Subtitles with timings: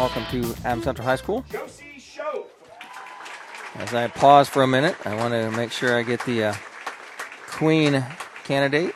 [0.00, 1.44] welcome to Adams Central High School.
[3.74, 6.54] As I pause for a minute, I want to make sure I get the uh,
[7.48, 8.02] Queen
[8.44, 8.94] candidate.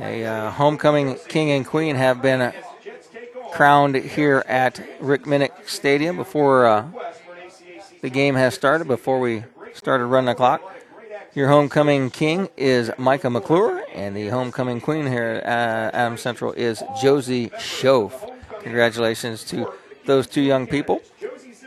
[0.00, 2.52] A uh, homecoming king and queen have been uh,
[3.52, 6.88] crowned here at Rick Minnick Stadium before uh,
[8.02, 10.74] the game has started, before we started running the clock.
[11.32, 16.82] Your homecoming king is Micah McClure, and the homecoming queen here at Adams Central is
[17.00, 18.35] Josie Schoaf.
[18.66, 19.72] Congratulations to
[20.06, 21.00] those two young people.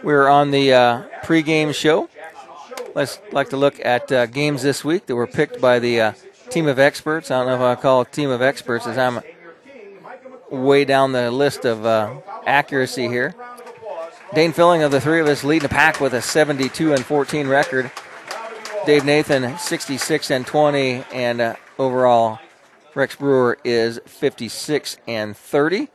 [0.03, 2.09] We're on the uh, pregame show.
[2.93, 6.13] Let's like to look at uh, games this week that were picked by the uh,
[6.49, 7.31] team of experts.
[7.31, 9.21] I don't know if I call it team of experts as I'm
[10.49, 13.33] way down the list of uh, accuracy here.
[14.33, 17.47] Dane Filling of the three of us leading the pack with a 72 and 14
[17.47, 17.91] record.
[18.85, 22.39] Dave Nathan 66 and 20, and uh, overall
[22.93, 25.87] Rex Brewer is 56 and 30.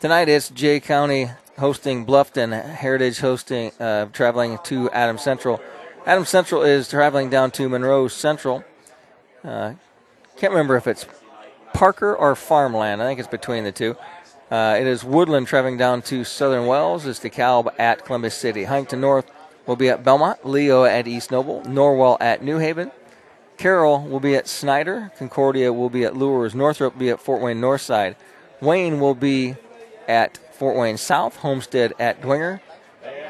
[0.00, 5.60] Tonight it's Jay County hosting Bluffton, Heritage hosting uh, traveling to Adam Central.
[6.06, 8.62] Adam Central is traveling down to Monroe Central.
[9.42, 9.72] Uh,
[10.36, 11.04] can't remember if it's
[11.74, 13.02] Parker or Farmland.
[13.02, 13.96] I think it's between the two.
[14.52, 17.04] Uh, it is Woodland traveling down to Southern Wells.
[17.04, 18.64] It's DeKalb at Columbia City.
[18.64, 19.28] Huntington North
[19.66, 20.46] will be at Belmont.
[20.46, 21.62] Leo at East Noble.
[21.62, 22.92] Norwell at New Haven.
[23.56, 25.10] Carroll will be at Snider.
[25.18, 26.54] Concordia will be at Luers.
[26.54, 28.14] Northrop will be at Fort Wayne Northside.
[28.60, 29.56] Wayne will be
[30.08, 31.36] at Fort Wayne South.
[31.36, 32.60] Homestead at Dwenger.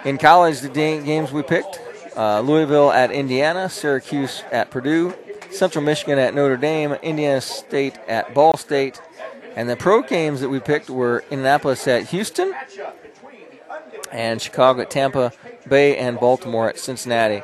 [0.05, 1.81] In college, the games we picked
[2.17, 3.69] uh, Louisville at Indiana.
[3.69, 5.15] Syracuse at Purdue.
[5.51, 6.93] Central Michigan at Notre Dame.
[7.03, 9.01] Indiana State at Ball State.
[9.57, 12.55] And the pro games that we picked were Indianapolis at Houston,
[14.13, 15.33] and Chicago at Tampa
[15.69, 17.43] Bay, and Baltimore at Cincinnati.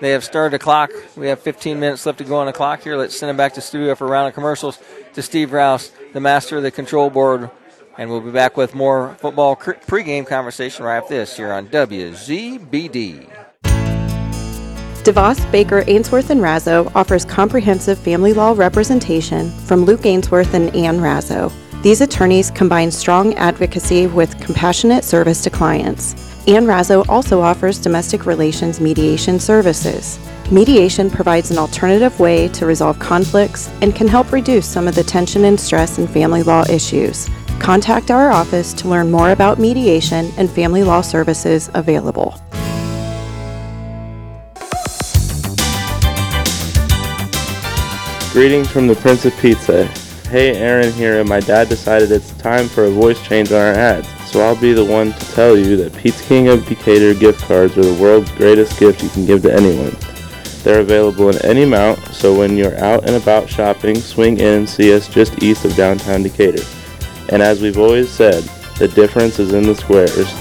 [0.00, 0.90] They have started the clock.
[1.14, 2.96] We have 15 minutes left to go on the clock here.
[2.96, 4.78] Let's send it back to studio for a round of commercials
[5.14, 7.50] to Steve Rouse, the master of the control board.
[7.98, 13.30] And we'll be back with more football pregame conversation right after this here on WZBD.
[15.06, 20.98] DeVos, Baker, Ainsworth, and Razzo offers comprehensive family law representation from Luke Ainsworth and Ann
[20.98, 21.52] Razzo.
[21.82, 26.14] These attorneys combine strong advocacy with compassionate service to clients.
[26.48, 30.18] Ann Razzo also offers domestic relations mediation services.
[30.50, 35.04] Mediation provides an alternative way to resolve conflicts and can help reduce some of the
[35.04, 37.30] tension and stress in family law issues.
[37.60, 42.40] Contact our office to learn more about mediation and family law services available.
[48.32, 49.86] Greetings from the Prince of Pizza.
[50.28, 53.72] Hey, Aaron here, and my dad decided it's time for a voice change on our
[53.72, 54.08] ads.
[54.30, 57.78] So I'll be the one to tell you that Pizza King of Decatur gift cards
[57.78, 59.96] are the world's greatest gift you can give to anyone.
[60.62, 64.68] They're available in any amount, so when you're out and about shopping, swing in and
[64.68, 66.64] see us just east of downtown Decatur.
[67.28, 68.42] And as we've always said,
[68.78, 70.32] the difference is in the squares.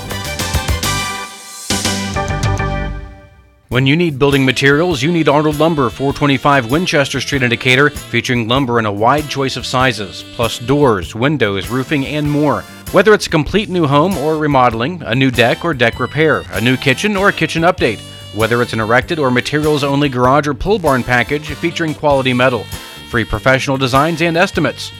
[3.70, 8.48] When you need building materials, you need Arnold Lumber, 425 Winchester Street in Decatur, featuring
[8.48, 12.62] lumber in a wide choice of sizes, plus doors, windows, roofing, and more.
[12.92, 16.62] Whether it's a complete new home or remodeling, a new deck or deck repair, a
[16.62, 18.00] new kitchen or a kitchen update,
[18.34, 22.64] whether it's an erected or materials only garage or pull barn package featuring quality metal,
[23.10, 24.92] free professional designs and estimates.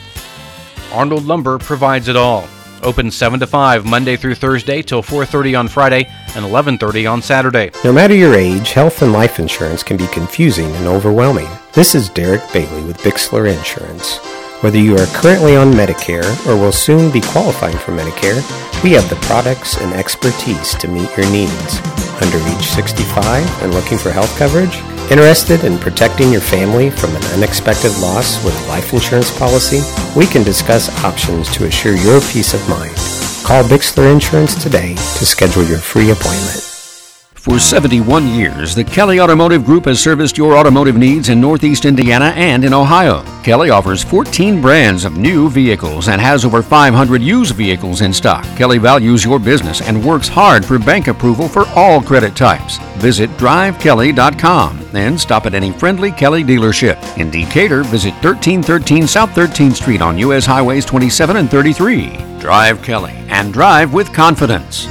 [0.92, 2.48] Arnold Lumber provides it all.
[2.82, 7.70] Open 7 to 5 Monday through Thursday till 4:30 on Friday and 11:30 on Saturday.
[7.84, 11.48] No matter your age, health and life insurance can be confusing and overwhelming.
[11.72, 14.18] This is Derek Bailey with Bixler Insurance.
[14.60, 18.40] Whether you are currently on Medicare or will soon be qualifying for Medicare,
[18.82, 21.80] we have the products and expertise to meet your needs.
[22.20, 24.80] Under age 65 and looking for health coverage?
[25.10, 29.80] Interested in protecting your family from an unexpected loss with a life insurance policy?
[30.16, 32.96] We can discuss options to assure your peace of mind.
[33.44, 36.75] Call Bixler Insurance today to schedule your free appointment.
[37.46, 42.32] For 71 years, the Kelly Automotive Group has serviced your automotive needs in Northeast Indiana
[42.34, 43.22] and in Ohio.
[43.44, 48.42] Kelly offers 14 brands of new vehicles and has over 500 used vehicles in stock.
[48.56, 52.78] Kelly values your business and works hard for bank approval for all credit types.
[52.96, 56.98] Visit drivekelly.com and stop at any friendly Kelly dealership.
[57.16, 60.46] In Decatur, visit 1313 South 13th Street on U.S.
[60.46, 62.40] Highways 27 and 33.
[62.40, 64.88] Drive Kelly and drive with confidence.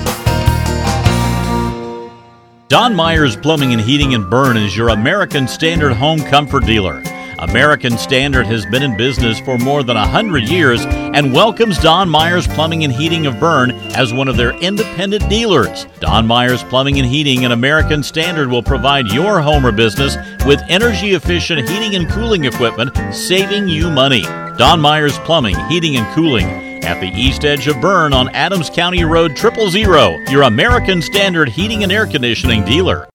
[2.75, 7.01] Don Myers Plumbing and Heating in Berne is your American Standard home comfort dealer.
[7.39, 12.47] American Standard has been in business for more than 100 years and welcomes Don Myers
[12.47, 15.87] Plumbing and Heating of Berne as one of their independent dealers.
[16.01, 20.61] Don Myers Plumbing and Heating and American Standard will provide your home or business with
[20.67, 24.23] energy efficient heating and cooling equipment, saving you money.
[24.57, 29.03] Don Myers Plumbing, Heating and Cooling at the east edge of Berne on Adams County
[29.03, 33.09] Road Triple Zero, your American Standard heating and air conditioning dealer.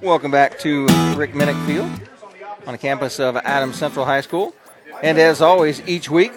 [0.00, 0.86] Welcome back to
[1.16, 1.90] Rick Minnick Field
[2.68, 4.54] on the campus of Adams Central High School.
[5.02, 6.32] And as always, each week,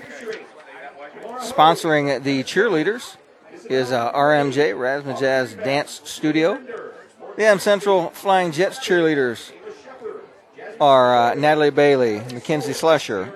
[1.38, 3.18] sponsoring the cheerleaders
[3.70, 6.60] is uh, RMJ, Razzmatazz Dance Studio.
[7.38, 9.52] The Adams Central Flying Jets cheerleaders
[10.80, 13.32] are uh, Natalie Bailey, Mackenzie Slusher,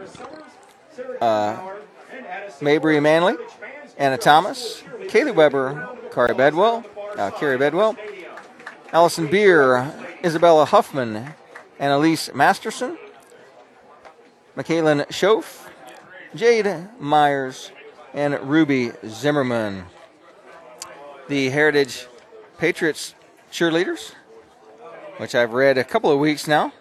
[1.22, 1.75] uh,
[2.62, 3.36] Mabry Manley,
[3.98, 6.84] Anna Thomas, Kaylee Weber, Kari Bedwell,
[7.18, 7.96] uh, Carrie Bedwell,
[8.92, 9.92] Allison Beer,
[10.24, 11.34] Isabella Huffman,
[11.80, 12.98] and Elise Masterson,
[14.56, 15.68] Michaelin Schoaf,
[16.34, 17.72] Jade Myers,
[18.14, 19.86] and Ruby Zimmerman.
[21.28, 22.08] The Heritage
[22.58, 23.16] Patriots
[23.52, 24.14] cheerleaders,
[25.18, 26.72] which I've read a couple of weeks now,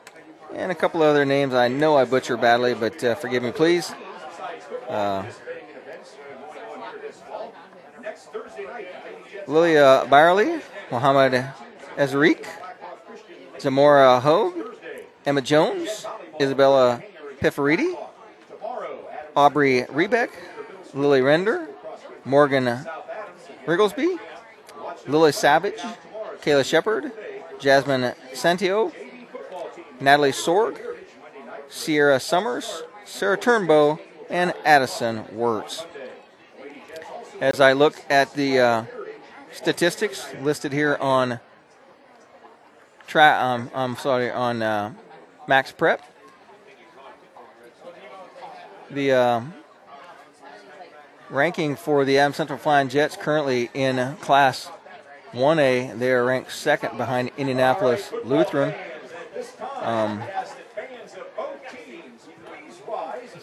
[0.54, 3.50] and a couple of other names I know I butcher badly, but uh, forgive me,
[3.50, 3.92] please.
[4.88, 5.24] Uh,
[9.46, 10.60] Lilia Byerly,
[10.90, 11.44] Mohammed
[11.96, 12.46] Ezriq,
[13.60, 14.76] Zamora Hogue,
[15.26, 16.06] Emma Jones,
[16.40, 17.02] Isabella
[17.40, 17.94] Pifaridi,
[19.36, 20.30] Aubrey Rebeck,
[20.94, 21.68] Lily Render,
[22.24, 22.86] Morgan
[23.66, 24.18] Rigglesby,
[25.06, 25.80] Lily Savage,
[26.40, 27.12] Kayla Shepard,
[27.58, 28.92] Jasmine Santio,
[30.00, 30.78] Natalie Sorg,
[31.68, 33.98] Sierra Summers, Sarah Turnbow,
[34.30, 35.84] and Addison Wirtz.
[37.40, 38.84] As I look at the uh,
[39.54, 41.40] statistics listed here on
[43.06, 44.92] tra- um, I'm sorry on uh,
[45.46, 46.02] Max Prep,
[48.90, 49.40] the uh,
[51.30, 54.70] ranking for the Adams Central Flying Jets currently in Class
[55.32, 58.74] 1A, they are ranked second behind Indianapolis Lutheran.
[59.80, 60.22] Um,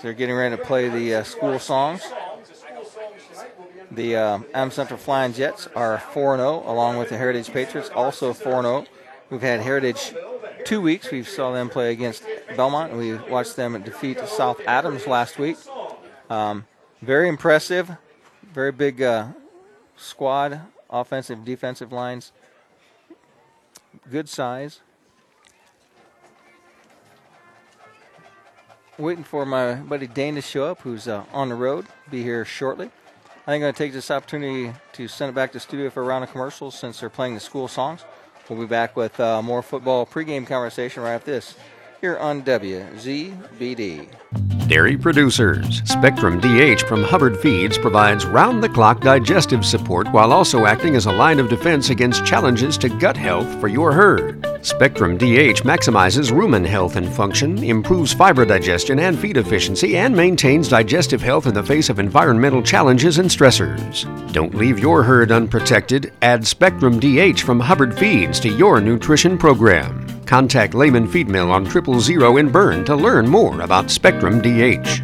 [0.01, 2.01] they're getting ready to play the uh, school songs.
[3.91, 8.31] The uh, Adams Central Flying Jets are 4 0, along with the Heritage Patriots, also
[8.31, 8.85] 4 0.
[9.29, 10.13] We've had Heritage
[10.63, 11.11] two weeks.
[11.11, 12.23] We saw them play against
[12.55, 15.57] Belmont, and we watched them defeat South Adams last week.
[16.29, 16.65] Um,
[17.01, 17.91] very impressive,
[18.53, 19.27] very big uh,
[19.97, 22.31] squad, offensive, defensive lines,
[24.09, 24.79] good size.
[28.97, 31.87] Waiting for my buddy Dane to show up, who's uh, on the road.
[32.09, 32.91] Be here shortly.
[33.41, 35.89] I think I'm going to take this opportunity to send it back to the studio
[35.89, 38.05] for a round of commercials since they're playing the school songs.
[38.47, 41.55] We'll be back with uh, more football pregame conversation right after this
[42.01, 44.07] here on WZBD.
[44.67, 45.83] Dairy producers.
[45.85, 51.05] Spectrum DH from Hubbard Feeds provides round the clock digestive support while also acting as
[51.05, 54.43] a line of defense against challenges to gut health for your herd.
[54.65, 60.69] Spectrum DH maximizes rumen health and function, improves fiber digestion and feed efficiency, and maintains
[60.69, 64.05] digestive health in the face of environmental challenges and stressors.
[64.31, 66.13] Don't leave your herd unprotected.
[66.21, 70.07] Add Spectrum DH from Hubbard Feeds to your nutrition program.
[70.31, 75.01] Contact Lehman Feed Mill on Triple Zero in Berne to learn more about Spectrum DH.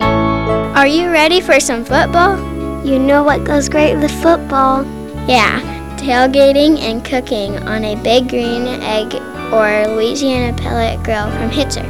[0.00, 2.38] Are you ready for some football?
[2.86, 4.84] You know what goes great with football?
[5.28, 5.60] Yeah,
[5.98, 9.14] tailgating and cooking on a big green egg
[9.52, 11.84] or Louisiana pellet grill from Hitzer.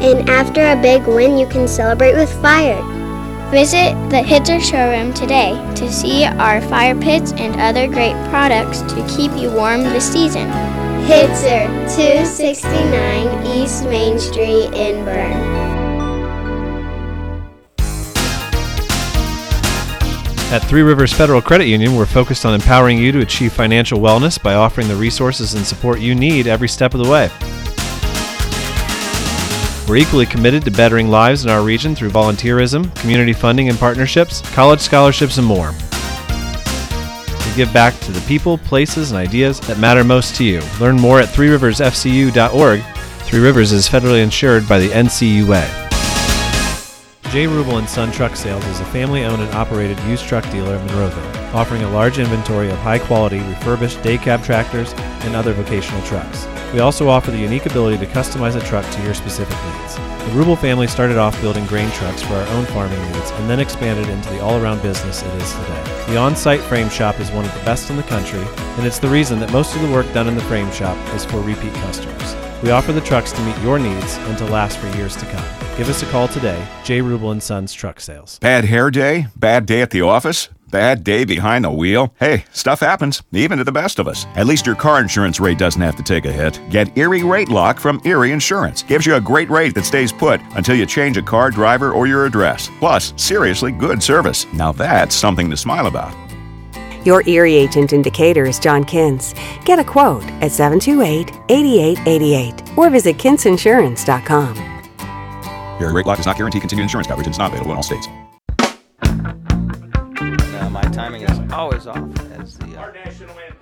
[0.00, 2.80] And after a big win, you can celebrate with fire.
[3.50, 9.06] Visit the Hitzer showroom today to see our fire pits and other great products to
[9.08, 10.48] keep you warm this season.
[11.10, 15.32] Hitzer, 269 East Main Street in Berne.
[20.52, 24.40] At Three Rivers Federal Credit Union, we're focused on empowering you to achieve financial wellness
[24.40, 27.28] by offering the resources and support you need every step of the way.
[29.88, 34.42] We're equally committed to bettering lives in our region through volunteerism, community funding and partnerships,
[34.52, 35.74] college scholarships, and more.
[37.50, 40.62] We give back to the people, places, and ideas that matter most to you.
[40.78, 42.80] Learn more at threeriversfcu.org.
[43.26, 45.66] Three Rivers is federally insured by the NCUA.
[47.32, 47.46] J.
[47.46, 51.52] Rubel and Son Truck Sales is a family-owned and operated used truck dealer in Monroeville,
[51.52, 54.92] offering a large inventory of high-quality refurbished day cab tractors
[55.24, 56.46] and other vocational trucks.
[56.72, 60.09] We also offer the unique ability to customize a truck to your specific needs.
[60.26, 63.58] The Rubel family started off building grain trucks for our own farming needs and then
[63.58, 66.04] expanded into the all-around business it is today.
[66.06, 68.44] The on-site frame shop is one of the best in the country,
[68.76, 71.24] and it's the reason that most of the work done in the frame shop is
[71.24, 72.36] for repeat customers.
[72.62, 75.44] We offer the trucks to meet your needs and to last for years to come.
[75.76, 77.00] Give us a call today, J.
[77.00, 78.38] Rubel and Sons Truck Sales.
[78.38, 79.26] Bad hair day?
[79.34, 80.48] Bad day at the office?
[80.70, 82.14] Bad day behind the wheel?
[82.20, 84.26] Hey, stuff happens, even to the best of us.
[84.36, 86.60] At least your car insurance rate doesn't have to take a hit.
[86.70, 88.84] Get Erie Rate Lock from Erie Insurance.
[88.84, 92.06] Gives you a great rate that stays put until you change a car, driver, or
[92.06, 92.70] your address.
[92.78, 94.46] Plus, seriously good service.
[94.52, 96.14] Now that's something to smile about.
[97.04, 99.34] Your Erie agent in Decatur is John Kins.
[99.64, 104.56] Get a quote at 728 8888 or visit kinsinsurance.com.
[105.80, 107.82] Erie Rate Lock does not guarantee continued insurance coverage and is not available in all
[107.82, 108.06] states.
[111.00, 111.96] Timing is always off
[112.32, 112.92] as the uh,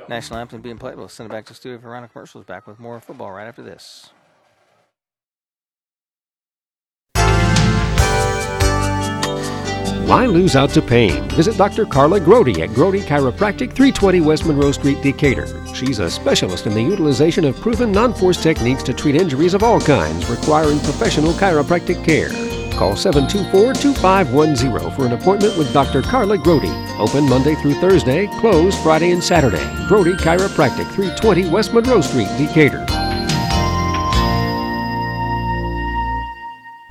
[0.09, 0.97] national anthem being played.
[0.97, 2.45] We'll send it back to the studio for round of commercials.
[2.45, 4.11] Back with more football right after this.
[10.09, 11.28] Why lose out to pain?
[11.30, 11.87] Visit Dr.
[11.87, 15.47] Carla Grody at Grody Chiropractic, 320 West Monroe Street, Decatur.
[15.75, 19.80] She's a specialist in the utilization of proven non-force techniques to treat injuries of all
[19.80, 22.47] kinds requiring professional chiropractic care.
[22.78, 26.00] Call 724-2510 for an appointment with Dr.
[26.00, 26.70] Carla Grody.
[27.00, 29.58] Open Monday through Thursday, closed Friday and Saturday.
[29.88, 32.87] Grody Chiropractic, 320 West Monroe Street, Decatur.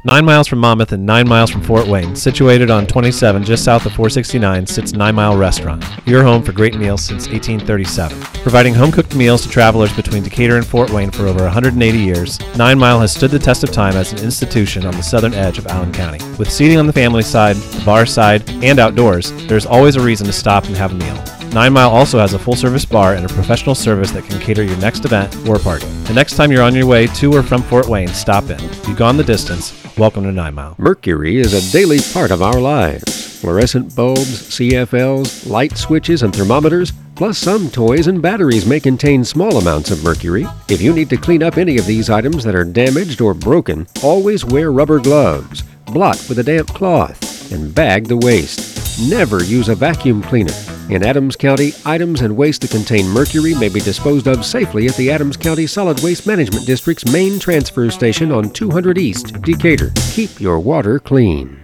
[0.07, 3.85] Nine miles from Monmouth and nine miles from Fort Wayne, situated on 27 just south
[3.85, 8.17] of 469, sits Nine Mile Restaurant, your home for great meals since 1837.
[8.41, 12.39] Providing home cooked meals to travelers between Decatur and Fort Wayne for over 180 years,
[12.55, 15.57] Nine Mile has stood the test of time as an institution on the southern edge
[15.57, 16.23] of Allen County.
[16.37, 20.25] With seating on the family side, the bar side, and outdoors, there's always a reason
[20.27, 21.21] to stop and have a meal.
[21.51, 24.63] Nine Mile also has a full service bar and a professional service that can cater
[24.63, 25.85] your next event or party.
[26.05, 28.63] The next time you're on your way to or from Fort Wayne, stop in.
[28.87, 29.86] You've gone the distance.
[29.97, 30.75] Welcome to Nine Mile.
[30.77, 33.39] Mercury is a daily part of our lives.
[33.41, 39.57] Fluorescent bulbs, CFLs, light switches, and thermometers, plus some toys and batteries may contain small
[39.57, 40.45] amounts of mercury.
[40.69, 43.87] If you need to clean up any of these items that are damaged or broken,
[44.03, 48.99] always wear rubber gloves, blot with a damp cloth, and bag the waste.
[49.09, 50.53] Never use a vacuum cleaner.
[50.89, 54.95] In Adams County, items and waste that contain mercury may be disposed of safely at
[54.95, 59.91] the Adams County Solid Waste Management District's main transfer station on 200 East, Decatur.
[60.11, 61.63] Keep your water clean.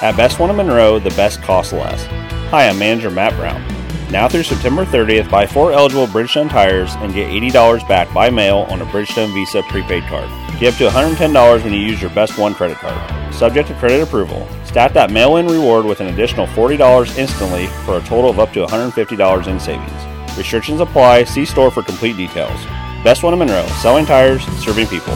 [0.00, 2.04] At Best One in Monroe, the best costs less.
[2.50, 3.62] Hi, I'm Manager Matt Brown.
[4.10, 8.66] Now through September 30th, buy four eligible Bridgestone tires and get $80 back by mail
[8.68, 10.28] on a Bridgestone Visa prepaid card.
[10.62, 13.34] Get up to $110 when you use your Best One credit card.
[13.34, 14.46] Subject to credit approval.
[14.64, 18.52] Stat that mail in reward with an additional $40 instantly for a total of up
[18.52, 20.38] to $150 in savings.
[20.38, 21.24] Restrictions apply.
[21.24, 22.64] See store for complete details.
[23.02, 25.14] Best One in Monroe, selling tires, serving people.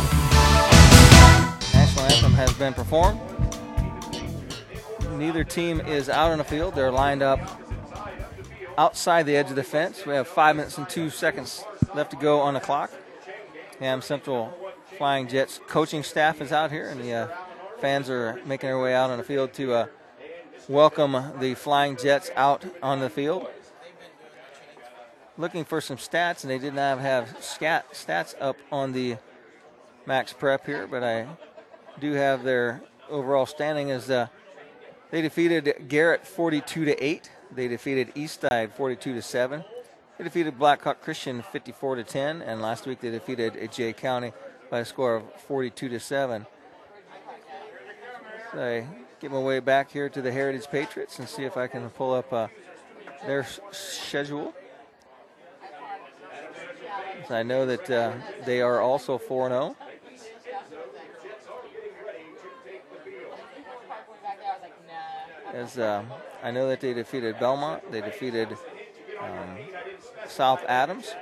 [1.73, 3.21] National anthem has been performed.
[5.17, 6.75] Neither team is out on the field.
[6.75, 7.39] They're lined up
[8.77, 10.05] outside the edge of the fence.
[10.07, 11.63] We have five minutes and two seconds
[11.95, 12.91] left to go on the clock.
[13.79, 14.53] Ham Central
[14.97, 17.29] Flying Jets coaching staff is out here, and the uh,
[17.81, 19.87] fans are making their way out on the field to uh,
[20.69, 23.47] welcome the Flying Jets out on the field.
[25.37, 29.19] Looking for some stats, and they did not have scat, stats up on the
[30.07, 31.27] max prep here, but I
[32.01, 34.29] do have their overall standing as uh,
[35.11, 37.31] they defeated Garrett 42 to 8.
[37.55, 39.63] They defeated Eastside 42 to 7.
[40.17, 44.33] They defeated Blackhawk Christian 54 to 10, and last week they defeated Jay County
[44.71, 46.47] by a score of 42 to 7.
[48.53, 48.87] So I
[49.21, 52.15] get my way back here to the Heritage Patriots and see if I can pull
[52.15, 52.49] up uh,
[53.27, 54.55] their s- schedule.
[57.29, 58.13] So I know that uh,
[58.45, 59.77] they are also 4 0.
[65.53, 66.05] As uh,
[66.43, 68.49] I know that they defeated Belmont, they defeated
[69.21, 69.57] um,
[70.29, 71.15] South Adams,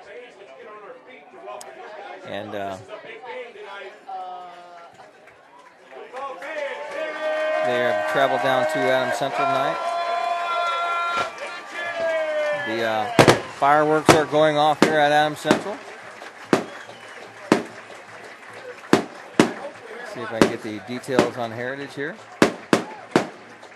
[2.26, 2.76] and uh,
[7.64, 9.76] they have traveled down to Adams Central tonight.
[12.66, 13.10] The uh,
[13.58, 15.76] fireworks are going off here at Adams Central.
[20.12, 22.14] See if I can get the details on Heritage here.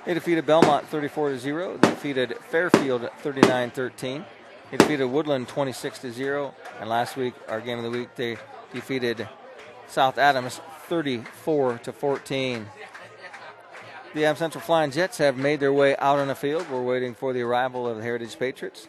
[0.04, 1.76] They defeated Belmont 34 to 0.
[1.78, 4.24] They defeated Fairfield 39 13.
[4.70, 6.54] They defeated Woodland 26 to 0.
[6.80, 8.36] And last week, our game of the week, they
[8.72, 9.28] defeated
[9.86, 12.66] South Adams 34 to 14.
[14.18, 16.68] The Adams Central Flying Jets have made their way out on the field.
[16.72, 18.88] We're waiting for the arrival of the Heritage Patriots.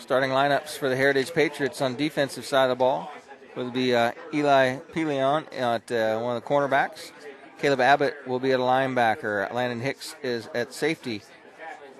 [0.00, 3.12] Starting lineups for the Heritage Patriots on defensive side of the ball
[3.54, 7.12] will be uh, Eli Peleon at uh, one of the cornerbacks.
[7.60, 9.52] Caleb Abbott will be at a linebacker.
[9.54, 11.22] Landon Hicks is at safety.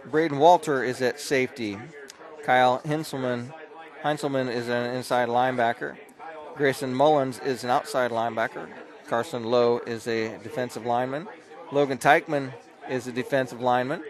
[0.07, 1.79] Braden Walter is at safety.
[2.43, 3.55] Kyle Hinselman,
[4.03, 5.97] Heinzelman is an inside linebacker.
[6.57, 8.67] Grayson Mullins is an outside linebacker.
[9.09, 11.29] Carson Lowe is a defensive lineman.
[11.71, 12.53] Logan Teichman
[12.89, 14.03] is a defensive lineman.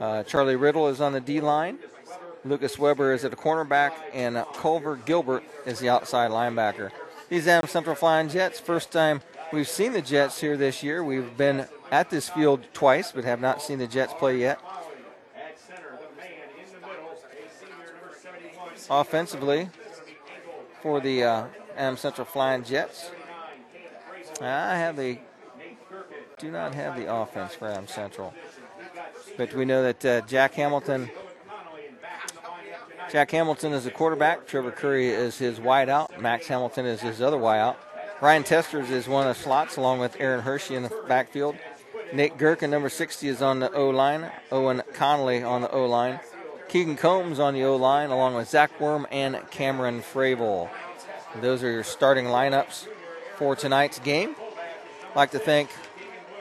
[0.00, 1.78] Uh, Charlie Riddle is on the D line.
[2.44, 6.90] Lucas Weber is at the cornerback, and Culver Gilbert is the outside linebacker.
[7.28, 9.20] These Adams Central Flying Jets, first time
[9.52, 11.04] we've seen the Jets here this year.
[11.04, 14.58] We've been at this field twice, but have not seen the Jets play yet.
[18.90, 19.68] Offensively,
[20.82, 21.44] for the uh,
[21.76, 23.10] Adams Central Flying Jets,
[24.40, 25.18] I have the
[26.38, 28.34] do not have the offense for Adams Central,
[29.36, 31.10] but we know that uh, Jack Hamilton.
[33.10, 34.46] Jack Hamilton is the quarterback.
[34.46, 36.18] Trevor Curry is his wideout.
[36.18, 37.76] Max Hamilton is his other wideout.
[38.22, 41.56] Ryan Testers is one of the slots, along with Aaron Hershey in the backfield.
[42.12, 44.30] Nate Gherkin, number 60, is on the O line.
[44.50, 46.20] Owen Connolly on the O line.
[46.68, 50.70] Keegan Combs on the O line, along with Zach Worm and Cameron Fravel.
[51.40, 52.86] Those are your starting lineups
[53.36, 54.36] for tonight's game.
[55.10, 55.70] I'd like to thank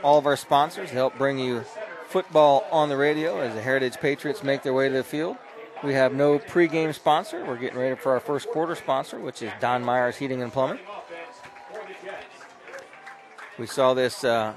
[0.03, 1.63] all of our sponsors to help bring you
[2.07, 5.37] football on the radio as the Heritage Patriots make their way to the field.
[5.83, 7.43] We have no pregame sponsor.
[7.45, 10.79] We're getting ready for our first quarter sponsor, which is Don Myers Heating and Plumbing.
[13.57, 14.53] We saw this uh,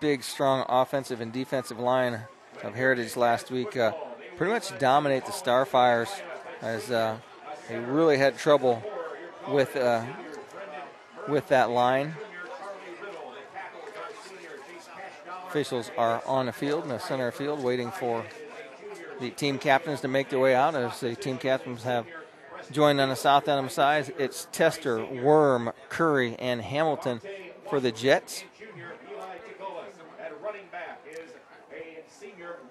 [0.00, 2.20] big, strong offensive and defensive line
[2.62, 3.92] of Heritage last week uh,
[4.36, 6.10] pretty much dominate the Starfires
[6.62, 7.18] as uh,
[7.68, 8.82] they really had trouble
[9.48, 10.04] with uh,
[11.28, 12.14] with that line.
[15.48, 18.24] Officials are on the field in the center field waiting for
[19.20, 22.06] the team captains to make their way out as the team captains have
[22.70, 24.12] joined on the South Adams side.
[24.18, 27.20] It's Tester, Worm, Curry, and Hamilton
[27.70, 28.44] for the Jets.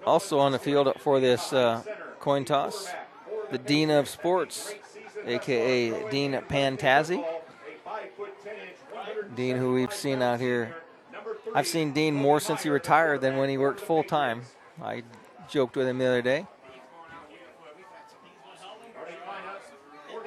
[0.04, 1.82] Also on the field for this uh,
[2.20, 2.88] coin toss,
[3.50, 4.72] the Dean of Sports,
[5.26, 7.24] aka Dean Pantazzi.
[9.34, 10.76] Dean, who we've seen out here.
[11.54, 14.42] I've seen Dean more since he retired than when he worked full time.
[14.82, 15.02] I
[15.48, 16.46] joked with him the other day.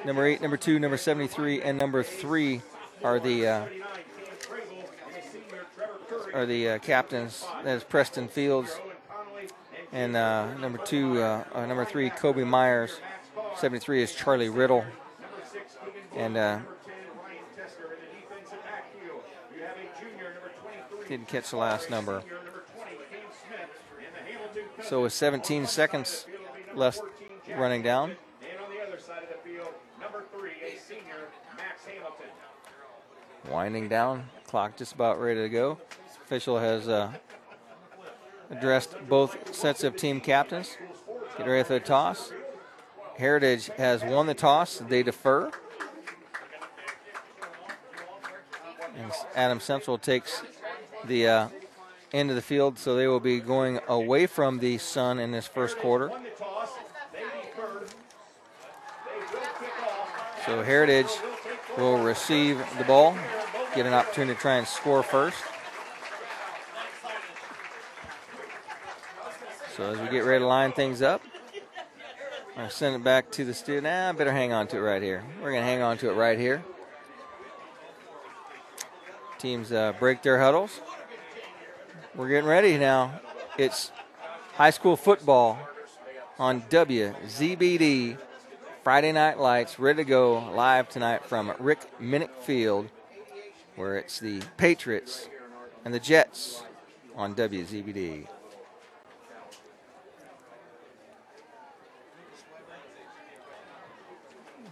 [0.04, 2.62] Number eight, number two, number 73, and number three
[3.04, 3.66] are the uh,
[6.32, 7.44] are the uh, captains.
[7.64, 8.80] That is Preston Fields,
[9.92, 12.98] and uh, number two, uh, number three, Kobe Myers.
[13.56, 14.84] 73 is Charlie Riddle,
[16.14, 16.58] and uh,
[21.08, 22.22] didn't catch the last number.
[24.82, 26.26] So with 17 seconds
[26.74, 27.00] left
[27.56, 28.16] running down.
[33.50, 35.78] Winding down, clock just about ready to go.
[36.24, 37.12] Official has uh,
[38.50, 40.76] addressed both sets of team captains.
[41.36, 42.32] Get ready for the toss.
[43.20, 44.78] Heritage has won the toss.
[44.78, 45.50] They defer.
[48.96, 50.42] And Adam Central takes
[51.04, 51.48] the uh,
[52.14, 55.46] end of the field, so they will be going away from the sun in this
[55.46, 56.10] first quarter.
[60.46, 61.10] So Heritage
[61.76, 63.14] will receive the ball,
[63.74, 65.36] get an opportunity to try and score first.
[69.76, 71.20] So as we get ready to line things up,
[72.60, 73.84] I'm send it back to the student.
[73.84, 75.24] Nah, I better hang on to it right here.
[75.40, 76.62] We're gonna hang on to it right here.
[79.38, 80.78] Teams uh, break their huddles.
[82.14, 83.18] We're getting ready now.
[83.56, 83.90] It's
[84.56, 85.58] high school football
[86.38, 88.18] on WZBD.
[88.84, 92.90] Friday Night Lights, ready to go live tonight from Rick Minnick Field,
[93.76, 95.30] where it's the Patriots
[95.86, 96.62] and the Jets
[97.16, 98.26] on WZBD.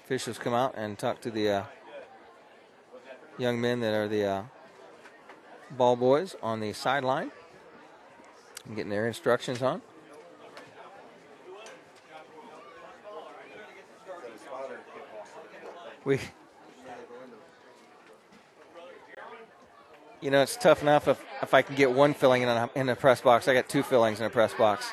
[0.08, 1.62] Officials come out and talk to the uh,
[3.36, 4.42] young men that are the uh,
[5.72, 7.30] ball boys on the sideline,
[8.74, 9.82] getting their instructions on.
[16.06, 16.18] We,
[20.22, 22.88] you know, it's tough enough if, if I can get one filling in a, in
[22.88, 23.46] a press box.
[23.46, 24.90] I got two fillings in a press box.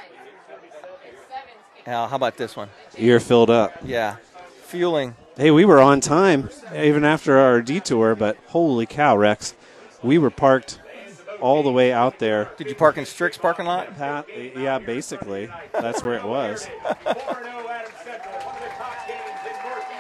[1.86, 2.68] Al, how about this one?
[2.98, 3.78] You're filled up.
[3.86, 4.18] Yeah,
[4.66, 5.16] fueling.
[5.38, 9.54] Hey, we were on time even after our detour, but holy cow, Rex,
[10.02, 10.80] we were parked
[11.40, 12.52] all the way out there.
[12.58, 13.96] Did you park in Strix parking lot?
[13.98, 14.26] Pat,
[14.56, 16.68] yeah, basically, that's where it was.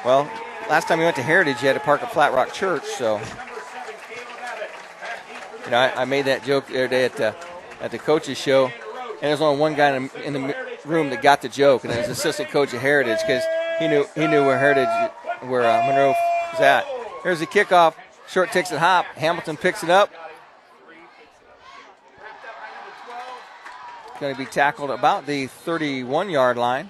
[0.03, 0.29] Well,
[0.69, 3.19] last time we went to Heritage, you had to park at Flat Rock Church, so
[5.65, 7.35] you know I, I made that joke the other day at the
[7.81, 11.21] at the coaches show, and there's only one guy in the, in the room that
[11.21, 13.43] got the joke, and it was assistant coach at Heritage because
[13.79, 15.11] he knew he knew where Heritage
[15.49, 16.15] where uh, Monroe
[16.51, 16.85] was at.
[17.23, 17.95] Here's the kickoff
[18.27, 19.05] Short takes it hop.
[19.15, 20.11] Hamilton picks it up.
[24.19, 26.89] Going to be tackled about the 31 yard line.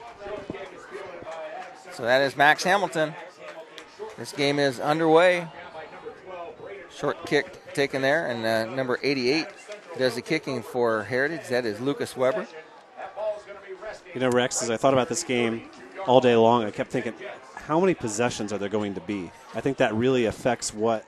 [1.91, 3.13] So that is Max Hamilton.
[4.17, 5.47] This game is underway.
[6.95, 9.47] Short kick taken there, and uh, number 88
[9.97, 11.47] does the kicking for Heritage.
[11.49, 12.47] That is Lucas Weber.
[14.13, 15.69] You know, Rex, as I thought about this game
[16.07, 17.13] all day long, I kept thinking,
[17.55, 19.31] how many possessions are there going to be?
[19.53, 21.05] I think that really affects what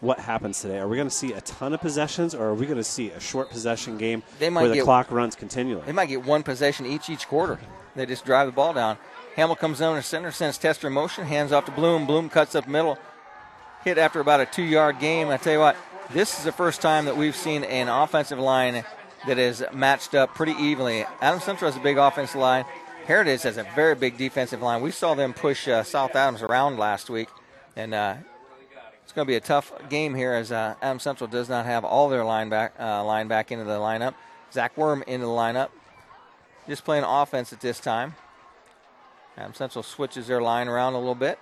[0.00, 0.78] what happens today.
[0.78, 3.10] Are we going to see a ton of possessions, or are we going to see
[3.10, 5.82] a short possession game where the get- clock runs continually?
[5.86, 7.58] They might get one possession each each quarter.
[7.96, 8.96] They just drive the ball down.
[9.34, 12.06] Hamill comes down to center, sends Tester in motion, hands off to Bloom.
[12.06, 12.96] Bloom cuts up middle.
[13.84, 15.28] Hit after about a two yard game.
[15.28, 15.76] I tell you what,
[16.12, 18.84] this is the first time that we've seen an offensive line
[19.26, 21.04] that is matched up pretty evenly.
[21.20, 22.64] Adam Central has a big offensive line.
[23.08, 24.82] Heritage has a very big defensive line.
[24.82, 27.30] We saw them push uh, South Adams around last week,
[27.74, 28.16] and uh,
[29.02, 31.86] it's going to be a tough game here as uh, Adams Central does not have
[31.86, 34.12] all their line back, uh, line back into the lineup.
[34.52, 35.70] Zach Worm into the lineup.
[36.68, 38.14] Just playing offense at this time.
[39.38, 41.38] Adams Central switches their line around a little bit.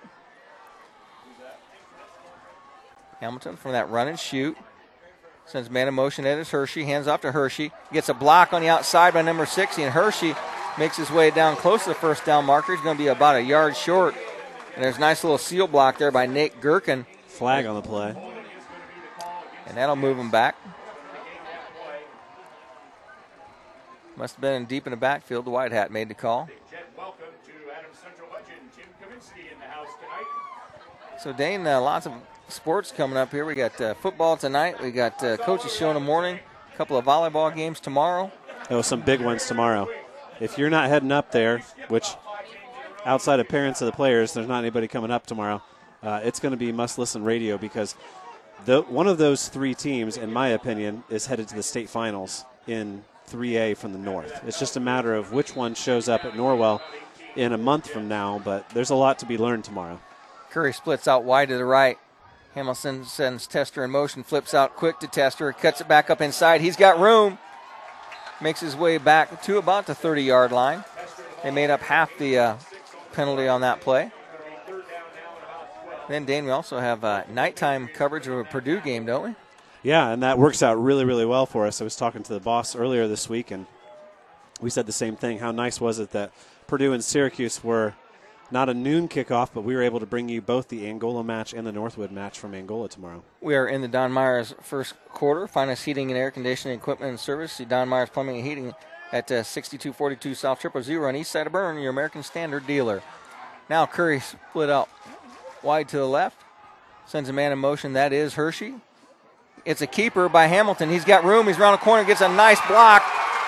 [3.19, 4.55] Hamilton from that run and shoot.
[5.45, 6.23] Sends man in motion.
[6.23, 6.85] That is Hershey.
[6.85, 7.73] Hands off to Hershey.
[7.91, 10.33] Gets a block on the outside by number 60, and Hershey
[10.77, 12.73] makes his way down close to the first down marker.
[12.73, 14.15] He's going to be about a yard short.
[14.75, 17.05] And there's a nice little seal block there by Nate Gherkin.
[17.27, 18.15] Flag on the play.
[19.65, 20.55] And that'll move him back.
[24.15, 25.45] Must have been deep in the backfield.
[25.45, 26.49] The white hat made the call.
[31.19, 32.13] So, Dane, uh, lots of
[32.47, 33.45] sports coming up here.
[33.45, 34.81] We got uh, football tonight.
[34.81, 36.39] We got uh, coaches show in the morning.
[36.73, 38.31] A couple of volleyball games tomorrow.
[38.69, 39.87] Oh, some big ones tomorrow.
[40.39, 42.07] If you're not heading up there, which
[43.05, 45.63] outside of parents of the players, there's not anybody coming up tomorrow.
[46.03, 47.95] Uh, it's going to be must listen radio because
[48.65, 52.45] the, one of those three teams, in my opinion, is headed to the state finals
[52.67, 54.41] in 3A from the north.
[54.45, 56.81] It's just a matter of which one shows up at Norwell
[57.35, 59.99] in a month from now, but there's a lot to be learned tomorrow.
[60.49, 61.97] Curry splits out wide to the right.
[62.55, 66.61] Hamilton sends Tester in motion, flips out quick to Tester, cuts it back up inside.
[66.61, 67.37] He's got room.
[68.39, 70.83] Makes his way back to about the 30 yard line.
[71.43, 72.57] They made up half the uh,
[73.13, 74.11] penalty on that play.
[76.07, 79.35] Then, Dane, we also have uh, nighttime coverage of a Purdue game, don't we?
[79.83, 81.81] Yeah, and that works out really, really well for us.
[81.81, 83.65] I was talking to the boss earlier this week, and
[84.61, 85.39] we said the same thing.
[85.39, 86.31] How nice was it that
[86.65, 87.93] Purdue and Syracuse were
[88.51, 91.53] not a noon kickoff, but we were able to bring you both the Angola match
[91.53, 93.23] and the Northwood match from Angola tomorrow.
[93.41, 95.47] We are in the Don Myers first quarter.
[95.47, 97.53] Finest heating and air conditioning equipment and service.
[97.53, 98.73] See Don Myers Plumbing and Heating
[99.11, 103.01] at uh, 6242 South Triple Zero on East Side of Berne, your American Standard dealer.
[103.69, 104.89] Now Curry split out
[105.61, 106.41] wide to the left,
[107.05, 107.93] sends a man in motion.
[107.93, 108.75] That is Hershey.
[109.65, 110.89] It's a keeper by Hamilton.
[110.89, 111.47] He's got room.
[111.47, 113.03] He's around the corner, gets a nice block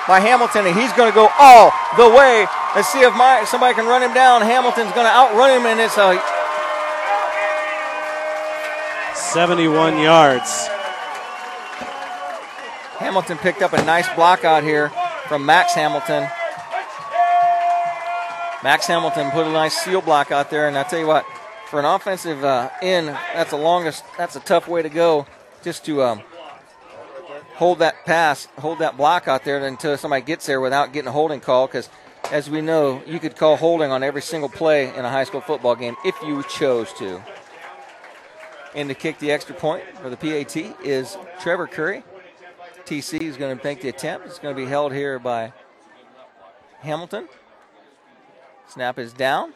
[0.09, 2.47] by Hamilton, and he's going to go all the way.
[2.75, 4.41] Let's see if my, somebody can run him down.
[4.41, 6.17] Hamilton's going to outrun him, and it's a
[9.13, 10.67] 71 yards.
[12.97, 14.89] Hamilton picked up a nice block out here
[15.27, 16.27] from Max Hamilton.
[18.63, 21.23] Max Hamilton put a nice seal block out there, and I tell you what,
[21.69, 24.03] for an offensive uh, end, that's the longest.
[24.17, 25.27] That's a tough way to go,
[25.61, 26.23] just to um,
[27.59, 31.11] hold that pass, hold that block out there until somebody gets there without getting a
[31.11, 31.67] holding call.
[31.67, 31.89] Because
[32.31, 35.41] as we know, you could call holding on every single play in a high school
[35.41, 37.21] football game if you chose to.
[38.73, 42.03] And to kick the extra point for the PAT is Trevor Curry.
[42.85, 44.27] TC is going to make the attempt.
[44.27, 45.51] It's going to be held here by
[46.79, 47.27] Hamilton.
[48.69, 49.53] Snap is down.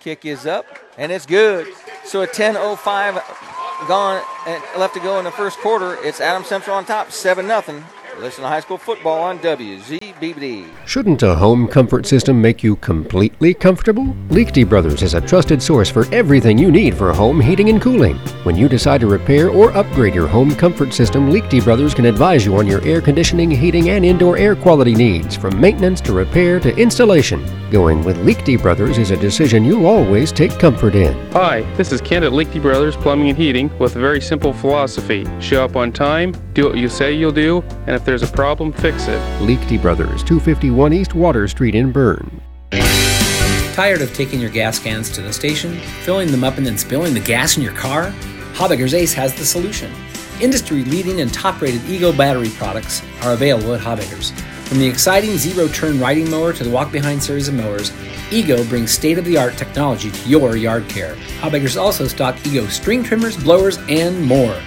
[0.00, 0.64] Kick is up,
[0.96, 1.66] and it's good.
[2.04, 5.96] So a 10:05 gone and left to go in the first quarter.
[6.02, 7.84] It's Adam Central on top, seven nothing.
[8.18, 10.70] Listen to high school football on WZBD.
[10.86, 14.06] Shouldn't a home comfort system make you completely comfortable?
[14.28, 18.16] Lichty Brothers is a trusted source for everything you need for home heating and cooling.
[18.44, 22.46] When you decide to repair or upgrade your home comfort system, Lichty Brothers can advise
[22.46, 26.58] you on your air conditioning, heating, and indoor air quality needs, from maintenance to repair
[26.60, 27.44] to installation.
[27.70, 31.14] Going with Lichty Brothers is a decision you'll always take comfort in.
[31.32, 35.26] Hi, this is Ken at Lichty Brothers Plumbing and Heating with a very simple philosophy.
[35.40, 38.72] Show up on time, do what you say you'll do, and if there's a problem,
[38.72, 39.20] fix it.
[39.40, 42.40] Lichty Brothers, 251 East Water Street in Berne.
[43.74, 45.74] Tired of taking your gas cans to the station,
[46.04, 48.12] filling them up, and then spilling the gas in your car?
[48.54, 49.92] Habegger's Ace has the solution.
[50.40, 54.32] Industry leading and top rated Ego battery products are available at Habegger's.
[54.66, 57.92] From the exciting zero turn riding mower to the walk behind series of mowers,
[58.32, 61.14] Ego brings state of the art technology to your yard care.
[61.38, 64.60] Habeggers also stock Ego string trimmers, blowers, and more.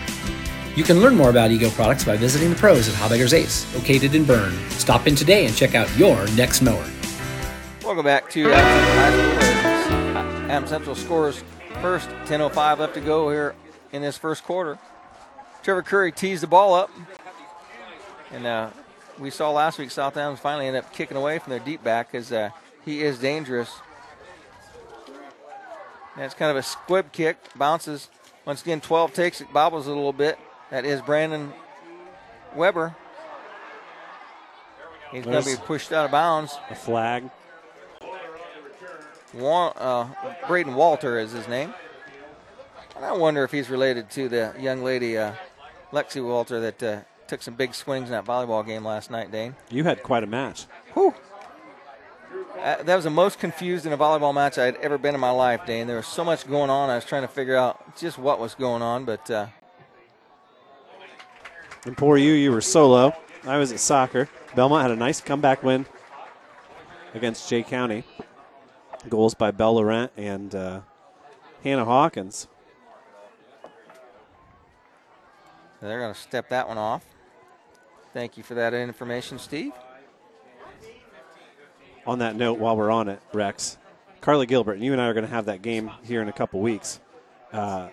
[0.78, 4.16] You can learn more about Ego products by visiting the pros at Habeggers Ace, located
[4.16, 4.58] in Berne.
[4.70, 6.90] Stop in today and check out your next mower.
[7.84, 9.44] Welcome back to Adams
[10.48, 10.70] Central.
[10.70, 11.44] Central scores
[11.82, 13.54] first, 10.05 left to go here
[13.92, 14.80] in this first quarter.
[15.62, 16.90] Trevor Curry tees the ball up.
[18.32, 18.70] And uh,
[19.20, 22.12] we saw last week South Adams finally end up kicking away from their deep back
[22.12, 22.50] because uh,
[22.86, 23.70] he is dangerous.
[26.16, 28.10] That's kind of a squib kick, bounces.
[28.46, 30.38] Once again, 12 takes it, bobbles a little bit.
[30.72, 31.54] That is Brandon
[32.56, 32.96] Weber.
[35.12, 36.58] He's going to be pushed out of bounds.
[36.70, 37.30] A flag.
[39.38, 40.08] Uh,
[40.48, 41.74] Braden Walter is his name.
[42.96, 45.34] And I wonder if he's related to the young lady, uh,
[45.92, 49.56] Lexi Walter, that uh, took some big swings in that volleyball game last night, Dane.
[49.70, 50.65] You had quite a match.
[50.94, 51.13] Whew.
[52.60, 55.32] Uh, that was the most confused in a volleyball match I'd ever been in my
[55.32, 55.88] life, Dane.
[55.88, 56.89] There was so much going on.
[56.89, 59.48] I was trying to figure out just what was going on, but uh,
[61.86, 63.13] And poor you, you were solo.
[63.46, 64.28] I was at soccer.
[64.56, 65.86] Belmont had a nice comeback win
[67.13, 68.04] against Jay County.
[69.08, 70.82] Goals by Belle Laurent and uh,
[71.63, 72.48] Hannah Hawkins.
[75.82, 77.06] they're going to step that one off.
[78.20, 79.72] Thank you for that information, Steve.
[82.06, 83.78] On that note, while we're on it, Rex,
[84.20, 86.34] Carly Gilbert, and you and I are going to have that game here in a
[86.34, 87.00] couple weeks.
[87.54, 87.88] Uh,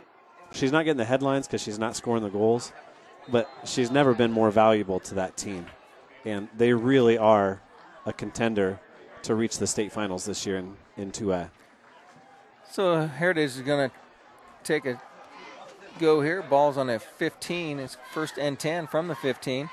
[0.50, 2.72] she's not getting the headlines because she's not scoring the goals,
[3.28, 5.64] but she's never been more valuable to that team.
[6.24, 7.62] And they really are
[8.04, 8.80] a contender
[9.22, 11.50] to reach the state finals this year in, in 2A.
[12.68, 13.96] So Heritage is going to
[14.64, 15.00] take a
[16.00, 16.42] go here.
[16.42, 17.78] Ball's on a 15.
[17.78, 19.70] It's first and 10 from the 15.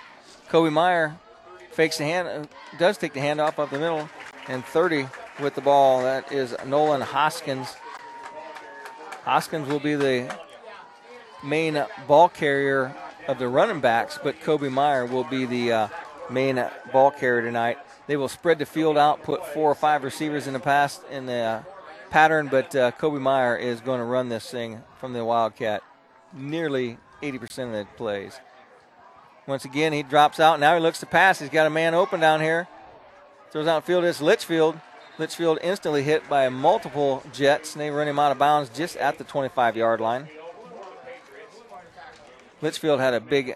[0.54, 1.16] Kobe Meyer
[1.72, 2.46] fakes the hand, uh,
[2.78, 4.08] does take the hand off up the middle,
[4.48, 5.08] and 30
[5.40, 6.04] with the ball.
[6.04, 7.76] That is Nolan Hoskins.
[9.24, 10.38] Hoskins will be the
[11.44, 12.96] main ball carrier
[13.28, 15.88] of the running backs, but Kobe Meyer will be the uh,
[16.30, 17.80] main ball carrier tonight.
[18.06, 21.26] They will spread the field out, put four or five receivers in the pass in
[21.26, 21.64] the uh,
[22.12, 25.82] pattern, but uh, Kobe Meyer is going to run this thing from the Wildcat
[26.32, 28.40] nearly 80% of the plays.
[29.46, 30.60] Once again, he drops out.
[30.60, 31.40] Now he looks to pass.
[31.40, 32.68] He's got a man open down here.
[33.52, 34.04] Throws out field.
[34.06, 34.80] It's Litchfield.
[35.20, 39.18] Litchfield instantly hit by multiple Jets, and they run him out of bounds just at
[39.18, 40.28] the 25 yard line.
[42.62, 43.56] Litchfield had a big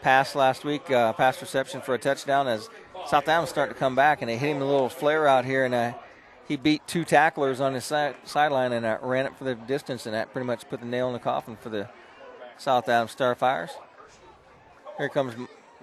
[0.00, 2.68] pass last week, uh, pass reception for a touchdown as
[3.06, 5.64] South Adams starting to come back, and they hit him a little flare out here,
[5.64, 5.92] and uh,
[6.48, 10.06] he beat two tacklers on his side, sideline and uh, ran it for the distance,
[10.06, 11.88] and that pretty much put the nail in the coffin for the
[12.56, 13.70] South Adams Starfires.
[15.02, 15.34] Here comes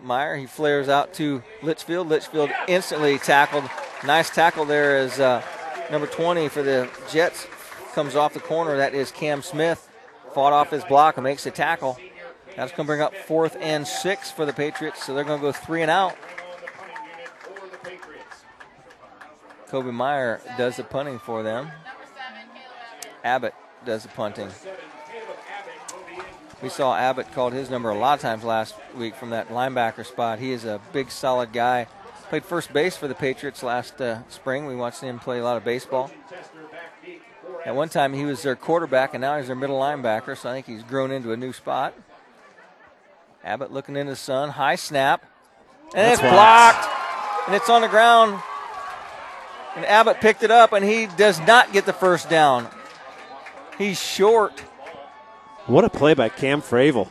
[0.01, 0.38] Meyer.
[0.38, 2.08] He flares out to Litchfield.
[2.08, 3.69] Litchfield instantly tackled.
[4.05, 5.43] Nice tackle there as uh,
[5.91, 7.45] number 20 for the Jets
[7.93, 8.77] comes off the corner.
[8.77, 9.89] That is Cam Smith.
[10.34, 11.97] Fought off his block and makes the tackle.
[12.55, 15.45] That's going to bring up fourth and six for the Patriots, so they're going to
[15.45, 16.15] go three and out.
[19.67, 21.69] Kobe Meyer does the punting for them.
[23.25, 23.53] Abbott
[23.86, 24.47] does the punting.
[26.61, 30.05] We saw Abbott called his number a lot of times last week from that linebacker
[30.05, 30.39] spot.
[30.39, 31.87] He is a big, solid guy.
[32.29, 34.65] Played first base for the Patriots last uh, spring.
[34.65, 36.11] We watched him play a lot of baseball.
[37.65, 40.53] At one time, he was their quarterback, and now he's their middle linebacker, so I
[40.53, 41.93] think he's grown into a new spot.
[43.43, 44.49] Abbott looking into the sun.
[44.49, 45.25] High snap.
[45.95, 46.81] And That's it's blocked.
[46.81, 47.47] blocked.
[47.47, 48.39] And it's on the ground.
[49.75, 52.67] And Abbott picked it up, and he does not get the first down.
[53.77, 54.61] He's short.
[55.69, 57.08] What a play by Cam Fravel.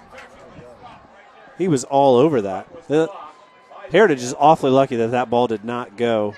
[1.58, 2.88] He was all over that.
[2.88, 3.08] The
[3.92, 6.34] Heritage is awfully lucky that that ball did not go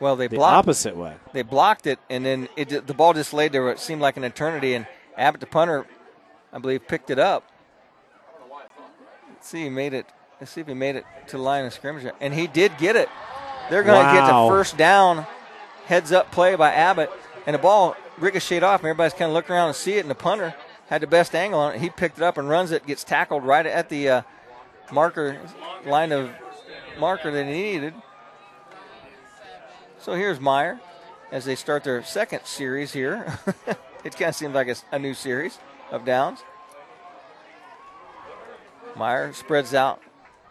[0.00, 1.16] Well, they the blocked opposite way.
[1.34, 3.70] They blocked it, and then it, the ball just laid there.
[3.70, 5.84] It seemed like an eternity, and Abbott, the punter,
[6.54, 7.44] I believe, picked it up.
[9.28, 10.06] Let's see, he made it.
[10.40, 12.96] Let's see if he made it to the line of scrimmage, and he did get
[12.96, 13.10] it.
[13.68, 15.26] They're going to get the first down,
[15.84, 17.10] heads up play by Abbott,
[17.46, 18.80] and the ball ricocheted off.
[18.80, 20.54] And everybody's kind of looking around and see it, and the punter
[20.90, 21.80] had the best angle on it.
[21.80, 24.22] He picked it up and runs it, gets tackled right at the uh,
[24.92, 25.40] marker
[25.86, 26.30] line of
[26.98, 27.94] marker that he needed.
[30.00, 30.80] So here's Meyer
[31.30, 33.38] as they start their second series here.
[34.04, 35.58] it kind of seems like a, a new series
[35.92, 36.40] of downs.
[38.96, 40.02] Meyer spreads out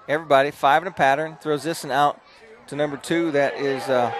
[0.07, 2.21] everybody, five in a pattern, throws this one out
[2.67, 3.31] to number two.
[3.31, 4.13] That is uh,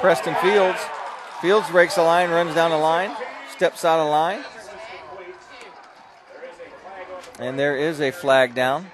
[0.00, 0.78] Preston Fields.
[1.40, 3.16] Fields breaks the line, runs down the line,
[3.50, 4.44] steps out of line.
[7.42, 8.86] And there is a flag down.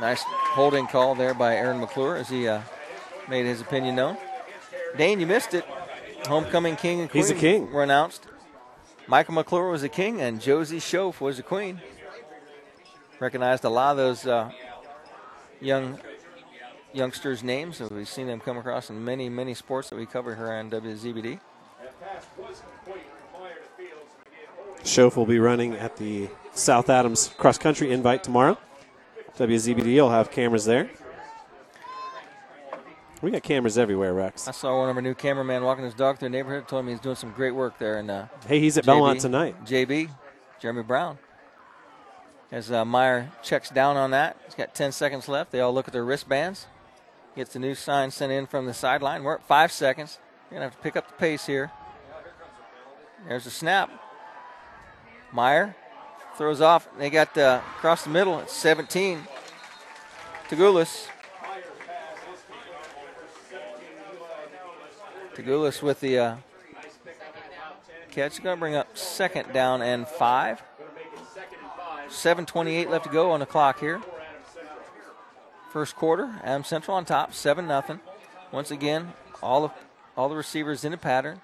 [0.00, 2.62] Nice holding call there by Aaron McClure as he uh,
[3.28, 4.16] made his opinion known.
[4.96, 5.66] Dane, you missed it.
[6.26, 7.70] Homecoming king and queen He's a king.
[7.70, 8.26] were announced.
[9.06, 11.82] Michael McClure was the king, and Josie Schoaf was the queen.
[13.20, 14.50] Recognized a lot of those uh,
[15.60, 16.00] young
[16.94, 17.80] youngsters' names.
[17.80, 21.38] We've seen them come across in many, many sports that we cover here on WZBD.
[24.84, 28.58] Schoaf will be running at the South Adams Cross Country Invite tomorrow.
[29.38, 30.90] WZBD will have cameras there.
[33.22, 34.46] We got cameras everywhere, Rex.
[34.46, 36.68] I saw one of our new cameraman walking his dog through the neighborhood.
[36.68, 37.96] Told me he's doing some great work there.
[37.98, 39.64] And uh, Hey, he's at Belmont tonight.
[39.64, 40.10] JB,
[40.60, 41.18] Jeremy Brown.
[42.52, 45.50] As uh, Meyer checks down on that, he's got 10 seconds left.
[45.50, 46.66] They all look at their wristbands.
[47.34, 49.24] Gets the new sign sent in from the sideline.
[49.24, 50.18] We're at five seconds.
[50.50, 51.72] You're gonna have to pick up the pace here.
[53.26, 53.90] There's a snap.
[55.34, 55.74] Meyer
[56.36, 56.88] throws off.
[56.96, 58.38] They got uh, across the middle.
[58.38, 59.26] It's 17.
[60.48, 61.08] Tagulis.
[65.34, 66.36] Tagulis with the uh,
[68.12, 68.40] catch.
[68.44, 70.62] Going to bring up second down and five.
[72.06, 74.00] 7.28 left to go on the clock here.
[75.72, 77.98] First quarter, Adam Central on top, 7 0.
[78.52, 79.72] Once again, all of
[80.16, 81.40] all the receivers in a pattern.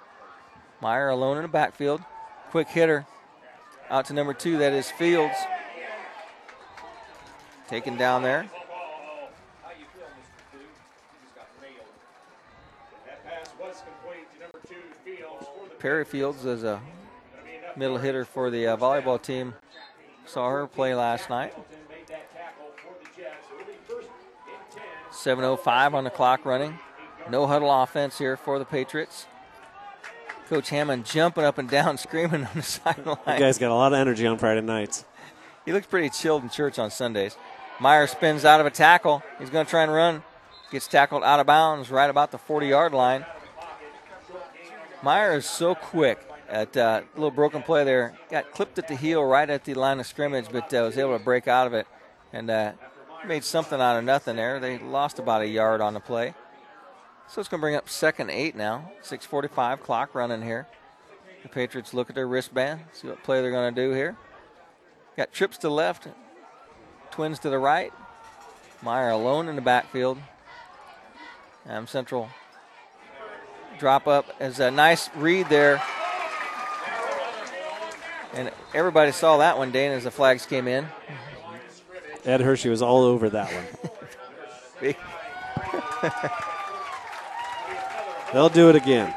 [0.80, 2.00] Meyer alone in the backfield.
[2.50, 3.06] Quick hitter
[3.90, 5.34] out to number two, that is Fields.
[7.68, 8.48] Taken down there.
[15.78, 16.80] Perry Fields is a
[17.76, 19.54] middle hitter for the uh, volleyball team.
[20.26, 21.54] Saw her play last night.
[25.10, 26.78] 7.05 on the clock running.
[27.28, 29.26] No huddle offense here for the Patriots.
[30.50, 33.18] Coach Hammond jumping up and down, screaming on the sideline.
[33.28, 35.04] You guys got a lot of energy on Friday nights.
[35.64, 37.36] He looks pretty chilled in church on Sundays.
[37.78, 39.22] Meyer spins out of a tackle.
[39.38, 40.24] He's going to try and run.
[40.72, 43.24] Gets tackled out of bounds right about the 40 yard line.
[45.04, 48.18] Meyer is so quick at uh, a little broken play there.
[48.28, 51.16] Got clipped at the heel right at the line of scrimmage, but uh, was able
[51.16, 51.86] to break out of it
[52.32, 52.72] and uh,
[53.24, 54.58] made something out of nothing there.
[54.58, 56.34] They lost about a yard on the play.
[57.30, 58.90] So it's going to bring up second eight now.
[59.04, 60.66] 6:45 clock running here.
[61.44, 64.16] The Patriots look at their wristband, see what play they're going to do here.
[65.16, 66.08] Got trips to the left,
[67.12, 67.92] twins to the right.
[68.82, 70.18] Meyer alone in the backfield.
[71.68, 72.30] Am Central
[73.78, 75.80] drop up as a nice read there.
[78.34, 80.86] And everybody saw that one, Dane, as the flags came in.
[82.24, 83.50] Ed Hershey was all over that
[84.82, 84.94] one.
[88.32, 89.14] They'll do it again.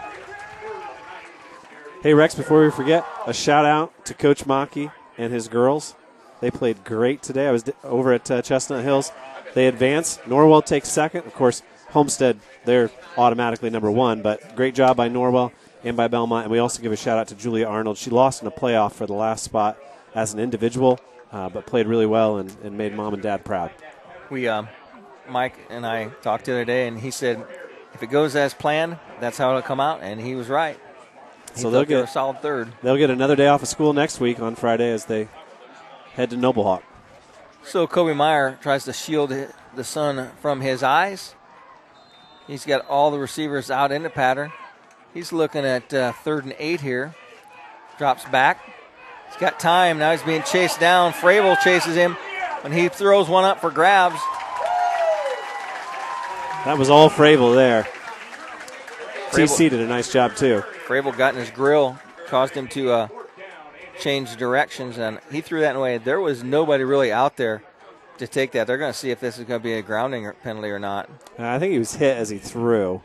[2.01, 5.95] Hey, Rex, before we forget, a shout out to Coach Maki and his girls.
[6.41, 7.47] They played great today.
[7.47, 9.11] I was over at uh, Chestnut Hills.
[9.53, 10.17] They advance.
[10.25, 11.25] Norwell takes second.
[11.25, 15.51] Of course, Homestead, they're automatically number one, but great job by Norwell
[15.83, 16.45] and by Belmont.
[16.45, 17.97] And we also give a shout out to Julia Arnold.
[17.97, 19.77] She lost in a playoff for the last spot
[20.15, 20.99] as an individual,
[21.31, 23.71] uh, but played really well and, and made mom and dad proud.
[24.31, 24.67] We, um,
[25.29, 27.45] Mike and I talked the other day, and he said,
[27.93, 30.79] if it goes as planned, that's how it'll come out, and he was right.
[31.55, 32.73] He So they'll get a solid third.
[32.81, 35.27] They'll get another day off of school next week on Friday as they
[36.13, 36.83] head to Noble Hawk.
[37.63, 39.33] So Kobe Meyer tries to shield
[39.75, 41.35] the sun from his eyes.
[42.47, 44.51] He's got all the receivers out in the pattern.
[45.13, 47.15] He's looking at uh, third and eight here.
[47.97, 48.59] Drops back.
[49.27, 49.99] He's got time.
[49.99, 51.13] Now he's being chased down.
[51.13, 52.17] Frable chases him
[52.61, 54.19] when he throws one up for grabs.
[56.65, 57.87] That was all Fravel there.
[59.31, 60.63] TC did a nice job too.
[60.85, 61.97] Frable got in his grill,
[62.27, 63.07] caused him to uh,
[63.99, 65.97] change directions, and he threw that away.
[65.97, 67.63] There was nobody really out there
[68.17, 68.67] to take that.
[68.67, 71.09] They're going to see if this is going to be a grounding penalty or not.
[71.37, 73.01] Uh, I think he was hit as he threw.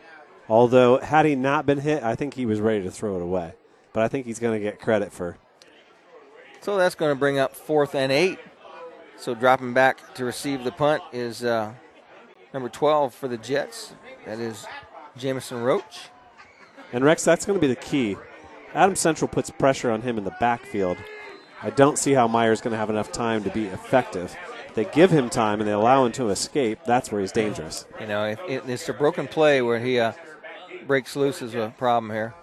[0.49, 3.55] Although, had he not been hit, I think he was ready to throw it away.
[3.92, 5.37] But I think he's going to get credit for.
[6.61, 8.38] So that's going to bring up fourth and eight.
[9.16, 11.73] So dropping back to receive the punt is uh,
[12.53, 13.93] number 12 for the Jets.
[14.27, 14.67] That is
[15.17, 16.09] Jamison Roach.
[16.93, 18.17] And Rex, that's going to be the key.
[18.75, 20.99] Adam Central puts pressure on him in the backfield.
[21.63, 24.37] I don't see how Meyer's going to have enough time to be effective.
[24.75, 26.79] They give him time and they allow him to escape.
[26.87, 27.87] That's where he's dangerous.
[28.01, 30.13] You know, it, it's a broken play where he uh,
[30.87, 32.35] breaks loose is a problem here.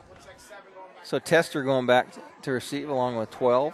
[1.03, 2.07] So Tester going back
[2.41, 3.73] to receive along with 12.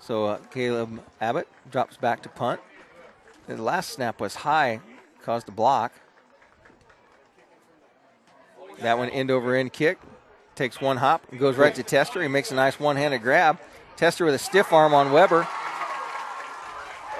[0.00, 2.60] So uh, Caleb Abbott drops back to punt.
[3.48, 4.80] The last snap was high,
[5.24, 5.92] caused a block.
[8.80, 9.98] That one end over end kick.
[10.54, 12.20] Takes one hop, goes right to Tester.
[12.20, 13.58] He makes a nice one handed grab.
[13.96, 15.46] Tester with a stiff arm on Weber.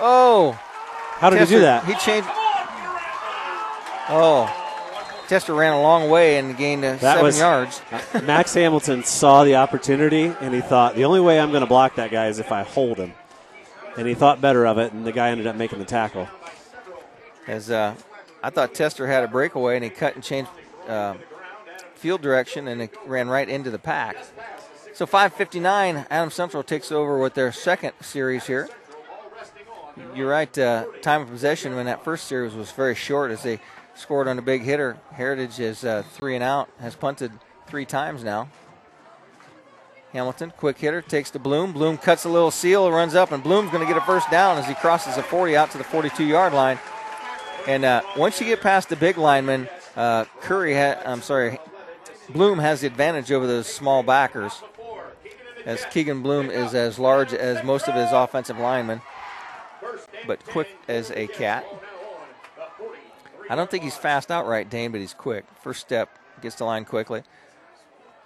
[0.00, 0.58] Oh.
[1.18, 1.84] How did he do that?
[1.84, 2.28] He changed.
[4.10, 4.54] Oh.
[5.28, 7.82] Tester ran a long way and gained uh, That seven was yards.
[8.22, 11.96] Max Hamilton saw the opportunity and he thought the only way I'm going to block
[11.96, 13.12] that guy is if I hold him.
[13.97, 16.28] And he thought better of it, and the guy ended up making the tackle.
[17.47, 17.95] As uh,
[18.43, 20.51] I thought Tester had a breakaway and he cut and changed
[20.86, 21.14] uh,
[21.95, 24.16] field direction and it ran right into the pack.
[24.93, 28.68] So 5:59, Adam Central takes over with their second series here.
[30.14, 30.57] You're right.
[30.57, 33.61] Uh, time of possession when that first series was very short as they
[33.95, 34.97] scored on a big hitter.
[35.12, 37.32] Heritage is uh, three and out, has punted
[37.66, 38.49] three times now.
[40.18, 41.72] Hamilton, quick hitter, takes to Bloom.
[41.72, 44.58] Bloom cuts a little seal, runs up, and Bloom's going to get a first down
[44.58, 46.76] as he crosses the 40 out to the 42 yard line.
[47.68, 51.60] And uh, once you get past the big lineman, uh, Curry, ha- I'm sorry,
[52.30, 54.60] Bloom has the advantage over those small backers,
[55.64, 59.00] as Keegan Bloom is as large as most of his offensive linemen,
[60.26, 61.64] but quick as a cat.
[63.48, 65.44] I don't think he's fast outright, Dane, but he's quick.
[65.62, 67.22] First step, gets to line quickly.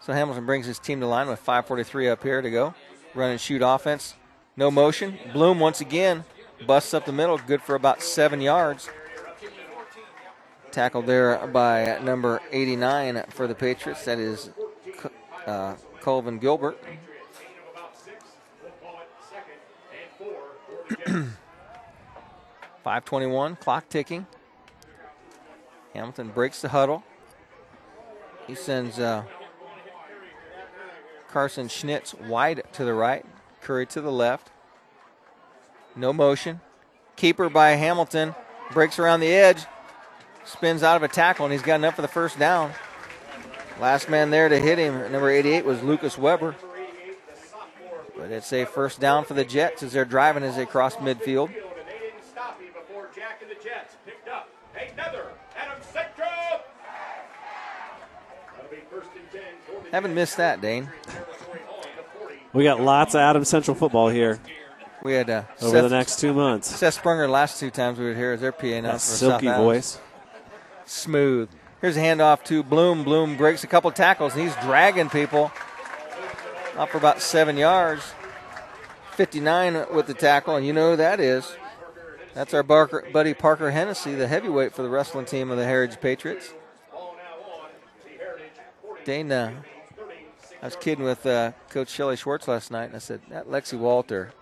[0.05, 2.74] So Hamilton brings his team to line with 5:43 up here to go.
[3.14, 4.14] Run and shoot offense,
[4.57, 5.18] no motion.
[5.32, 6.24] Bloom once again
[6.66, 8.88] busts up the middle, good for about seven yards.
[10.70, 14.05] Tackled there by number 89 for the Patriots.
[14.07, 14.50] That is
[15.46, 16.82] uh, Colvin Gilbert.
[22.82, 24.26] Five twenty-one, clock ticking.
[25.94, 27.05] Hamilton breaks the huddle.
[28.46, 29.22] He sends uh,
[31.33, 33.24] Carson Schnitz wide to the right,
[33.62, 34.51] Curry to the left.
[35.97, 36.61] No motion.
[37.16, 38.35] Keeper by Hamilton
[38.72, 39.64] breaks around the edge,
[40.45, 42.72] spins out of a tackle, and he's got enough for the first down.
[43.80, 46.55] Last man there to hit him, number 88, was Lucas Weber.
[48.14, 51.51] But it's a first down for the Jets as they're driving as they cross midfield.
[59.91, 60.89] Haven't missed that, Dane.
[62.53, 64.38] We got lots of Adam Central football here
[65.03, 66.68] We had uh, over Seth, the next two months.
[66.68, 69.12] Seth Sprunger last two times we were here as their PA announcer.
[69.12, 69.98] for silky voice.
[70.84, 71.48] Smooth.
[71.80, 73.05] Here's a handoff to Bloom.
[73.05, 75.50] Bloom breaks a couple tackles and he's dragging people
[76.76, 78.12] up for about seven yards.
[79.12, 81.55] 59 with the tackle, and you know who that is.
[82.34, 86.00] That's our Barker, buddy Parker Hennessy, the heavyweight for the wrestling team of the Heritage
[86.00, 86.53] Patriots.
[89.05, 89.53] Dane, uh,
[90.63, 93.77] I was kidding with uh, Coach Shelley Schwartz last night, and I said, that Lexi
[93.77, 94.33] Walter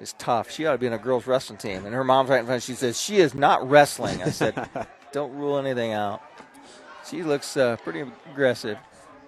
[0.00, 0.50] is tough.
[0.50, 1.84] She ought to be in a girls' wrestling team.
[1.84, 2.62] And her mom's right in front.
[2.62, 4.22] Of she says, she is not wrestling.
[4.22, 4.68] I said,
[5.12, 6.22] don't rule anything out.
[7.08, 8.78] She looks uh, pretty aggressive.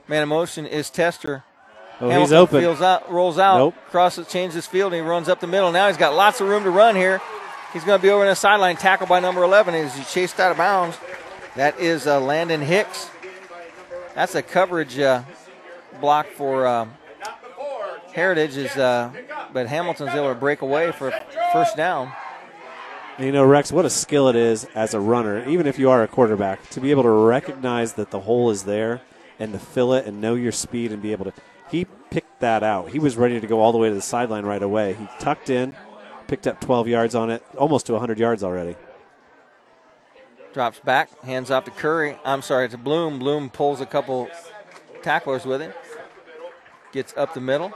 [0.09, 1.45] Man in motion is Tester.
[2.01, 2.61] Oh, he's open.
[2.61, 3.74] Feels out, rolls out, Nope.
[3.91, 5.70] crosses, changes field, and he runs up the middle.
[5.70, 7.20] Now he's got lots of room to run here.
[7.74, 10.41] He's going to be over in the sideline, tackled by number 11 as he chased
[10.41, 10.97] out of bounds.
[11.57, 13.11] That is uh, Landon Hicks.
[14.14, 15.22] That's a coverage uh,
[16.03, 16.92] block for um,
[18.12, 19.11] Heritage, is, uh,
[19.55, 21.11] but Hamilton's able to break away for
[21.55, 22.12] first down.
[23.16, 25.88] And you know, Rex, what a skill it is as a runner, even if you
[25.88, 29.00] are a quarterback, to be able to recognize that the hole is there
[29.38, 31.32] and to fill it and know your speed and be able to.
[31.70, 32.90] He picked that out.
[32.90, 34.94] He was ready to go all the way to the sideline right away.
[34.94, 35.74] He tucked in,
[36.26, 38.76] picked up 12 yards on it, almost to 100 yards already.
[40.53, 42.18] Drops back, hands off to Curry.
[42.24, 43.18] I'm sorry, to Bloom.
[43.18, 44.28] Bloom pulls a couple
[45.03, 45.72] tacklers with him.
[46.93, 47.72] Gets up the middle.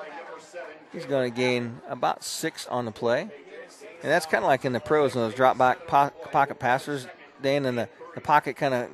[0.92, 3.22] He's going to gain about six on the play.
[3.22, 7.06] And that's kind of like in the pros, when those drop back po- pocket passers,
[7.42, 8.88] Dan, and the, the pocket kind of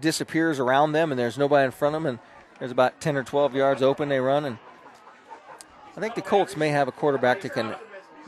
[0.00, 2.18] disappears around them, and there's nobody in front of them, and
[2.58, 4.44] there's about 10 or 12 yards open they run.
[4.44, 4.58] And
[5.96, 7.74] I think the Colts may have a quarterback that can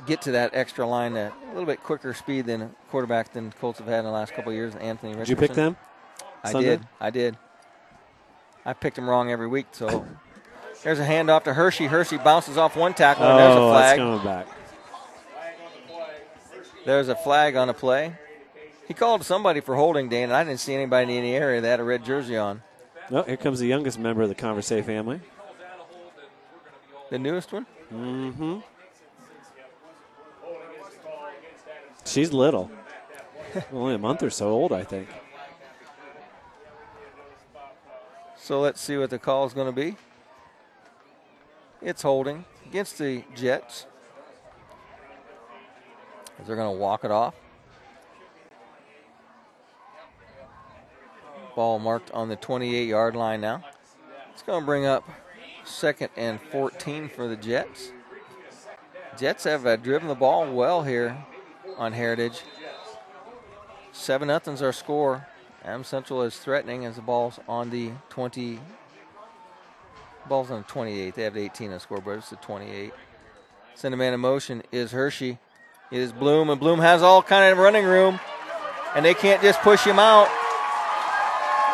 [0.07, 3.53] get to that extra line at a little bit quicker speed than a quarterback than
[3.53, 5.77] Colts have had in the last couple of years, Anthony Did you pick them?
[6.43, 6.69] I Sunday?
[6.69, 6.87] did.
[7.01, 7.39] I did.
[8.67, 10.07] I picked them wrong every week, so
[10.85, 11.87] there's a handoff to Hershey.
[11.87, 13.99] Hershey bounces off one tackle, and there's a Oh, flag.
[13.99, 14.47] coming back.
[16.87, 18.15] There's a flag on a play.
[18.87, 21.69] He called somebody for holding, Dan, and I didn't see anybody in the area that
[21.69, 22.63] had a red jersey on.
[23.11, 25.21] Oh, here comes the youngest member of the Conversay family.
[27.11, 27.67] The newest one?
[27.93, 28.59] Mm-hmm.
[32.05, 32.71] She's little.
[33.73, 35.09] Only a month or so old, I think.
[38.37, 39.97] So let's see what the call is going to be.
[41.85, 43.85] It's holding against the Jets.
[46.41, 47.35] As They're going to walk it off.
[51.55, 53.63] Ball marked on the 28 yard line now.
[54.33, 55.07] It's going to bring up
[55.65, 57.93] second and 14 for the Jets.
[59.19, 61.23] Jets have uh, driven the ball well here
[61.77, 62.41] on Heritage.
[63.93, 65.27] Seven nothing's our score.
[65.63, 68.59] Am Central is threatening as the ball's on the 20.
[70.29, 71.15] Ball's on the 28.
[71.15, 72.19] They have 18 on the scoreboard.
[72.19, 72.93] It's the 28.
[73.75, 75.39] Center man in motion is Hershey.
[75.91, 78.19] It is Bloom, and Bloom has all kind of running room,
[78.95, 80.29] and they can't just push him out.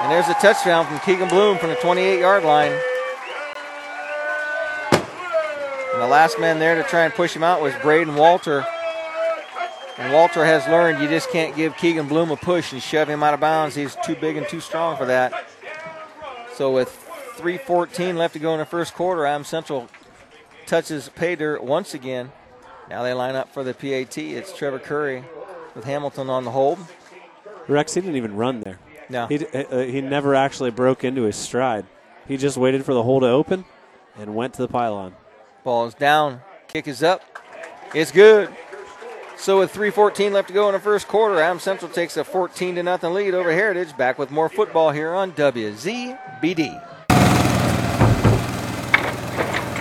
[0.02, 2.72] And there's a touchdown from Keegan Bloom from the 28 yard line.
[5.92, 8.66] And the last man there to try and push him out was Braden Walter.
[9.98, 13.22] And Walter has learned you just can't give Keegan Bloom a push and shove him
[13.22, 13.74] out of bounds.
[13.74, 15.46] He's too big and too strong for that.
[16.54, 17.09] So with
[17.40, 19.88] 3.14 left to go in the first quarter, Am Central
[20.66, 22.30] touches dirt once again.
[22.90, 24.18] Now they line up for the PAT.
[24.18, 25.24] It's Trevor Curry
[25.74, 26.78] with Hamilton on the hold.
[27.66, 28.78] Rex, he didn't even run there.
[29.08, 29.26] No.
[29.26, 31.86] He, uh, he never actually broke into his stride.
[32.28, 33.64] He just waited for the hole to open
[34.18, 35.14] and went to the pylon.
[35.64, 36.42] Ball is down.
[36.68, 37.22] Kick is up.
[37.94, 38.50] It's good.
[39.36, 42.74] So with 3:14 left to go in the first quarter, Am Central takes a 14
[42.74, 43.96] to nothing lead over Heritage.
[43.96, 46.89] Back with more football here on WZBD.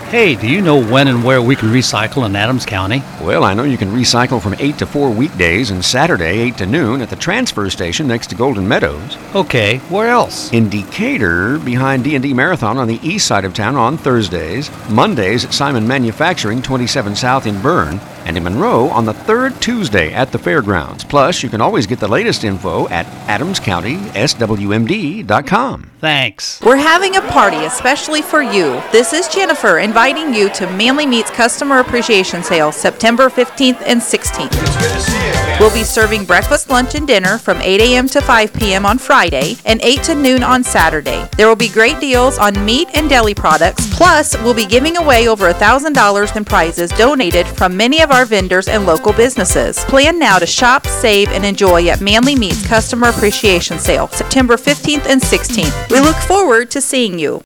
[0.09, 3.03] Hey, do you know when and where we can recycle in Adams County?
[3.21, 6.65] Well, I know you can recycle from 8 to 4 weekdays and Saturday 8 to
[6.65, 9.17] noon at the transfer station next to Golden Meadows.
[9.35, 10.51] Okay, where else?
[10.51, 15.53] In Decatur, behind D&D Marathon on the east side of town on Thursdays, Mondays at
[15.53, 17.99] Simon Manufacturing 27 South in Berne,
[18.29, 21.03] and in Monroe on the third Tuesday at the fairgrounds.
[21.03, 25.89] Plus, you can always get the latest info at adamscountyswmd.com.
[25.99, 26.61] Thanks.
[26.61, 28.83] We're having a party especially for you.
[28.91, 35.39] This is Jennifer inviting you to Manly Meats Customer Appreciation Sale September 15th and 16th.
[35.59, 38.07] We'll be serving breakfast, lunch, and dinner from 8 a.m.
[38.09, 38.85] to 5 p.m.
[38.85, 41.27] on Friday and 8 to noon on Saturday.
[41.35, 43.93] There will be great deals on meat and deli products.
[43.93, 48.67] Plus, we'll be giving away over $1,000 in prizes donated from many of our vendors
[48.67, 49.83] and local businesses.
[49.85, 55.05] Plan now to shop, save, and enjoy at Manly Meats Customer Appreciation Sale September 15th
[55.07, 55.89] and 16th.
[55.89, 57.41] We look forward to seeing you.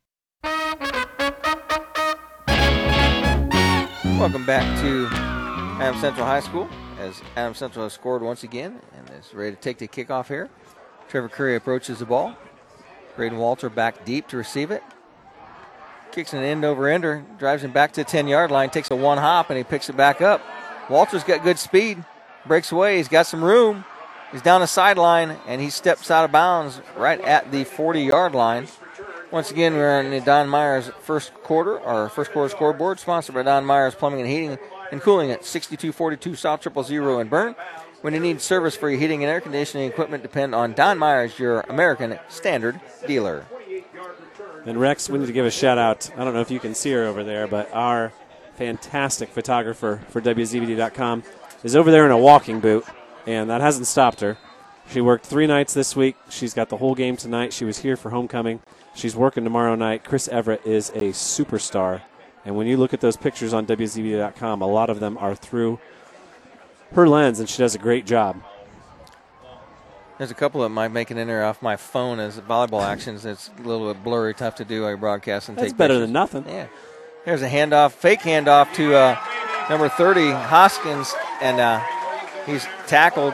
[4.23, 5.07] Welcome back to
[5.81, 9.61] Adam Central High School as Adam Central has scored once again and is ready to
[9.61, 10.49] take the kickoff here.
[11.09, 12.35] Trevor Curry approaches the ball.
[13.15, 14.81] Braden Walter back deep to receive it.
[16.11, 18.95] Kicks an end over ender, drives him back to the 10 yard line, takes a
[18.95, 20.41] one hop, and he picks it back up.
[20.93, 22.05] Walter's got good speed,
[22.45, 23.83] breaks away, he's got some room.
[24.31, 28.35] He's down the sideline, and he steps out of bounds right at the 40 yard
[28.35, 28.67] line.
[29.31, 33.41] Once again, we're on the Don Myers first quarter, our first quarter scoreboard, sponsored by
[33.41, 34.59] Don Myers Plumbing and Heating
[34.91, 37.55] and Cooling at 6242 South Triple Zero in Berne.
[38.01, 41.39] When you need service for your heating and air conditioning equipment, depend on Don Myers,
[41.39, 43.47] your American Standard dealer.
[44.67, 46.11] And Rex, we need to give a shout out.
[46.15, 48.13] I don't know if you can see her over there, but our
[48.55, 51.23] fantastic photographer for WZBD.com
[51.63, 52.85] is over there in a walking boot,
[53.25, 54.37] and that hasn't stopped her.
[54.89, 56.15] She worked three nights this week.
[56.29, 57.53] She's got the whole game tonight.
[57.53, 58.59] She was here for homecoming.
[58.95, 60.03] She's working tomorrow night.
[60.03, 62.01] Chris Everett is a superstar.
[62.45, 65.79] And when you look at those pictures on WZBD.com, a lot of them are through
[66.93, 68.43] her lens, and she does a great job.
[70.17, 73.25] There's a couple of them I make an enter off my phone as volleyball actions.
[73.25, 74.85] It's a little bit blurry, tough to do.
[74.85, 76.07] I broadcast and That's take better pictures.
[76.07, 76.45] than nothing.
[76.47, 76.67] Yeah.
[77.25, 79.17] There's a handoff, fake handoff to uh,
[79.69, 81.81] number 30, Hoskins, and uh,
[82.45, 83.33] he's tackled.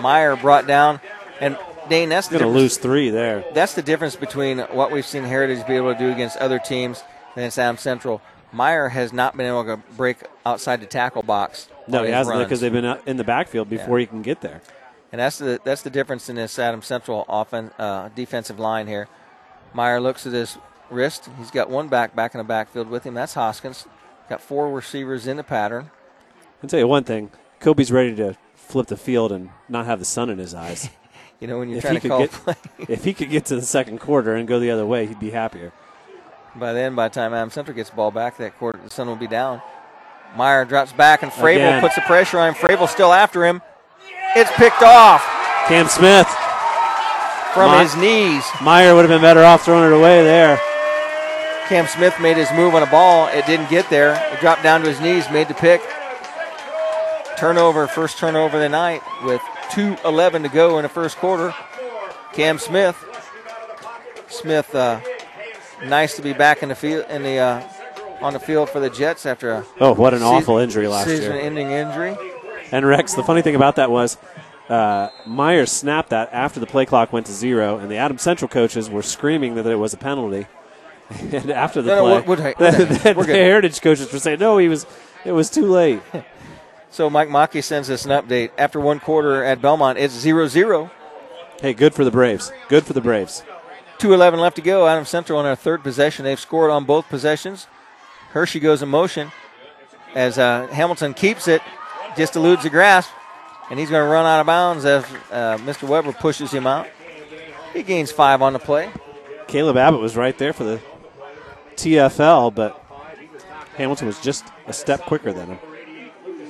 [0.00, 1.00] Meyer brought down,
[1.40, 3.44] and Dane, that's the Going to lose three there.
[3.52, 7.02] That's the difference between what we've seen Heritage be able to do against other teams
[7.36, 8.20] and it's Sam Central.
[8.52, 11.68] Meyer has not been able to break outside the tackle box.
[11.86, 14.60] No, he hasn't because they've been in the backfield before he can get there.
[15.12, 19.08] And that's the that's the difference in this Adam Central offen, uh, defensive line here.
[19.72, 20.58] Meyer looks at his
[20.90, 21.28] wrist.
[21.38, 23.14] He's got one back back in the backfield with him.
[23.14, 23.86] That's Hoskins.
[24.28, 25.90] Got four receivers in the pattern.
[26.62, 30.04] I'll tell you one thing Kobe's ready to flip the field and not have the
[30.04, 30.88] sun in his eyes.
[31.40, 32.54] You know, when you're if trying to call get, play.
[32.86, 35.30] If he could get to the second quarter and go the other way, he'd be
[35.30, 35.72] happier.
[36.54, 39.06] By then, by the time Adam Center gets the ball back, that quarter, the sun
[39.06, 39.62] will be down.
[40.36, 41.80] Meyer drops back, and Fravel Again.
[41.80, 42.54] puts the pressure on him.
[42.56, 43.62] Fravel still after him.
[44.36, 45.24] It's picked off
[45.66, 46.28] Cam Smith
[47.54, 48.44] from My- his knees.
[48.60, 50.60] Meyer would have been better off throwing it away there.
[51.70, 53.28] Cam Smith made his move on a ball.
[53.28, 54.14] It didn't get there.
[54.34, 55.80] It dropped down to his knees, made the pick.
[57.38, 59.40] Turnover, first turnover of the night with
[59.70, 61.54] 2.11 to go in the first quarter.
[62.32, 62.96] Cam Smith.
[64.28, 65.00] Smith, uh,
[65.86, 67.62] nice to be back in the field in the uh,
[68.20, 71.06] on the field for the Jets after a Oh, what an sea- awful injury last
[71.08, 71.16] year.
[71.18, 72.16] season-ending injury.
[72.72, 74.18] And Rex, the funny thing about that was
[74.68, 78.48] uh, Meyer snapped that after the play clock went to zero, and the Adam Central
[78.48, 80.46] coaches were screaming that it was a penalty.
[81.32, 83.36] and after the No, no, play, we're- we're- we're- the, we're good.
[83.36, 84.86] Heritage coaches were saying, "No, he was.
[85.24, 86.00] It was too late."
[86.92, 88.50] So Mike Mackey sends us an update.
[88.58, 90.90] After one quarter at Belmont, it's 0 0.
[91.62, 92.50] Hey, good for the Braves.
[92.68, 93.44] Good for the Braves.
[93.98, 94.88] 2.11 left to go.
[94.88, 96.24] Adam Central on our third possession.
[96.24, 97.68] They've scored on both possessions.
[98.32, 99.30] Hershey goes in motion
[100.16, 101.62] as uh, Hamilton keeps it,
[102.16, 103.12] just eludes the grasp,
[103.70, 105.86] and he's going to run out of bounds as uh, Mr.
[105.88, 106.88] Weber pushes him out.
[107.72, 108.90] He gains five on the play.
[109.46, 110.80] Caleb Abbott was right there for the
[111.80, 112.84] TFL, but
[113.76, 115.58] Hamilton was just a step quicker than him.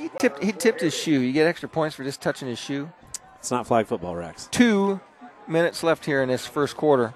[0.01, 1.20] He tipped, he tipped his shoe.
[1.20, 2.91] You get extra points for just touching his shoe.
[3.39, 4.49] It's not flag football, Rex.
[4.51, 5.01] Two
[5.47, 7.14] minutes left here in this first quarter.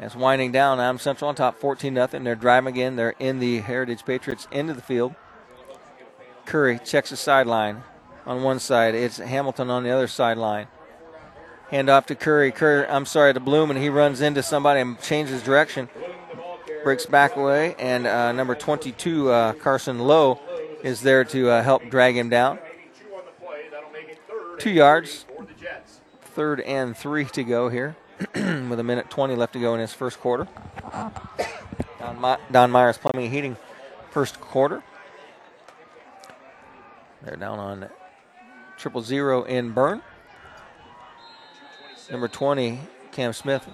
[0.00, 0.80] It's winding down.
[0.80, 2.06] Adam Central on top, 14 0.
[2.06, 2.96] They're driving again.
[2.96, 5.14] They're in the Heritage Patriots into the field.
[6.46, 7.84] Curry checks the sideline
[8.26, 8.94] on one side.
[8.94, 10.66] It's Hamilton on the other sideline.
[11.70, 12.50] Hand off to Curry.
[12.50, 15.88] Curry, I'm sorry, to Bloom, and he runs into somebody and changes direction.
[16.84, 20.38] Breaks back away, and uh, number 22, uh, Carson Lowe,
[20.82, 22.58] is there to uh, help drag him down.
[24.58, 25.24] Two yards.
[26.34, 27.96] Third and three to go here,
[28.34, 30.46] with a minute 20 left to go in his first quarter.
[31.98, 33.56] Don, My- Don Myers Plumbing and Heating,
[34.10, 34.82] first quarter.
[37.22, 37.88] They're down on
[38.76, 40.02] triple zero in Berne.
[42.10, 42.80] Number 20,
[43.12, 43.66] Cam Smith,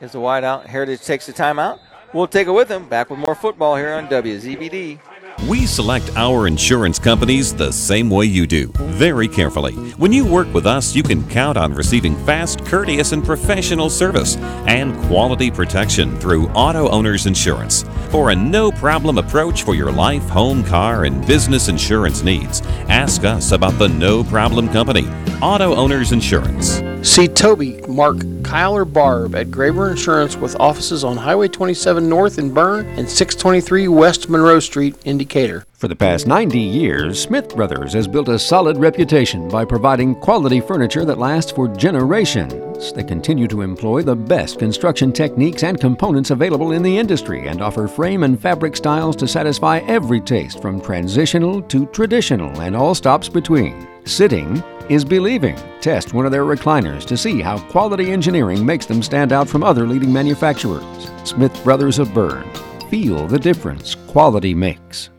[0.00, 0.66] is the wide out.
[0.66, 1.78] Heritage takes the timeout.
[2.12, 2.88] We'll take it with him.
[2.88, 4.98] Back with more football here on WZBD.
[5.46, 9.74] We select our insurance companies the same way you do, very carefully.
[9.92, 14.36] When you work with us, you can count on receiving fast, courteous, and professional service
[14.66, 17.84] and quality protection through Auto Owners Insurance.
[18.10, 23.24] For a no problem approach for your life, home, car, and business insurance needs, ask
[23.24, 25.06] us about the No Problem Company,
[25.40, 26.82] Auto Owners Insurance.
[27.08, 32.38] See Toby, Mark, Kyle, or Barb at Graber Insurance with offices on Highway 27 North
[32.38, 35.64] in Berne and 623 West Monroe Street in Decatur.
[35.72, 40.60] For the past 90 years, Smith Brothers has built a solid reputation by providing quality
[40.60, 42.92] furniture that lasts for generations.
[42.92, 47.62] They continue to employ the best construction techniques and components available in the industry and
[47.62, 52.94] offer frame and fabric styles to satisfy every taste from transitional to traditional and all
[52.94, 53.88] stops between.
[54.04, 55.56] Sitting is believing.
[55.80, 59.62] Test one of their recliners to see how quality engineering makes them stand out from
[59.62, 60.84] other leading manufacturers.
[61.24, 62.50] Smith Brothers of Berne.
[62.90, 65.10] Feel the difference quality makes.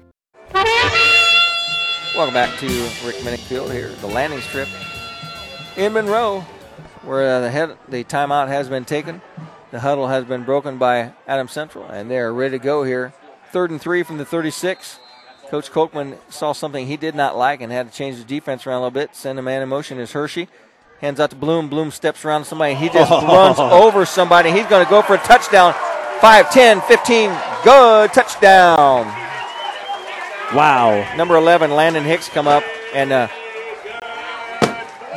[2.15, 2.67] Welcome back to
[3.05, 4.67] Rick Minnick Field here, the landing strip
[5.77, 6.41] in Monroe,
[7.03, 9.21] where the head the timeout has been taken.
[9.71, 13.13] The huddle has been broken by Adam Central, and they're ready to go here.
[13.51, 14.99] Third and three from the 36.
[15.49, 18.81] Coach Kolkman saw something he did not like and had to change the defense around
[18.81, 19.15] a little bit.
[19.15, 20.47] Send a man in motion is Hershey.
[21.01, 21.69] Hands out to Bloom.
[21.69, 22.75] Bloom steps around somebody.
[22.75, 24.51] He just runs over somebody.
[24.51, 25.73] He's going to go for a touchdown.
[26.21, 27.31] 5, 10, 15.
[27.63, 29.07] Good touchdown.
[30.53, 31.15] Wow.
[31.17, 33.27] Number 11, Landon Hicks, come up, and uh,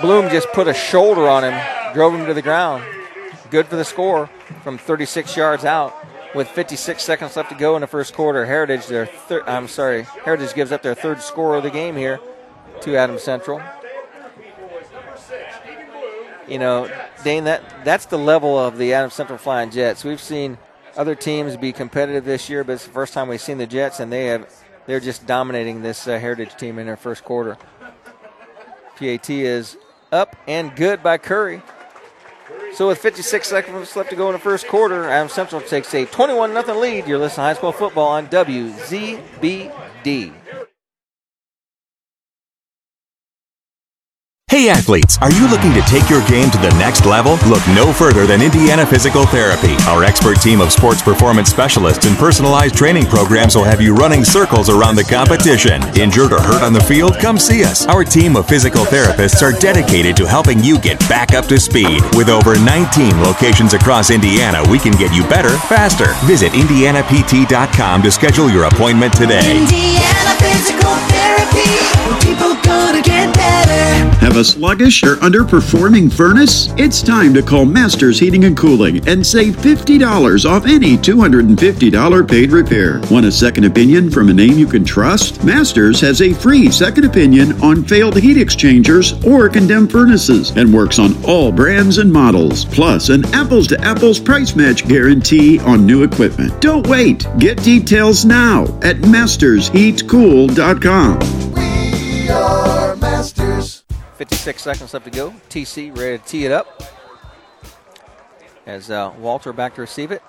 [0.00, 2.84] Bloom just put a shoulder on him, drove him to the ground.
[3.50, 4.30] Good for the score
[4.62, 5.94] from 36 yards out
[6.34, 8.46] with 56 seconds left to go in the first quarter.
[8.46, 12.20] Heritage, their thir- I'm sorry, Heritage gives up their third score of the game here
[12.82, 13.60] to Adams Central.
[16.48, 16.90] You know,
[17.22, 20.04] Dane, that that's the level of the Adams Central Flying Jets.
[20.04, 20.58] We've seen
[20.96, 24.00] other teams be competitive this year, but it's the first time we've seen the Jets,
[24.00, 24.48] and they have
[24.86, 27.56] they're just dominating this uh, Heritage team in their first quarter.
[28.96, 29.76] PAT is
[30.10, 31.62] up and good by Curry.
[32.74, 36.06] So with 56 seconds left to go in the first quarter, Adams Central takes a
[36.06, 37.06] 21 0 lead.
[37.06, 39.72] You're listening to high school football on WZBD.
[44.52, 47.38] Hey athletes, are you looking to take your game to the next level?
[47.48, 49.72] Look no further than Indiana Physical Therapy.
[49.88, 54.24] Our expert team of sports performance specialists and personalized training programs will have you running
[54.24, 55.80] circles around the competition.
[55.98, 57.16] Injured or hurt on the field?
[57.18, 57.86] Come see us.
[57.86, 62.02] Our team of physical therapists are dedicated to helping you get back up to speed.
[62.14, 66.12] With over 19 locations across Indiana, we can get you better, faster.
[66.26, 69.62] Visit IndianaPT.com to schedule your appointment today.
[69.62, 71.21] Indiana Physical Therapy,
[74.22, 76.68] Have a sluggish or underperforming furnace?
[76.78, 82.52] It's time to call Masters Heating and Cooling and save $50 off any $250 paid
[82.52, 83.00] repair.
[83.10, 85.42] Want a second opinion from a name you can trust?
[85.44, 91.00] Masters has a free second opinion on failed heat exchangers or condemned furnaces and works
[91.00, 96.04] on all brands and models, plus an apples to apples price match guarantee on new
[96.04, 96.60] equipment.
[96.60, 97.26] Don't wait.
[97.38, 101.31] Get details now at mastersheatcool.com.
[102.28, 103.84] Masters.
[104.16, 105.30] 56 seconds left to go.
[105.48, 106.82] TC ready to tee it up.
[108.66, 110.22] As uh, Walter back to receive it.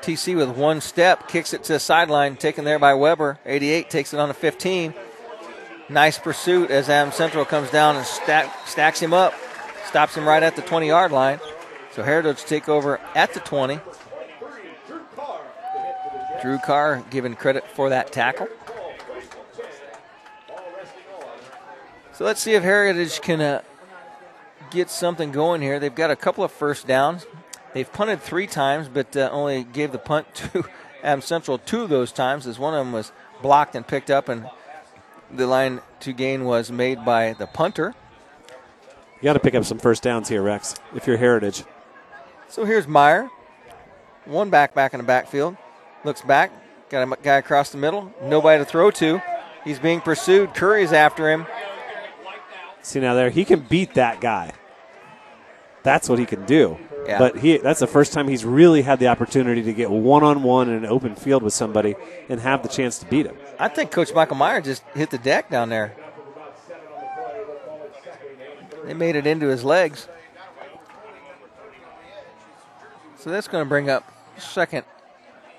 [0.00, 3.38] TC with one step kicks it to the sideline, taken there by Weber.
[3.46, 4.94] 88 takes it on the 15.
[5.88, 9.34] Nice pursuit as Adam Central comes down and stack, stacks him up,
[9.86, 11.38] stops him right at the 20 yard line.
[11.92, 13.78] So Heritage take over at the 20.
[16.40, 18.48] Drew Carr given credit for that tackle.
[22.14, 23.62] So let's see if Heritage can uh,
[24.70, 25.78] get something going here.
[25.78, 27.26] They've got a couple of first downs.
[27.72, 30.64] They've punted three times, but uh, only gave the punt to
[31.02, 34.28] Adam Central two of those times, as one of them was blocked and picked up,
[34.28, 34.48] and
[35.30, 37.94] the line to gain was made by the punter.
[39.20, 41.64] You got to pick up some first downs here, Rex, if you're Heritage.
[42.48, 43.30] So here's Meyer.
[44.26, 45.56] One back back in the backfield.
[46.04, 46.52] Looks back.
[46.90, 48.12] Got a guy across the middle.
[48.22, 49.22] Nobody to throw to.
[49.64, 50.54] He's being pursued.
[50.54, 51.46] Curry's after him.
[52.82, 54.52] See now there, he can beat that guy.
[55.82, 56.78] That's what he can do.
[57.06, 57.18] Yeah.
[57.18, 60.42] But he that's the first time he's really had the opportunity to get one on
[60.42, 61.96] one in an open field with somebody
[62.28, 63.36] and have the chance to beat him.
[63.58, 65.96] I think Coach Michael Meyer just hit the deck down there.
[68.84, 70.08] They made it into his legs.
[73.16, 74.04] So that's going to bring up
[74.36, 74.84] second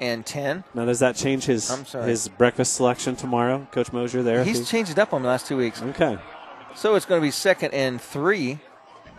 [0.01, 0.65] and 10.
[0.73, 4.43] Now does that change his his breakfast selection tomorrow, Coach Mosier there?
[4.43, 5.81] He's changed it up on the last two weeks.
[5.81, 6.17] Okay.
[6.75, 8.59] So it's going to be second and three.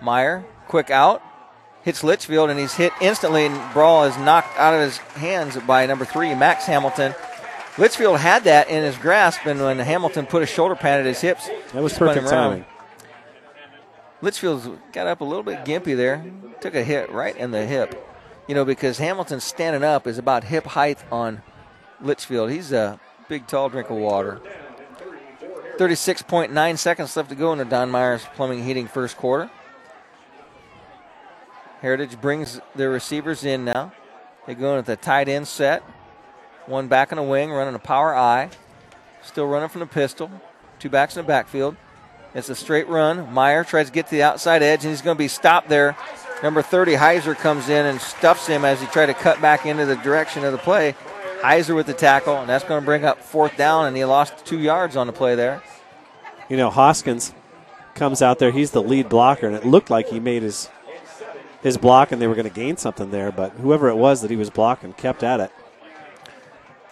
[0.03, 1.23] Meyer, quick out,
[1.83, 5.87] hits Litchfield, and he's hit instantly, and Brawl is knocked out of his hands by
[5.87, 7.15] number three, Max Hamilton.
[7.79, 11.21] Litchfield had that in his grasp, and when Hamilton put his shoulder pad at his
[11.21, 12.65] hips, That was perfect timing.
[14.21, 16.25] Litchfield's got up a little bit gimpy there.
[16.61, 18.09] Took a hit right in the hip.
[18.49, 21.43] You know, because Hamilton standing up is about hip height on
[22.01, 22.51] Litchfield.
[22.51, 24.41] He's a big, tall drink of water.
[25.79, 29.51] 36.9 seconds left to go in the Don Myers Plumbing Heating first quarter.
[31.81, 33.93] Heritage brings their receivers in now.
[34.47, 35.83] They go in at the tight end set.
[36.67, 38.51] One back in the wing, running a power I.
[39.23, 40.31] Still running from the pistol.
[40.79, 41.77] Two backs in the backfield.
[42.35, 43.33] It's a straight run.
[43.33, 45.97] Meyer tries to get to the outside edge, and he's going to be stopped there.
[46.43, 49.87] Number 30, Heiser, comes in and stuffs him as he tried to cut back into
[49.87, 50.95] the direction of the play.
[51.45, 54.47] Heiser with the tackle, and that's going to bring up fourth down, and he lost
[54.47, 55.63] two yards on the play there.
[56.49, 57.35] You know, Hoskins
[57.95, 58.51] comes out there.
[58.51, 60.71] He's the lead blocker, and it looked like he made his
[61.63, 63.31] his block, and they were going to gain something there.
[63.31, 65.53] But whoever it was that he was blocking kept at it.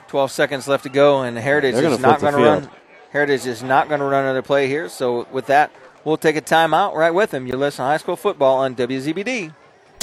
[0.08, 2.70] 12 seconds left to go, and Heritage is not going to run.
[3.10, 4.88] Heritage is not going to run another play here.
[4.90, 5.70] So with that,
[6.04, 7.46] we'll take a timeout right with him.
[7.46, 9.54] You listen to high school football on WZBD.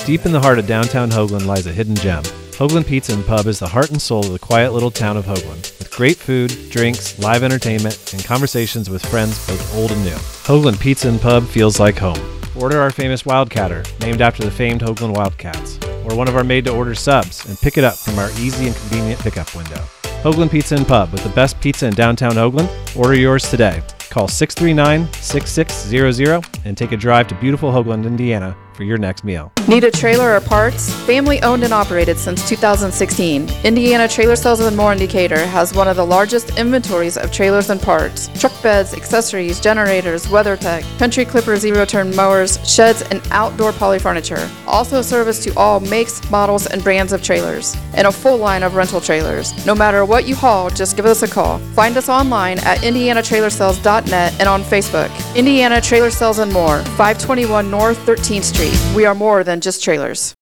[0.06, 2.24] Deep in the heart of downtown Hoagland lies a hidden gem.
[2.54, 5.26] Hoagland Pizza and Pub is the heart and soul of the quiet little town of
[5.26, 10.16] Hoagland, with great food, drinks, live entertainment, and conversations with friends both old and new.
[10.16, 12.18] Hoagland Pizza and Pub feels like home.
[12.56, 16.96] Order our famous Wildcatter, named after the famed Hoagland Wildcats, or one of our made-to-order
[16.96, 19.84] subs, and pick it up from our easy and convenient pickup window.
[20.24, 22.68] Hoagland Pizza and Pub, with the best pizza in downtown Hoagland.
[22.98, 23.84] Order yours today.
[24.10, 29.52] Call 639-6600 and take a drive to beautiful Hoagland, Indiana for your next meal.
[29.68, 30.94] Need a trailer or parts?
[31.06, 33.50] Family owned and operated since 2016.
[33.66, 37.70] Indiana Trailer Sales and More in Decatur has one of the largest inventories of trailers
[37.70, 43.74] and parts, truck beds, accessories, generators, WeatherTech, Country Clipper zero turn mowers, sheds, and outdoor
[43.74, 44.50] poly furniture.
[44.66, 48.76] Also service to all makes, models, and brands of trailers, and a full line of
[48.76, 49.54] rental trailers.
[49.66, 51.60] No matter what you haul, just give us a call.
[51.76, 55.12] Find us online at indianatrailersales.net and on Facebook.
[55.36, 58.69] Indiana Trailer Sales and More, 521 North 13th Street.
[58.96, 60.36] We are more than just trailers.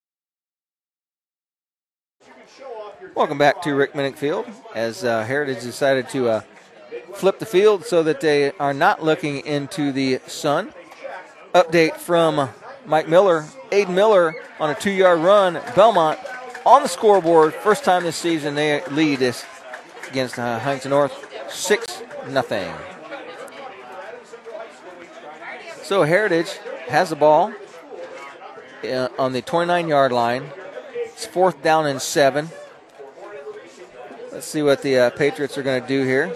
[3.14, 6.42] Welcome back to Rick Minnick Field as uh, Heritage decided to uh,
[7.14, 10.74] flip the field so that they are not looking into the sun.
[11.54, 12.50] Update from
[12.86, 13.46] Mike Miller.
[13.72, 15.60] Aiden Miller on a two yard run.
[15.76, 16.20] Belmont
[16.66, 17.54] on the scoreboard.
[17.54, 19.46] First time this season they lead this
[20.10, 22.74] against uh, Huntington North 6 nothing.
[25.84, 26.52] So Heritage
[26.88, 27.54] has the ball
[28.84, 30.50] uh, on the 29 yard line.
[30.96, 32.50] It's fourth down and seven.
[34.32, 36.36] Let's see what the uh, Patriots are going to do here.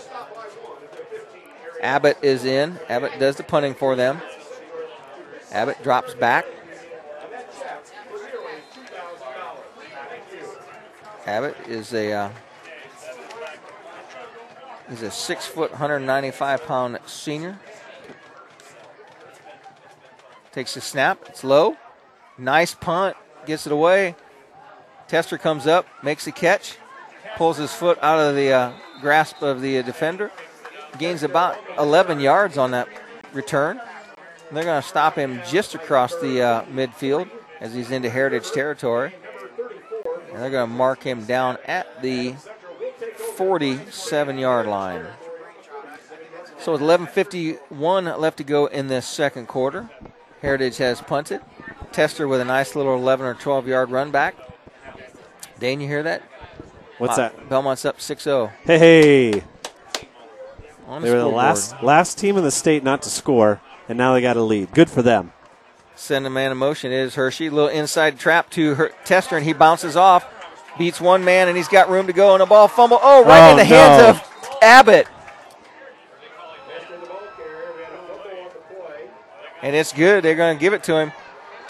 [1.81, 2.79] Abbott is in.
[2.89, 4.21] Abbott does the punting for them.
[5.51, 6.45] Abbott drops back.
[11.25, 12.29] Abbott is a uh,
[14.89, 17.59] he's a six foot, 195 pound senior.
[20.51, 21.19] Takes the snap.
[21.27, 21.77] It's low.
[22.41, 23.15] Nice punt.
[23.45, 24.15] Gets it away.
[25.07, 26.77] Tester comes up, makes the catch,
[27.35, 30.31] pulls his foot out of the uh, grasp of the defender,
[30.97, 32.87] gains about 11 yards on that
[33.31, 33.79] return.
[34.47, 37.29] And they're going to stop him just across the uh, midfield
[37.59, 39.13] as he's into Heritage territory.
[40.31, 42.35] And they're going to mark him down at the
[43.35, 45.05] 47 yard line.
[46.57, 49.89] So with 11:51 left to go in this second quarter,
[50.41, 51.41] Heritage has punted.
[51.91, 54.35] Tester with a nice little 11 or 12 yard run back.
[55.59, 56.21] Dane, you hear that?
[56.97, 57.49] What's Uh, that?
[57.49, 58.51] Belmont's up 6-0.
[58.63, 59.43] Hey, hey.
[60.87, 64.13] On They were the last last team in the state not to score, and now
[64.13, 64.73] they got a lead.
[64.73, 65.31] Good for them.
[65.95, 67.49] Send a man in motion is Hershey.
[67.49, 70.25] Little inside trap to her, Tester, and he bounces off.
[70.77, 72.99] Beats one man, and he's got room to go, and a ball fumble.
[73.01, 75.07] Oh, right Oh, in the hands of Abbott.
[79.61, 80.23] And it's good.
[80.23, 81.11] They're going to give it to him.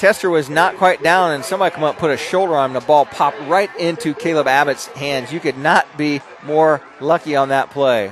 [0.02, 2.74] Tester was not quite down, and somebody come up, put a shoulder on him.
[2.74, 5.32] The ball popped right into Caleb Abbott's hands.
[5.32, 8.12] You could not be more lucky on that play.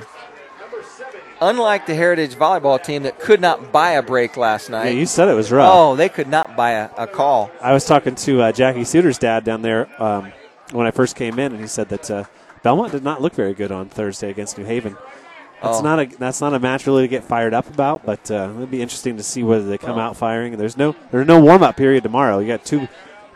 [1.41, 4.85] Unlike the Heritage volleyball team that could not buy a break last night.
[4.85, 5.67] Yeah, you said it was rough.
[5.73, 7.49] Oh, they could not buy a, a call.
[7.59, 10.31] I was talking to uh, Jackie Suter's dad down there um,
[10.71, 12.25] when I first came in, and he said that uh,
[12.61, 14.95] Belmont did not look very good on Thursday against New Haven.
[15.62, 15.82] That's Oh.
[15.82, 18.66] not a that's not a match really to get fired up about, but uh, it'll
[18.66, 20.57] be interesting to see whether they come Well- out firing.
[20.57, 22.39] There's no there's no warm up period tomorrow.
[22.39, 22.88] You got two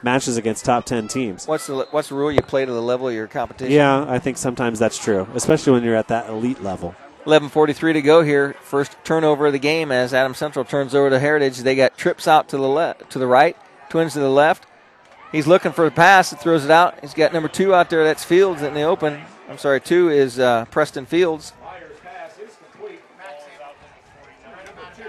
[0.02, 1.48] matches against top ten teams.
[1.48, 2.32] What's the what's the rule?
[2.32, 3.74] You play to the level of your competition.
[3.74, 6.96] Yeah, I think sometimes that's true, especially when you're at that elite level.
[7.26, 8.56] 11:43 to go here.
[8.62, 11.60] First turnover of the game as Adam Central turns over to Heritage.
[11.60, 13.56] They got trips out to the left, to the right,
[13.90, 14.66] twins to the left.
[15.32, 16.32] He's looking for a pass.
[16.34, 17.00] It throws it out.
[17.02, 18.04] He's got number two out there.
[18.04, 19.22] That's Fields in the open.
[19.50, 21.54] I'm sorry, two is uh, Preston Fields.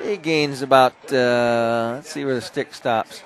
[0.04, 0.92] He gains about.
[1.12, 3.22] Uh, let's see where the stick stops.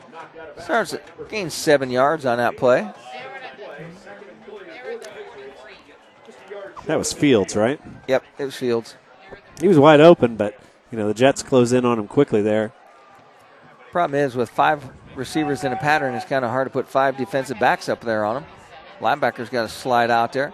[0.63, 2.89] Starts at gains seven yards on that play.
[6.87, 7.81] That was Fields, right?
[8.07, 8.97] Yep, it was Fields.
[9.61, 10.59] He was wide open, but
[10.91, 12.73] you know the Jets close in on him quickly there.
[13.91, 17.17] Problem is, with five receivers in a pattern, it's kind of hard to put five
[17.17, 18.45] defensive backs up there on them.
[19.01, 20.53] Linebacker's got to slide out there.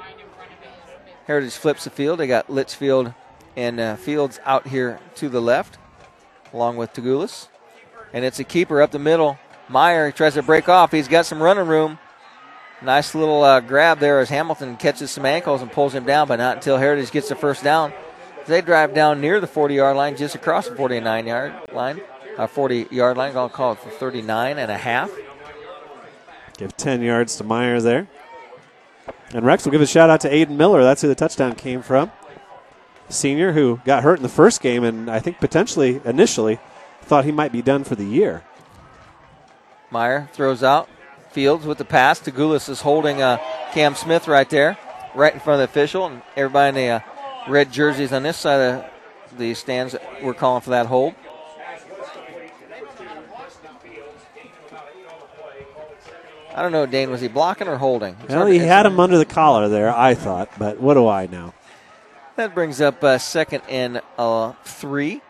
[1.27, 2.19] Heritage flips the field.
[2.19, 3.15] They got Litchfield
[3.57, 5.79] and uh, Fields out here to the left,
[6.55, 7.49] along with Tagulis.
[8.13, 9.39] And it's a keeper up the middle.
[9.69, 10.93] Meyer tries to break off.
[10.93, 11.99] He's got some running room.
[12.81, 16.37] Nice little uh, grab there as Hamilton catches some ankles and pulls him down, but
[16.37, 17.93] not until Heritage gets the first down.
[18.47, 22.01] They drive down near the 40 yard line, just across the 49 yard line.
[22.37, 25.11] Uh, 40 yard line, I'll call it for 39 and a half.
[26.59, 28.07] Give 10 yards to Meyer there.
[29.33, 30.83] And Rex will give a shout out to Aiden Miller.
[30.83, 32.13] That's who the touchdown came from.
[33.09, 36.59] Senior who got hurt in the first game and I think potentially initially
[37.03, 38.43] thought he might be done for the year.
[39.91, 40.89] Meyer throws out.
[41.31, 42.21] Fields with the pass.
[42.21, 43.39] Tagulis is holding uh,
[43.73, 44.79] Cam Smith right there,
[45.15, 46.07] right in front of the official.
[46.07, 47.01] And everybody in the uh,
[47.49, 48.85] red jerseys on this side of
[49.37, 51.15] the stands, we're calling for that hold.
[56.55, 57.11] I don't know, Dane.
[57.11, 58.17] Was he blocking or holding?
[58.23, 61.27] It's Well, he had him under the collar there, I thought, but what do I
[61.27, 61.53] know?
[62.37, 65.23] That brings up uh, second and uh, three.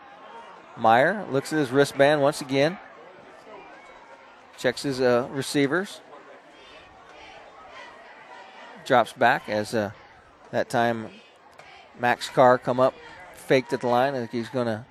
[0.77, 2.79] Meyer looks at his wristband once again.
[4.57, 6.01] Checks his uh, receivers.
[8.87, 9.91] Drops back as uh,
[10.51, 11.09] that time
[12.01, 12.95] Max Carr come up,
[13.35, 14.15] faked at the line.
[14.15, 14.87] I think he's going to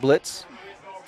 [0.00, 0.44] blitz.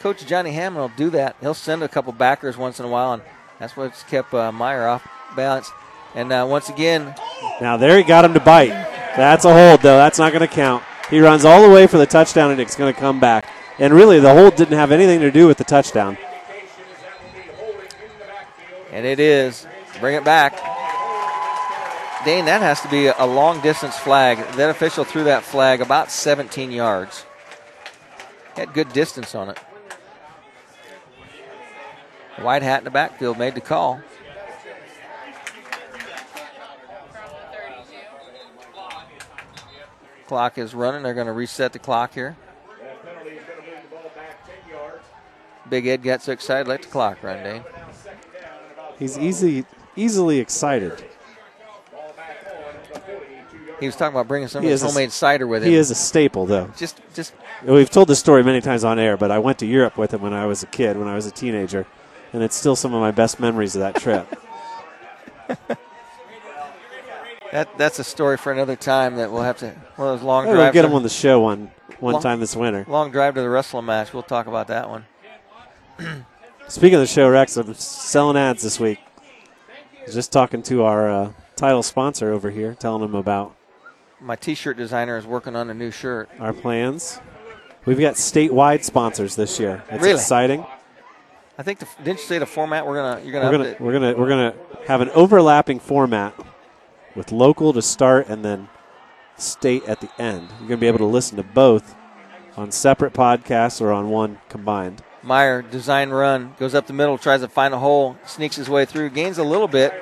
[0.01, 1.36] Coach Johnny Hammond will do that.
[1.40, 3.22] He'll send a couple backers once in a while, and
[3.61, 5.70] that's what's kept uh, Meyer off balance.
[6.16, 7.14] And uh, once again,
[7.61, 8.93] Now there he got him to bite.
[9.16, 9.96] That's a hold though.
[9.96, 10.82] That's not going to count.
[11.10, 13.46] He runs all the way for the touchdown and it's going to come back.
[13.78, 16.16] And really, the hold didn't have anything to do with the touchdown.
[18.90, 19.66] And it is.
[20.00, 20.52] Bring it back.
[22.24, 24.38] Dane, that has to be a long distance flag.
[24.54, 27.24] That official threw that flag about 17 yards.
[28.54, 29.58] Had good distance on it.
[32.36, 34.00] White hat in the backfield made the call.
[40.32, 41.02] Clock is running.
[41.02, 42.34] They're going to reset the clock here.
[45.68, 47.64] Big Ed got so excited, let the clock run, Dane.
[48.98, 51.04] He's easy, easily excited.
[53.78, 55.68] He was talking about bringing some of his is a- homemade cider with him.
[55.68, 56.70] He is a staple, though.
[56.78, 59.98] Just, just We've told this story many times on air, but I went to Europe
[59.98, 61.84] with him when I was a kid, when I was a teenager,
[62.32, 64.34] and it's still some of my best memories of that trip.
[67.53, 70.44] That that's a story for another time that we'll have to one of those long
[70.46, 70.74] Maybe drives.
[70.74, 72.84] we'll get him on the show one one Long- time this winter.
[72.88, 74.12] Long drive to the wrestling match.
[74.12, 75.05] We'll talk about that one.
[76.68, 78.98] Speaking of the show, Rex, I'm selling ads this week.
[80.11, 83.55] Just talking to our uh, title sponsor over here, telling him about
[84.20, 86.28] My T-shirt designer is working on a new shirt.
[86.40, 87.20] our plans.
[87.84, 89.82] We've got statewide sponsors this year.
[89.90, 90.14] It's Really?
[90.14, 90.64] exciting.
[91.59, 93.92] I think the, didn't you say the format we're gonna you're gonna We're gonna we're
[93.92, 94.55] gonna we're gonna
[94.88, 96.34] have an overlapping format
[97.14, 98.68] with local to start and then
[99.36, 100.48] state at the end.
[100.60, 101.94] You're gonna be able to listen to both
[102.56, 105.02] on separate podcasts or on one combined.
[105.22, 108.84] Meyer design run goes up the middle, tries to find a hole, sneaks his way
[108.84, 109.92] through, gains a little bit.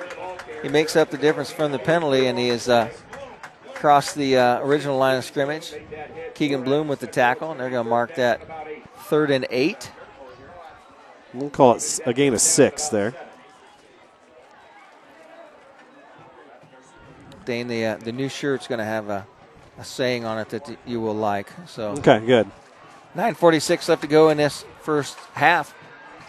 [0.63, 2.91] He makes up the difference from the penalty, and he is uh,
[3.75, 5.75] across the uh, original line of scrimmage.
[6.35, 8.41] Keegan Bloom with the tackle, and they're going to mark that
[9.09, 9.91] third and eight.
[11.33, 13.15] We'll call it a gain of six there.
[17.51, 19.27] Dane, the uh, the new shirt's going to have a,
[19.77, 21.49] a saying on it that you will like.
[21.67, 22.49] So Okay, good.
[23.17, 25.75] 9:46 left to go in this first half.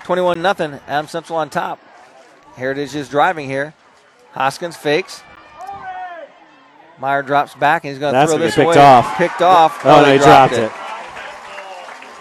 [0.03, 0.79] 21 nothing.
[0.87, 1.79] Adam Central on top.
[2.55, 3.75] Heritage is driving here.
[4.31, 5.21] Hoskins fakes.
[6.97, 8.77] Meyer drops back and he's going to throw this picked away.
[8.77, 9.17] off.
[9.17, 9.85] Picked off.
[9.85, 10.71] Oh, no, they he dropped it.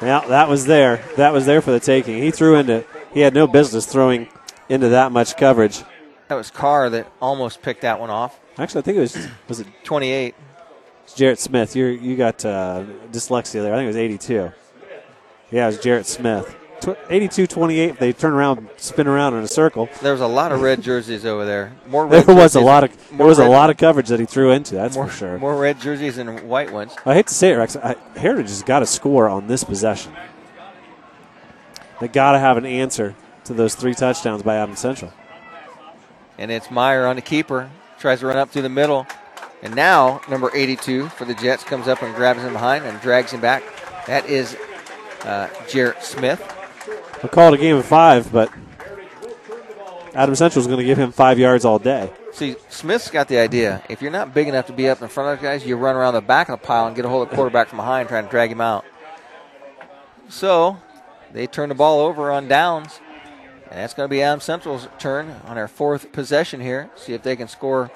[0.02, 1.02] Yeah, that was there.
[1.16, 2.22] That was there for the taking.
[2.22, 2.84] He threw into.
[3.14, 4.28] He had no business throwing
[4.68, 5.82] into that much coverage.
[6.28, 8.38] That was Carr that almost picked that one off.
[8.60, 10.34] Actually, I think it was was it 28.
[11.04, 11.74] It's Jarrett Smith.
[11.74, 13.72] You you got uh, dyslexia there.
[13.72, 14.52] I think it was 82.
[15.50, 16.56] Yeah, it was Jarrett Smith.
[16.80, 17.98] Tw- 82 28.
[17.98, 19.88] They turn around, spin around in a circle.
[20.00, 21.72] There was a lot of red jerseys over there.
[21.88, 24.20] More There red was a lot of there was a red- lot of coverage that
[24.20, 24.74] he threw into.
[24.74, 25.38] That's more, for sure.
[25.38, 26.92] More red jerseys than white ones.
[27.06, 27.76] I hate to say it, Rex.
[27.76, 30.12] I, Heritage has got to score on this possession.
[32.00, 35.12] They got to have an answer to those three touchdowns by Adam Central.
[36.38, 37.70] And it's Meyer on the keeper.
[38.00, 39.06] Tries to run up through the middle.
[39.62, 43.32] And now, number 82 for the Jets comes up and grabs him behind and drags
[43.32, 43.62] him back.
[44.06, 44.56] That is
[45.24, 46.40] uh, Jarrett Smith.
[47.22, 48.50] We'll call it a game of five, but
[50.14, 52.10] Adam Central is going to give him five yards all day.
[52.32, 53.82] See, Smith's got the idea.
[53.90, 56.14] If you're not big enough to be up in front of guys, you run around
[56.14, 58.24] the back of the pile and get a hold of the quarterback from behind, trying
[58.24, 58.84] to drag him out.
[60.28, 60.78] So
[61.32, 63.00] they turn the ball over on downs.
[63.70, 66.90] And that's going to be Adam Central's turn on their fourth possession here.
[66.96, 67.90] See if they can score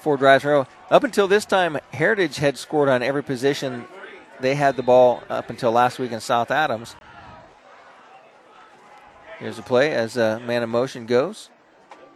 [0.00, 0.66] four drives in a row.
[0.88, 3.86] Up until this time, Heritage had scored on every position.
[4.38, 6.94] They had the ball up until last week in South Adams.
[9.40, 11.50] Here's the play as a man in motion goes.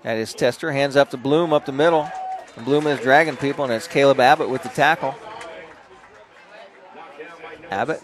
[0.02, 0.70] That is Tester.
[0.70, 2.08] Hands up to Bloom up the middle.
[2.56, 5.16] And Bloom is dragging people, and it's Caleb Abbott with the tackle.
[7.70, 8.02] Abbott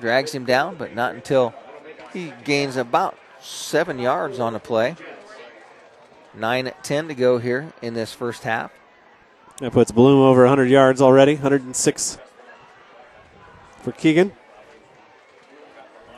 [0.00, 1.54] drags him down, but not until
[2.12, 3.16] he gains about
[3.46, 4.96] seven yards on the play.
[6.34, 8.70] 9 10 to go here in this first half.
[9.58, 12.18] That puts Bloom over 100 yards already, 106
[13.82, 14.32] for Keegan.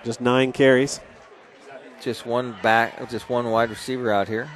[0.05, 1.01] Just nine carries.
[2.01, 4.49] Just one back, just one wide receiver out here.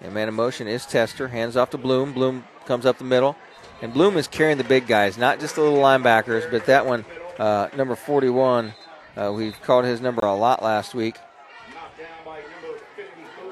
[0.00, 1.28] And man in motion is Tester.
[1.28, 2.12] Hands off to Bloom.
[2.12, 3.36] Bloom comes up the middle.
[3.82, 7.04] And Bloom is carrying the big guys, not just the little linebackers, but that one,
[7.38, 8.74] uh, number 41.
[9.16, 11.16] Uh, we've called his number a lot last week.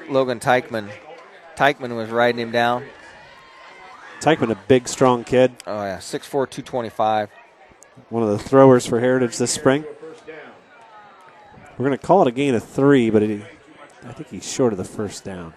[0.09, 0.89] Logan Teichman.
[1.55, 2.85] Teichman was riding him down.
[4.19, 5.51] Teichman, a big, strong kid.
[5.65, 7.29] Oh, yeah, 6'4, 225.
[8.09, 9.85] One of the throwers for Heritage this spring.
[11.77, 13.43] We're going to call it a gain of three, but it,
[14.03, 15.53] I think he's short of the first down.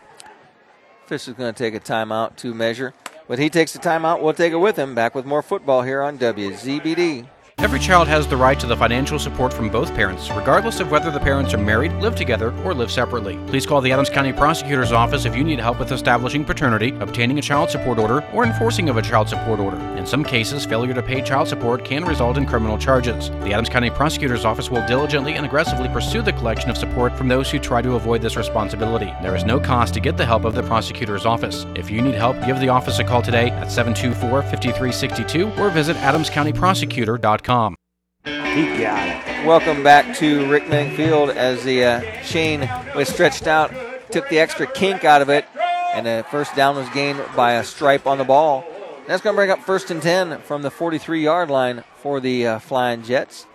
[1.06, 2.94] Fish is going to take a timeout to measure.
[3.26, 4.94] But he takes the timeout, we'll take it with him.
[4.94, 7.26] Back with more football here on WZBD.
[7.62, 11.10] Every child has the right to the financial support from both parents, regardless of whether
[11.10, 13.38] the parents are married, live together, or live separately.
[13.48, 17.38] Please call the Adams County Prosecutor's Office if you need help with establishing paternity, obtaining
[17.38, 19.76] a child support order, or enforcing of a child support order.
[19.98, 23.28] In some cases, failure to pay child support can result in criminal charges.
[23.28, 27.28] The Adams County Prosecutor's Office will diligently and aggressively pursue the collection of support from
[27.28, 29.12] those who try to avoid this responsibility.
[29.20, 31.66] There is no cost to get the help of the Prosecutor's Office.
[31.74, 35.98] If you need help, give the office a call today at 724 5362 or visit
[35.98, 37.49] adamscountyprosecutor.com.
[38.22, 39.44] He got it.
[39.44, 43.74] Welcome back to Rick Minnick Field as the uh, chain was stretched out,
[44.12, 45.44] took the extra kink out of it,
[45.92, 48.64] and the first down was gained by a stripe on the ball.
[49.08, 52.46] That's going to bring up first and 10 from the 43 yard line for the
[52.46, 53.48] uh, Flying Jets.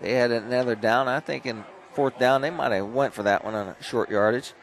[0.00, 1.06] They had another down.
[1.06, 4.54] I think in fourth down, they might have went for that one on short yardage.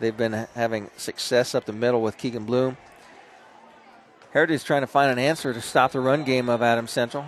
[0.00, 2.76] They've been having success up the middle with Keegan Bloom.
[4.32, 7.24] Heritage is trying to find an answer to stop the run game of Adam Central.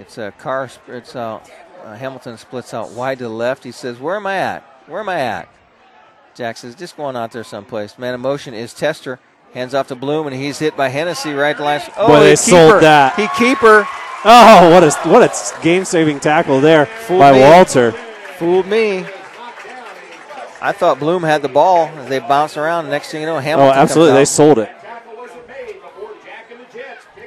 [0.00, 1.50] It's a car splits out.
[1.84, 3.64] Uh, Hamilton splits out wide to the left.
[3.64, 4.62] He says, "Where am I at?
[4.86, 5.48] Where am I at?"
[6.34, 9.18] Jack says, "Just going out there someplace." Man in motion is Tester.
[9.52, 11.90] Hands off to Bloom, and he's hit by Hennessy right to last.
[11.96, 13.16] Oh, Boy, they he sold that.
[13.16, 13.86] He keeper.
[14.24, 17.40] Oh, what a what a game-saving tackle there Fooled by me.
[17.40, 17.92] Walter.
[18.38, 19.04] Fooled me.
[20.62, 22.88] I thought Bloom had the ball as they bounced around.
[22.90, 23.60] Next thing you know, Hamilton.
[23.60, 23.82] Oh, Hamilton.
[23.82, 24.34] absolutely, they Comes out.
[24.34, 24.70] sold it.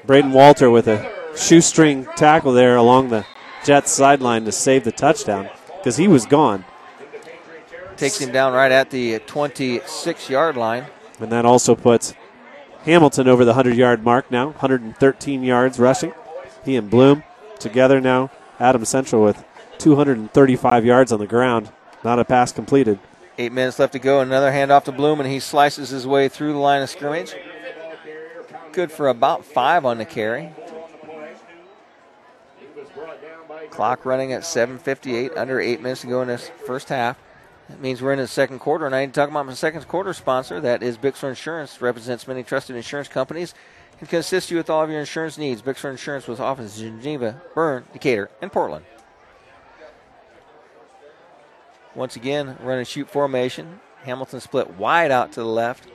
[0.05, 3.25] Braden Walter with a shoestring tackle there along the
[3.63, 6.65] Jets sideline to save the touchdown because he was gone.
[7.97, 10.85] Takes him down right at the 26 yard line.
[11.19, 12.13] And that also puts
[12.83, 16.13] Hamilton over the 100 yard mark now, 113 yards rushing.
[16.65, 17.23] He and Bloom
[17.59, 18.29] together now.
[18.59, 19.43] Adam Central with
[19.79, 21.71] 235 yards on the ground.
[22.03, 22.99] Not a pass completed.
[23.37, 24.19] Eight minutes left to go.
[24.19, 27.33] Another handoff to Bloom, and he slices his way through the line of scrimmage.
[28.71, 30.51] Good for about five on the carry.
[33.73, 37.17] Clock running at 7:58, under eight minutes to go in this first half.
[37.69, 39.87] That means we're in the second quarter, and I need to talk about my second
[39.87, 40.61] quarter sponsor.
[40.61, 41.81] That is Bixler Insurance.
[41.81, 43.55] Represents many trusted insurance companies
[43.99, 45.63] and can assist you with all of your insurance needs.
[45.63, 48.85] Bixler Insurance with offices in Geneva, Berne, Decatur, and Portland.
[51.95, 53.79] Once again, run and shoot formation.
[54.03, 55.87] Hamilton split wide out to the left.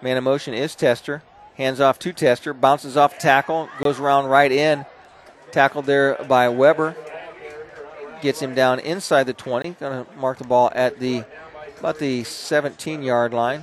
[0.00, 1.22] Man in motion is Tester.
[1.56, 2.54] Hands off to Tester.
[2.54, 3.68] Bounces off tackle.
[3.82, 4.86] Goes around right in.
[5.52, 6.96] Tackled there by Weber.
[8.20, 9.70] Gets him down inside the 20.
[9.72, 11.24] Going to mark the ball at the
[11.78, 13.62] about the 17 yard line,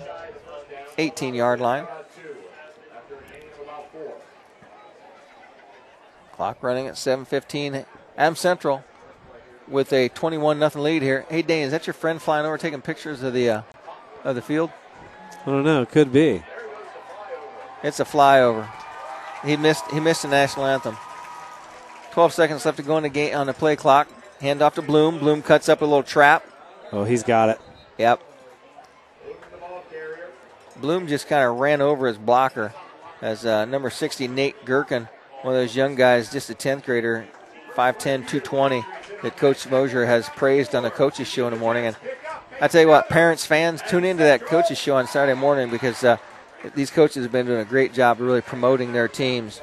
[0.97, 1.85] 18 yard line.
[6.33, 7.85] Clock running at 7:15.
[8.17, 8.83] Adam Central
[9.67, 11.25] with a 21 nothing lead here.
[11.29, 13.61] Hey Dane, is that your friend flying over taking pictures of the uh,
[14.23, 14.71] of the field?
[15.41, 15.85] I don't know.
[15.85, 16.43] Could be.
[17.83, 18.69] It's a flyover.
[19.43, 20.97] He missed he missed the national anthem.
[22.15, 24.07] 12 seconds left to go in the game on the play clock.
[24.39, 25.19] Hand off to Bloom.
[25.19, 26.45] Bloom cuts up a little trap.
[26.93, 27.59] Oh, he's got it.
[27.97, 28.21] Yep.
[30.77, 32.73] Bloom just kind of ran over his blocker
[33.21, 35.09] as uh, number 60, Nate Gherkin,
[35.41, 37.27] one of those young guys, just a 10th grader,
[37.75, 38.85] 5'10, 220,
[39.21, 41.85] that Coach Mosier has praised on the coaches show in the morning.
[41.85, 41.97] And
[42.61, 46.01] I tell you what, parents, fans, tune into that coaches show on Saturday morning because
[46.01, 46.15] uh,
[46.75, 49.59] these coaches have been doing a great job of really promoting their teams.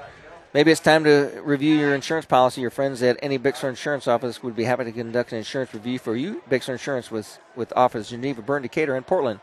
[0.55, 2.61] Maybe it's time to review your insurance policy.
[2.61, 5.99] Your friends at any Bixler Insurance office would be happy to conduct an insurance review
[5.99, 6.43] for you.
[6.51, 9.41] Bixler Insurance with, with office Geneva, Berne, Decatur, and Portland.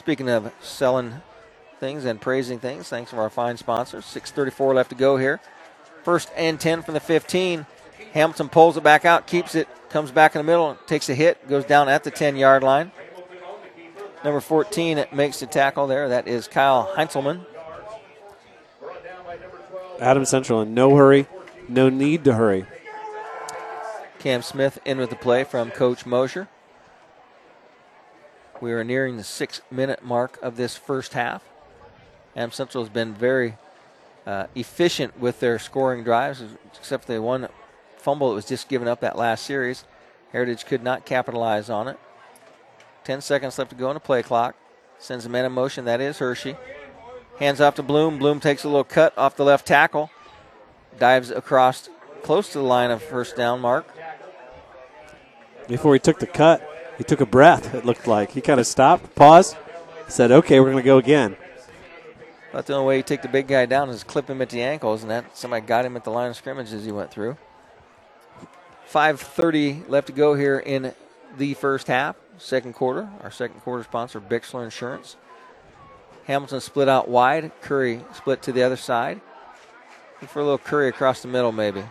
[0.00, 1.22] Speaking of selling
[1.78, 4.04] things and praising things, thanks to our fine sponsors.
[4.06, 5.38] 6.34 left to go here.
[6.02, 7.64] First and 10 from the 15.
[8.12, 11.48] Hamilton pulls it back out, keeps it, comes back in the middle, takes a hit,
[11.48, 12.90] goes down at the 10 yard line.
[14.24, 16.08] Number 14 makes the tackle there.
[16.08, 17.46] That is Kyle Heinzelman.
[20.00, 21.26] Adam Central in no hurry,
[21.68, 22.66] no need to hurry.
[24.18, 26.48] Cam Smith in with the play from Coach Mosier.
[28.60, 31.44] We are nearing the six minute mark of this first half.
[32.36, 33.56] Am Central has been very
[34.26, 36.42] uh, efficient with their scoring drives,
[36.76, 37.48] except for the one
[37.96, 39.84] fumble that was just given up that last series.
[40.32, 41.98] Heritage could not capitalize on it.
[43.04, 44.54] 10 seconds left to go on the play clock.
[44.98, 45.84] Sends a man in motion.
[45.84, 46.56] That is Hershey.
[47.38, 48.18] Hands off to Bloom.
[48.18, 50.10] Bloom takes a little cut off the left tackle.
[50.98, 51.88] Dives across
[52.22, 53.86] close to the line of first down mark.
[55.68, 58.32] Before he took the cut, he took a breath, it looked like.
[58.32, 59.56] He kind of stopped, paused,
[60.08, 61.36] said, okay, we're going to go again.
[62.50, 64.62] But the only way you take the big guy down is clip him at the
[64.62, 67.36] ankles, and that somebody got him at the line of scrimmage as he went through.
[68.90, 70.94] 5.30 left to go here in
[71.36, 73.08] the first half, second quarter.
[73.22, 75.16] Our second quarter sponsor, Bixler Insurance.
[76.28, 77.50] Hamilton split out wide.
[77.62, 79.20] Curry split to the other side.
[80.20, 81.82] Look for a little Curry across the middle, maybe.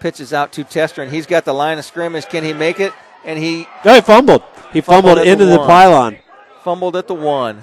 [0.00, 2.26] Pitches out to Tester, and he's got the line of scrimmage.
[2.26, 2.92] Can he make it?
[3.24, 3.68] And he.
[3.84, 4.42] No, he fumbled.
[4.72, 5.66] He fumbled, at into the, one.
[5.66, 6.18] pylon.
[6.64, 7.62] Fumbled at the one.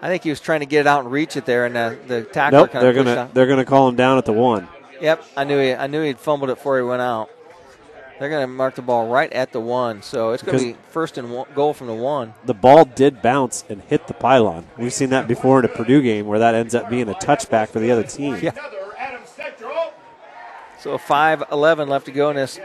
[0.00, 1.94] I think he was trying to get it out and reach it there, and uh,
[2.06, 3.34] the tackler Nope, kind they're gonna out.
[3.34, 4.68] they're gonna call him down at the one.
[5.00, 5.74] Yep, I knew he.
[5.74, 7.30] I knew he'd fumbled it before he went out.
[8.18, 10.76] They're going to mark the ball right at the one, so it's going to be
[10.88, 12.32] first and one, goal from the one.
[12.46, 14.66] The ball did bounce and hit the pylon.
[14.78, 17.68] We've seen that before in a Purdue game where that ends up being a touchback
[17.68, 18.38] for the other team.
[18.40, 18.52] Yeah.
[20.80, 22.58] So 5-11 left to go in this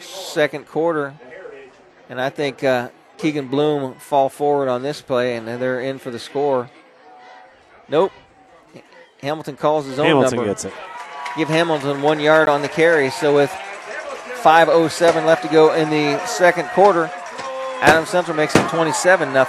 [0.00, 1.14] second quarter,
[2.08, 6.10] and I think uh, Keegan Bloom fall forward on this play, and they're in for
[6.10, 6.70] the score.
[7.88, 8.12] Nope.
[9.20, 10.50] Hamilton calls his own Hamilton number.
[10.50, 10.72] gets it.
[11.36, 13.10] Give Hamilton one yard on the carry.
[13.10, 13.50] So with
[14.46, 17.10] 5:07 left to go in the second quarter,
[17.80, 19.44] Adams Central makes it 27 0.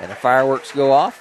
[0.00, 1.20] And the fireworks go off.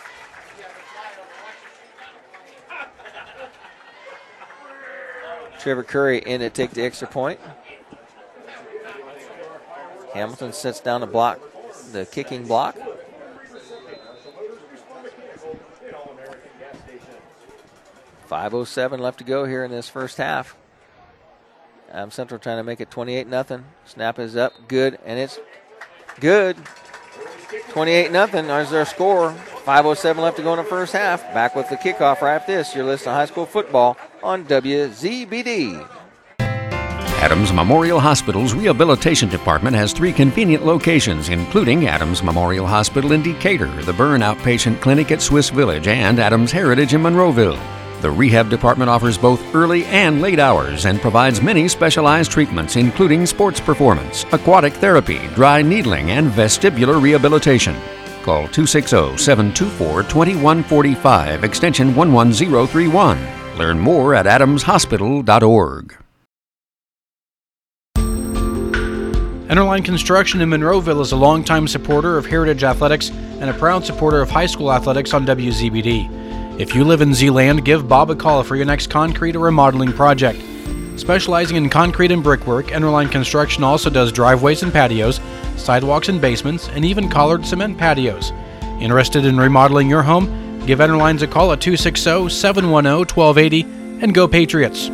[5.59, 7.39] Trevor Curry in to take the extra point.
[10.15, 11.39] Hamilton sets down the block,
[11.91, 12.75] the kicking block.
[18.25, 20.55] Five oh seven left to go here in this first half.
[21.93, 23.65] Am Central trying to make it 28 nothing.
[23.85, 25.39] Snap is up, good, and it's
[26.19, 26.57] good.
[27.69, 28.47] 28 nothing.
[28.47, 29.31] There's their score.
[29.65, 31.21] 5:07 left to go in the first half.
[31.33, 32.75] Back with the kickoff right after this.
[32.75, 35.87] You're listening to high school football on WZBD.
[36.39, 43.69] Adams Memorial Hospital's Rehabilitation Department has three convenient locations, including Adams Memorial Hospital in Decatur,
[43.83, 47.82] the Berne Outpatient Clinic at Swiss Village, and Adams Heritage in Monroeville.
[48.03, 53.25] The rehab department offers both early and late hours and provides many specialized treatments, including
[53.25, 57.73] sports performance, aquatic therapy, dry needling, and vestibular rehabilitation.
[58.23, 63.57] Call 260 724 2145, extension 11031.
[63.57, 65.97] Learn more at adamshospital.org.
[69.47, 74.19] Enterline Construction in Monroeville is a longtime supporter of Heritage Athletics and a proud supporter
[74.19, 76.22] of high school athletics on WZBD.
[76.59, 79.91] If you live in Z-Land, give Bob a call for your next concrete or remodeling
[79.91, 80.39] project.
[80.97, 85.19] Specializing in concrete and brickwork, Enterline Construction also does driveways and patios,
[85.57, 88.31] sidewalks and basements, and even collared cement patios.
[88.79, 90.27] Interested in remodeling your home?
[90.67, 93.63] Give Enterlines a call at 260 710 1280
[94.03, 94.89] and go Patriots!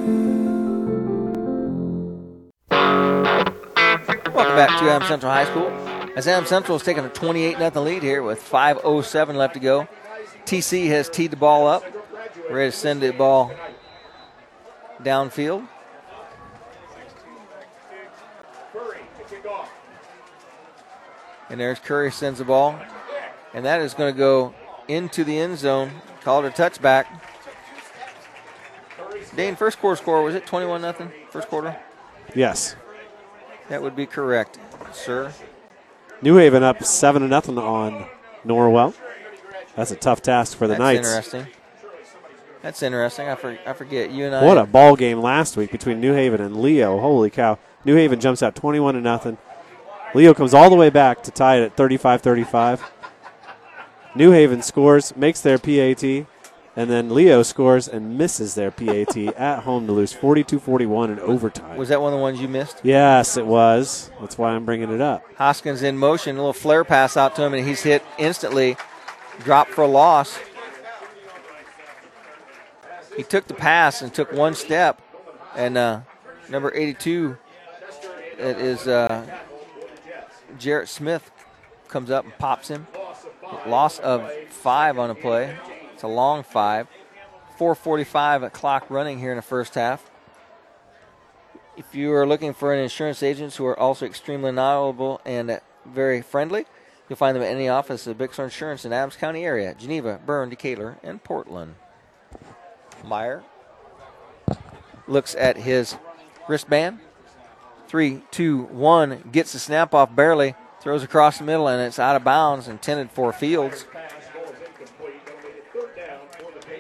[4.33, 5.67] Welcome back to Adams Central High School.
[6.15, 9.89] As Adams Central is taking a 28 0 lead here with 5.07 left to go.
[10.49, 11.83] TC has teed the ball up,
[12.49, 13.51] ready to send the ball
[15.03, 15.67] downfield.
[21.51, 22.79] And there's Curry sends the ball.
[23.53, 24.55] And that is going to go
[24.87, 25.91] into the end zone.
[26.23, 27.05] Called a touchback.
[29.35, 31.11] Dane, first quarter score, was it 21 0?
[31.29, 31.77] First quarter?
[32.33, 32.75] Yes.
[33.67, 34.57] That would be correct,
[34.93, 35.31] sir.
[36.23, 38.07] New Haven up seven to nothing on
[38.43, 38.95] Norwell.
[39.79, 41.09] That's a tough task for the Knights.
[41.09, 41.45] That's Knights.
[41.45, 41.63] interesting.
[42.61, 43.29] That's interesting.
[43.29, 44.43] I, for, I forget you and I.
[44.43, 46.99] What a ball game last week between New Haven and Leo.
[46.99, 47.57] Holy cow.
[47.85, 49.37] New Haven jumps out 21 to nothing.
[50.13, 52.81] Leo comes all the way back to tie it at 35-35.
[54.15, 56.03] New Haven scores, makes their PAT,
[56.75, 61.77] and then Leo scores and misses their PAT at home to lose 42-41 in overtime.
[61.77, 62.81] Was that one of the ones you missed?
[62.83, 64.11] Yes, it was.
[64.19, 65.23] That's why I'm bringing it up.
[65.37, 68.75] Hoskins in motion, a little flare pass out to him, and he's hit instantly.
[69.43, 70.39] Dropped for a loss.
[73.15, 75.01] He took the pass and took one step,
[75.55, 76.01] and uh,
[76.49, 77.37] number 82,
[78.37, 79.25] it is uh,
[80.57, 81.29] Jarrett Smith,
[81.87, 82.87] comes up and pops him.
[83.67, 85.57] Loss of five on a play.
[85.93, 86.87] It's a long five.
[87.59, 90.09] 4:45 clock running here in the first half.
[91.75, 96.21] If you are looking for an insurance agent who are also extremely knowledgeable and very
[96.21, 96.65] friendly,
[97.09, 100.49] you'll find them at any office of Bixler Insurance in Adams County area, Geneva, Berne,
[100.49, 101.75] Decatur, and Portland.
[103.03, 103.43] Meyer
[105.07, 105.97] looks at his
[106.47, 106.99] wristband.
[107.87, 112.15] Three, two, one, gets the snap off barely, throws across the middle, and it's out
[112.15, 113.85] of bounds, intended for Fields.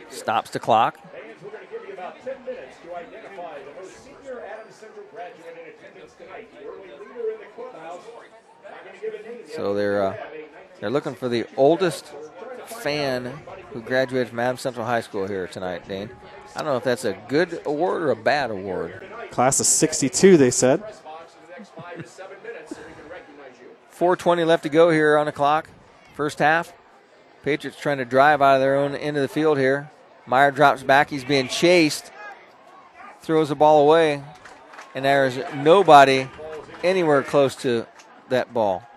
[0.09, 0.99] Stops the clock.
[9.55, 10.17] So they're uh,
[10.79, 12.05] they're looking for the oldest
[12.65, 13.33] fan
[13.71, 16.09] who graduated from Adams Central High School here tonight, Dane.
[16.55, 19.05] I don't know if that's a good award or a bad award.
[19.31, 20.83] Class of 62, they said.
[23.89, 25.69] 420 left to go here on the clock.
[26.15, 26.73] First half.
[27.43, 29.91] Patriots trying to drive out of their own end of the field here.
[30.25, 31.09] Meyer drops back.
[31.09, 32.11] He's being chased.
[33.21, 34.23] Throws the ball away.
[34.95, 36.27] And there's nobody
[36.83, 37.85] anywhere close to
[38.29, 38.88] that ball.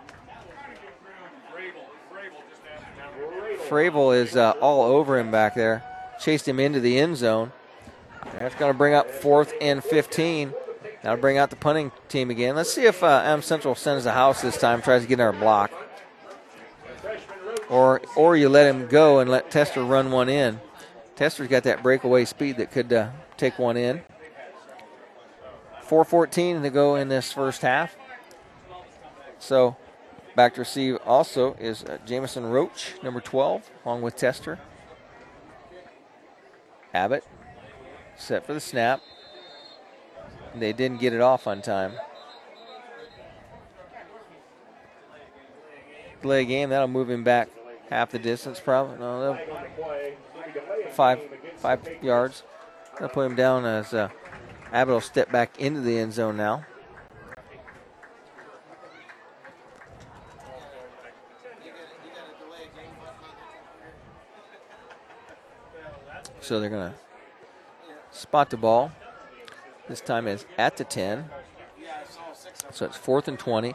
[3.73, 5.83] Fravel is uh, all over him back there.
[6.21, 7.53] Chased him into the end zone.
[8.39, 10.53] That's going to bring up fourth and 15.
[11.03, 12.55] That'll bring out the punting team again.
[12.55, 15.21] Let's see if uh, M Central sends the house this time, tries to get in
[15.21, 15.73] our block.
[17.71, 20.61] Or, or you let him go and let Tester run one in.
[21.17, 23.09] Tester's got that breakaway speed that could uh,
[23.39, 24.03] take one in.
[25.89, 27.97] 4.14 to go in this first half.
[29.39, 29.79] So
[30.35, 34.59] back to receive also is uh, Jamison Roach, number 12, along with Tester.
[36.95, 37.25] Abbott
[38.17, 39.01] set for the snap.
[40.55, 41.93] They didn't get it off on time.
[46.21, 47.49] Delay game, that'll move him back
[47.91, 48.99] half the distance, probably.
[48.99, 49.39] No,
[50.93, 51.21] five
[51.57, 52.43] five yards.
[52.93, 54.09] That'll put him down as uh,
[54.73, 56.65] Abbott will step back into the end zone now.
[66.43, 66.99] So they're going to
[68.11, 68.91] spot the ball.
[69.89, 71.27] This time is at the 10.
[72.73, 73.75] So it's fourth and 20.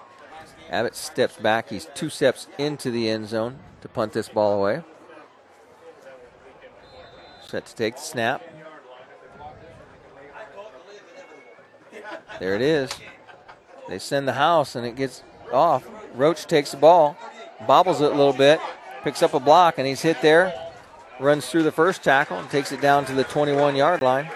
[0.69, 1.69] Abbott steps back.
[1.69, 4.83] He's two steps into the end zone to punt this ball away.
[7.47, 8.43] Set to take the snap.
[12.41, 12.91] There it is.
[13.87, 15.23] They send the house and it gets
[15.53, 15.87] off.
[16.15, 17.17] Roach takes the ball,
[17.65, 18.59] bobbles it a little bit,
[19.03, 20.66] picks up a block, and he's hit there
[21.19, 24.29] runs through the first tackle and takes it down to the 21 yard line.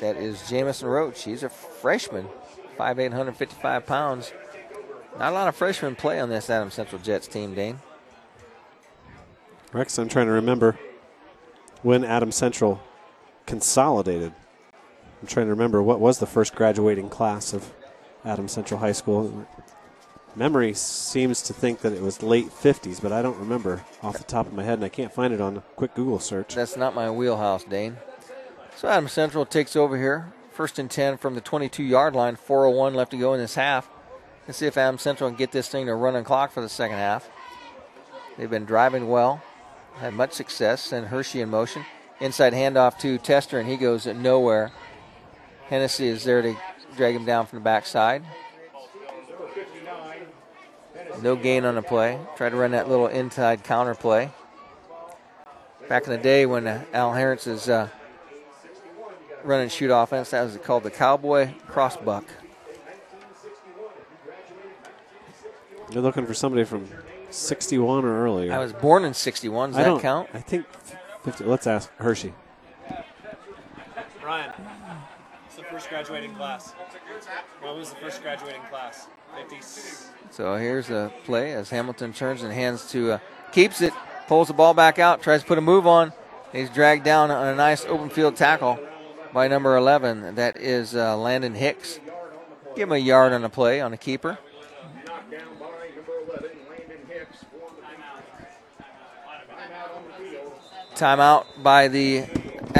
[0.00, 1.24] That is Jamison Roach.
[1.24, 2.26] He's a freshman,
[2.78, 4.32] 5'8", 155 pounds.
[5.18, 7.80] Not a lot of freshmen play on this Adam Central Jets team, Dane.
[9.72, 10.78] Rex, I'm trying to remember
[11.82, 12.80] when Adam Central
[13.44, 14.32] consolidated.
[15.20, 17.72] I'm trying to remember what was the first graduating class of
[18.24, 19.46] Adam Central High School.
[20.36, 24.24] Memory seems to think that it was late 50s, but I don't remember off the
[24.24, 26.54] top of my head, and I can't find it on a quick Google search.
[26.54, 27.96] That's not my wheelhouse, Dane.
[28.76, 30.32] So Adam Central takes over here.
[30.52, 33.88] First and 10 from the 22 yard line, 4.01 left to go in this half.
[34.46, 36.68] Let's see if Adam Central can get this thing to run on clock for the
[36.68, 37.28] second half.
[38.36, 39.42] They've been driving well,
[39.96, 41.84] had much success, send Hershey in motion.
[42.20, 44.70] Inside handoff to Tester, and he goes nowhere.
[45.66, 46.56] Hennessy is there to
[46.96, 48.22] drag him down from the backside.
[51.22, 52.18] No gain on the play.
[52.36, 54.30] Tried to run that little inside counter play.
[55.88, 57.88] Back in the day when uh, Al Harris is uh,
[59.42, 62.24] run and shoot offense, that was called the Cowboy Crossbuck.
[65.90, 66.88] You're looking for somebody from
[67.30, 68.52] 61 or earlier.
[68.52, 69.70] I was born in 61.
[69.70, 70.28] Does I that count?
[70.32, 70.66] I think
[71.24, 71.44] 50.
[71.44, 72.32] Let's ask Hershey.
[74.24, 74.79] Ryan, it's the
[75.70, 76.72] first graduating class.
[77.60, 79.06] What was the first graduating class?
[79.36, 80.08] 50s.
[80.30, 83.18] So here's a play as Hamilton turns and hands to, uh,
[83.52, 83.92] keeps it,
[84.26, 86.12] pulls the ball back out, tries to put a move on.
[86.52, 88.80] He's dragged down on a nice open field tackle
[89.32, 90.34] by number 11.
[90.34, 92.00] That is uh, Landon Hicks.
[92.74, 94.38] Give him a yard on a play on a keeper.
[100.96, 102.26] Timeout by the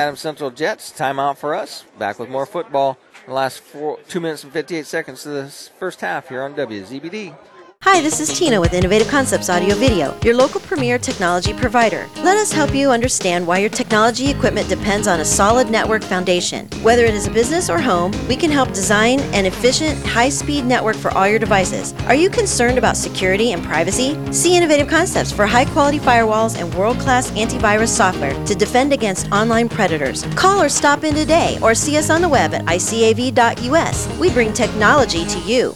[0.00, 0.92] Adams Central Jets.
[0.92, 1.84] Timeout for us.
[1.98, 2.96] Back with more football.
[3.26, 7.36] The last four, two minutes and 58 seconds of the first half here on WZBD.
[7.84, 12.08] Hi, this is Tina with Innovative Concepts Audio Video, your local premier technology provider.
[12.16, 16.68] Let us help you understand why your technology equipment depends on a solid network foundation.
[16.82, 20.66] Whether it is a business or home, we can help design an efficient, high speed
[20.66, 21.94] network for all your devices.
[22.06, 24.16] Are you concerned about security and privacy?
[24.30, 29.32] See Innovative Concepts for high quality firewalls and world class antivirus software to defend against
[29.32, 30.22] online predators.
[30.36, 34.18] Call or stop in today or see us on the web at icav.us.
[34.18, 35.74] We bring technology to you.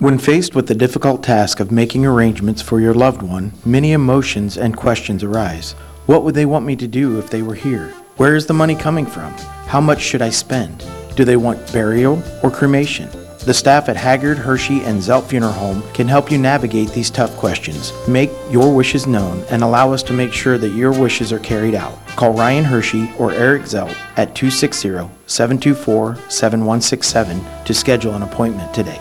[0.00, 4.56] When faced with the difficult task of making arrangements for your loved one, many emotions
[4.56, 5.72] and questions arise.
[6.06, 7.88] What would they want me to do if they were here?
[8.16, 9.30] Where is the money coming from?
[9.66, 10.86] How much should I spend?
[11.16, 13.10] Do they want burial or cremation?
[13.44, 17.36] The staff at Haggard, Hershey, and Zelt Funeral Home can help you navigate these tough
[17.36, 17.92] questions.
[18.08, 21.74] Make your wishes known and allow us to make sure that your wishes are carried
[21.74, 21.94] out.
[22.16, 28.98] Call Ryan Hershey or Eric Zelt at 260 724 7167 to schedule an appointment today.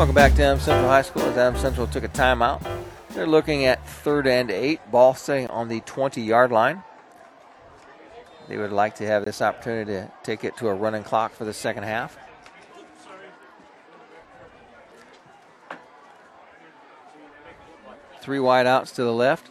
[0.00, 2.66] Welcome back to Adams Central High School as Adams Central took a timeout.
[3.10, 6.82] They're looking at third and eight, ball staying on the 20 yard line.
[8.48, 11.44] They would like to have this opportunity to take it to a running clock for
[11.44, 12.16] the second half.
[18.22, 19.50] Three wide outs to the left.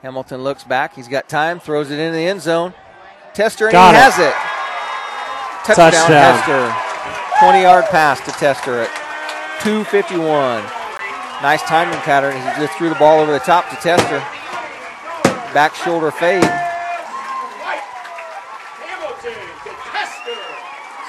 [0.00, 0.94] Hamilton looks back.
[0.94, 2.72] He's got time, throws it into the end zone.
[3.34, 4.02] Tester, and Got he it.
[4.02, 4.34] has it.
[5.66, 6.72] Touchdown, Touchdown.
[7.28, 7.40] Tester.
[7.40, 9.05] 20 yard pass to Tester at
[9.62, 10.62] 251.
[11.42, 12.34] Nice timing pattern.
[12.34, 14.18] He just threw the ball over the top to Tester.
[15.52, 16.42] Back shoulder fade.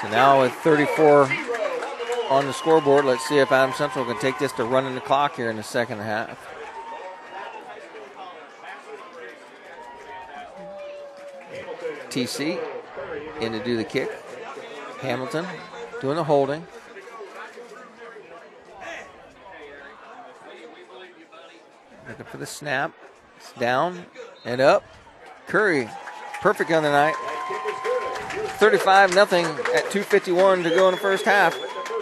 [0.02, 1.28] So now with 34
[2.30, 5.34] on the scoreboard, let's see if Adam Central can take this to running the clock
[5.34, 6.38] here in the second half.
[12.10, 12.60] TC
[13.40, 14.10] in to do the kick.
[15.00, 15.46] Hamilton
[16.00, 16.66] doing the holding.
[22.08, 22.92] Looking for the snap.
[23.36, 24.06] It's down
[24.44, 24.82] and up.
[25.46, 25.88] Curry,
[26.40, 27.14] perfect on the night.
[28.58, 31.56] 35 nothing at 251 to go in the first half.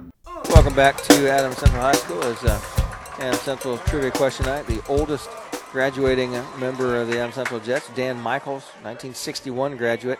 [0.50, 2.62] Welcome back to Adams Central High School as uh,
[3.18, 4.68] Adams Central Trivia Question Night.
[4.68, 5.28] The oldest
[5.72, 10.20] graduating member of the Adams Central Jets, Dan Michaels, 1961 graduate.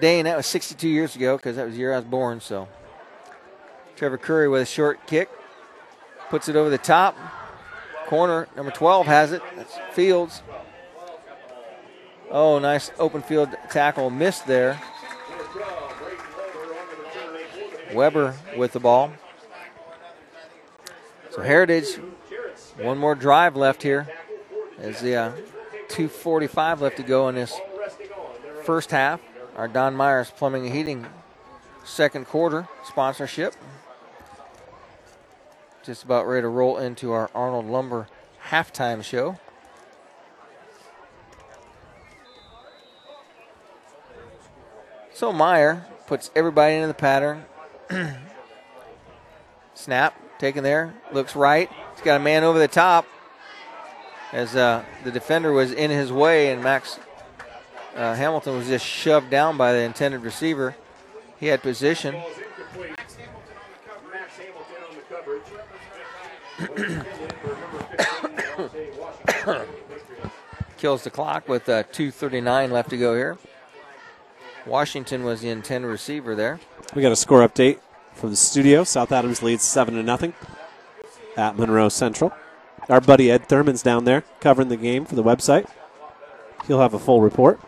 [0.00, 2.40] Dane, that was 62 years ago because that was the year I was born.
[2.40, 2.68] So
[3.96, 5.28] Trevor Curry with a short kick,
[6.30, 7.16] puts it over the top.
[8.06, 9.42] Corner, number 12 has it.
[9.56, 10.42] That's Fields.
[12.30, 14.08] Oh, nice open field tackle.
[14.08, 14.80] Missed there.
[17.92, 19.12] Weber with the ball.
[21.30, 21.96] So Heritage,
[22.76, 24.08] one more drive left here.
[24.78, 25.32] As the uh,
[25.88, 27.58] 2:45 left to go in this
[28.64, 29.20] first half.
[29.56, 31.06] Our Don Myers Plumbing and Heating
[31.84, 33.54] second quarter sponsorship.
[35.82, 38.06] Just about ready to roll into our Arnold Lumber
[38.50, 39.38] halftime show.
[45.12, 47.44] So Meyer puts everybody into the pattern.
[49.74, 51.70] Snap, taken there, looks right.
[51.94, 53.06] He's got a man over the top
[54.32, 56.98] as uh, the defender was in his way, and Max
[57.96, 60.76] uh, Hamilton was just shoved down by the intended receiver.
[61.40, 62.14] He had position.
[70.76, 73.38] Kills the clock with uh, 2.39 left to go here.
[74.66, 76.60] Washington was the intended receiver there.
[76.94, 77.80] We got a score update
[78.14, 78.82] from the studio.
[78.84, 80.34] South Adams leads 7 to nothing
[81.36, 82.32] at Monroe Central.
[82.88, 85.68] Our buddy Ed Thurman's down there covering the game for the website.
[86.66, 87.60] He'll have a full report.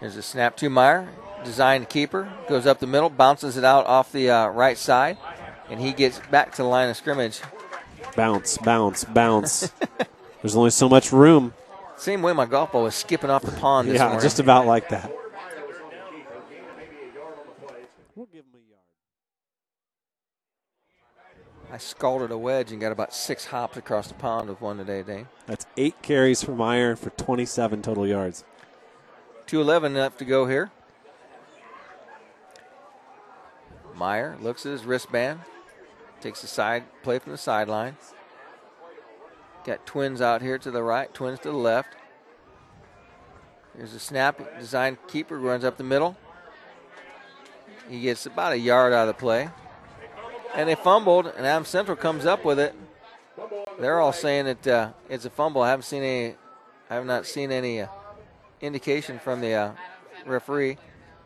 [0.00, 1.08] There's a snap to Meyer.
[1.44, 2.32] Designed keeper.
[2.48, 5.18] Goes up the middle, bounces it out off the uh, right side,
[5.70, 7.40] and he gets back to the line of scrimmage.
[8.16, 9.72] Bounce, bounce, bounce.
[10.42, 11.54] There's only so much room.
[11.96, 14.22] Same way my golf ball was skipping off the pond this yeah, morning.
[14.22, 15.12] just about like that.
[21.74, 25.02] I scalded a wedge and got about six hops across the pond with one today,
[25.02, 25.26] Dane.
[25.46, 28.44] That's eight carries for Meyer for 27 total yards.
[29.48, 30.70] 2.11 left to go here.
[33.94, 35.40] Meyer looks at his wristband,
[36.20, 37.96] takes the side play from the sideline.
[39.64, 41.88] Got twins out here to the right, twins to the left.
[43.76, 44.58] Here's a snap.
[44.58, 46.16] Design keeper runs up the middle.
[47.88, 49.48] He gets about a yard out of the play.
[50.54, 52.74] And they fumbled, and Adams Central comes up with it.
[53.80, 55.62] They're all saying that uh, it's a fumble.
[55.62, 56.36] I haven't seen any.
[56.88, 57.88] I have not seen any uh,
[58.60, 59.72] indication from the uh,
[60.26, 60.78] referee.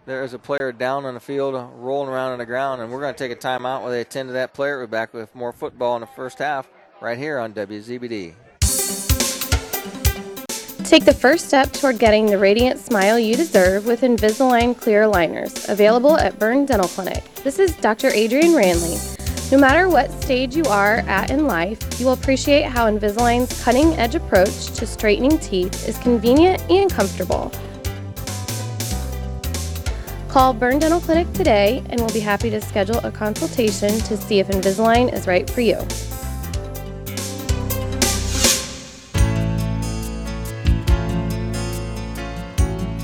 [0.06, 3.00] There is a player down on the field, rolling around on the ground, and we're
[3.00, 4.78] going to take a timeout while they attend to that player.
[4.78, 6.66] We're back with more football in the first half,
[7.02, 8.34] right here on WZBD.
[10.88, 15.68] Take the first step toward getting the radiant smile you deserve with Invisalign clear aligners,
[15.68, 17.22] available at Berne Dental Clinic.
[17.44, 18.08] This is Dr.
[18.08, 18.96] Adrian Ranley.
[19.52, 23.92] No matter what stage you are at in life, you will appreciate how Invisalign's cutting
[23.98, 27.52] edge approach to straightening teeth is convenient and comfortable.
[30.30, 34.38] Call Berne Dental Clinic today and we'll be happy to schedule a consultation to see
[34.38, 35.76] if Invisalign is right for you.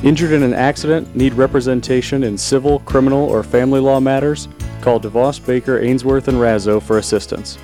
[0.05, 4.48] Injured in an accident, need representation in civil, criminal, or family law matters?
[4.82, 7.56] Call DeVos, Baker, Ainsworth, and Razzo for assistance.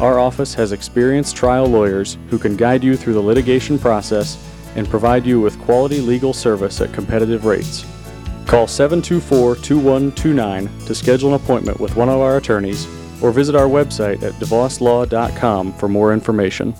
[0.00, 4.38] Our office has experienced trial lawyers who can guide you through the litigation process
[4.76, 7.84] and provide you with quality legal service at competitive rates.
[8.46, 12.86] Call 724 2129 to schedule an appointment with one of our attorneys
[13.20, 16.76] or visit our website at devoslaw.com for more information.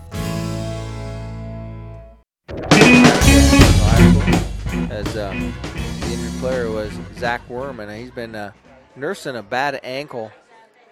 [7.19, 7.99] Zach Werman.
[7.99, 8.53] He's been uh,
[8.95, 10.31] nursing a bad ankle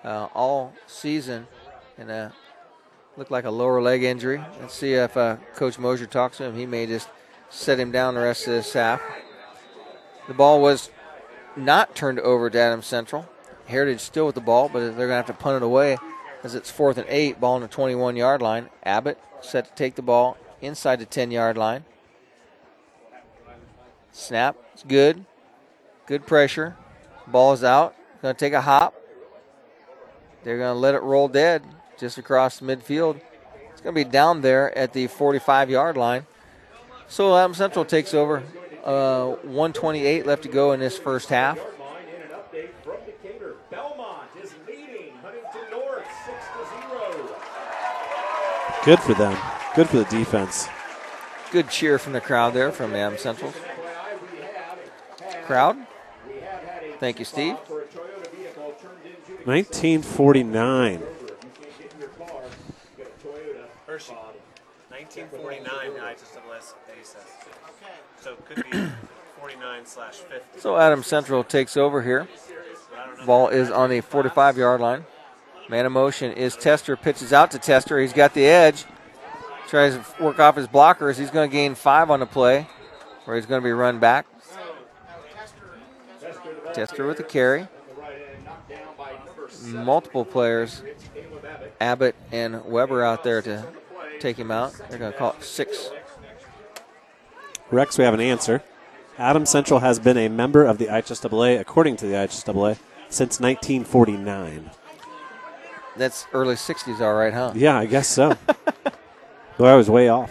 [0.02, 1.46] uh, all season
[1.96, 2.30] and uh,
[3.16, 4.42] looked like a lower leg injury.
[4.60, 6.56] Let's see if uh, Coach Mosier talks to him.
[6.56, 7.08] He may just
[7.48, 9.00] set him down the rest of this half.
[10.26, 10.90] The ball was
[11.54, 13.28] not turned over to Adam Central.
[13.66, 15.96] Heritage still with the ball, but they're going to have to punt it away
[16.42, 18.68] as it's fourth and eight, ball on the 21 yard line.
[18.82, 21.84] Abbott set to take the ball inside the 10 yard line.
[24.10, 25.24] Snap, it's good.
[26.06, 26.76] Good pressure.
[27.26, 27.94] Ball's out.
[28.22, 28.94] Going to take a hop.
[30.44, 31.64] They're going to let it roll dead
[31.98, 33.20] just across midfield.
[33.72, 36.26] It's going to be down there at the 45 yard line.
[37.08, 38.44] So Adam Central takes over.
[38.84, 41.58] Uh, 128 left to go in this first half.
[48.84, 49.36] Good for them.
[49.74, 50.68] Good for the defense.
[51.50, 53.52] Good cheer from the crowd there from Am Central.
[55.44, 55.76] Crowd
[56.98, 57.56] Thank you, Steve.
[59.44, 61.02] 1949.
[63.86, 64.14] Hershey.
[64.90, 66.74] 1949 IHSAA
[67.04, 67.22] says.
[68.20, 68.88] So it could be
[69.38, 70.60] 49 slash 50.
[70.60, 72.26] So Adam Central takes over here.
[73.24, 75.04] Ball is on the 45 yard line.
[75.68, 76.96] Man of motion is Tester.
[76.96, 77.98] Pitches out to Tester.
[78.00, 78.84] He's got the edge.
[79.68, 81.18] Tries to work off his blockers.
[81.18, 82.68] He's going to gain five on the play,
[83.24, 84.26] where he's going to be run back.
[86.76, 87.66] Tester with the carry.
[89.62, 90.82] Multiple players,
[91.80, 93.66] Abbott and Weber out there to
[94.20, 94.74] take him out.
[94.90, 95.88] They're going to call it six.
[97.70, 98.62] Rex, we have an answer.
[99.16, 102.76] Adam Central has been a member of the IHSAA, according to the IHSAA,
[103.08, 104.70] since 1949.
[105.96, 107.52] That's early 60s, all right, huh?
[107.54, 108.36] Yeah, I guess so.
[109.56, 110.30] Though I was way off.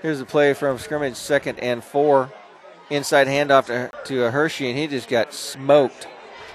[0.00, 2.32] Here's a play from scrimmage, second and four.
[2.90, 6.08] Inside handoff to, to a Hershey, and he just got smoked.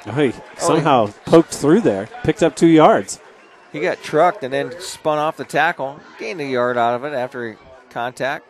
[0.05, 3.19] Oh, oh, he somehow poked through there, picked up two yards.
[3.71, 7.13] He got trucked and then spun off the tackle, gained a yard out of it
[7.13, 7.57] after
[7.89, 8.45] contact.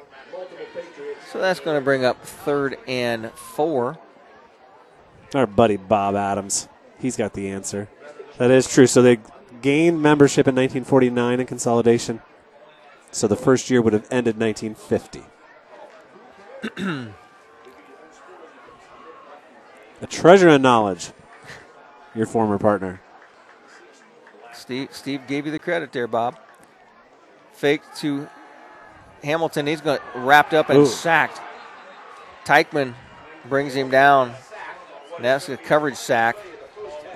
[1.32, 3.98] So that's going to bring up third and four.
[5.34, 7.90] Our buddy Bob Adams, he's got the answer.
[8.38, 8.88] That is true.
[8.88, 9.20] So they
[9.62, 12.22] gained membership in 1949 in consolidation.
[13.12, 15.24] So the first year would have ended 1950.
[20.02, 21.12] A treasure of knowledge,
[22.14, 23.02] your former partner.
[24.54, 26.38] Steve, Steve gave you the credit there, Bob.
[27.54, 28.28] Fake to
[29.24, 29.68] Hamilton.
[29.68, 30.86] He's going wrapped up and Ooh.
[30.86, 31.40] sacked.
[32.46, 32.94] Teichman
[33.48, 34.34] brings him down.
[35.16, 36.36] And that's a coverage sack.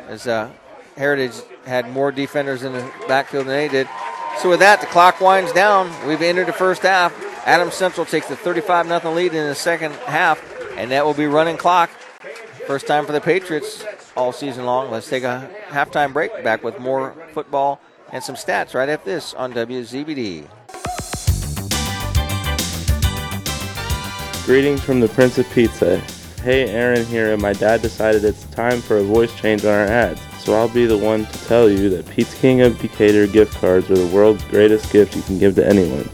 [0.07, 0.49] As uh,
[0.95, 1.35] Heritage
[1.65, 3.89] had more defenders in the backfield than they did.
[4.37, 5.91] So with that, the clock winds down.
[6.07, 7.13] We've entered the first half.
[7.45, 10.41] Adams Central takes the 35 0 lead in the second half,
[10.77, 11.89] and that will be running clock.
[12.69, 13.83] First time for the Patriots
[14.15, 14.91] all season long.
[14.91, 16.43] Let's take a halftime break.
[16.43, 17.81] Back with more football
[18.13, 20.45] and some stats right after this on WZBD.
[24.45, 25.97] Greetings from the Prince of Pizza.
[26.43, 29.87] Hey, Aaron here, and my dad decided it's time for a voice change on our
[29.87, 30.21] ads.
[30.37, 33.89] So I'll be the one to tell you that Pizza King of Decatur gift cards
[33.89, 36.07] are the world's greatest gift you can give to anyone.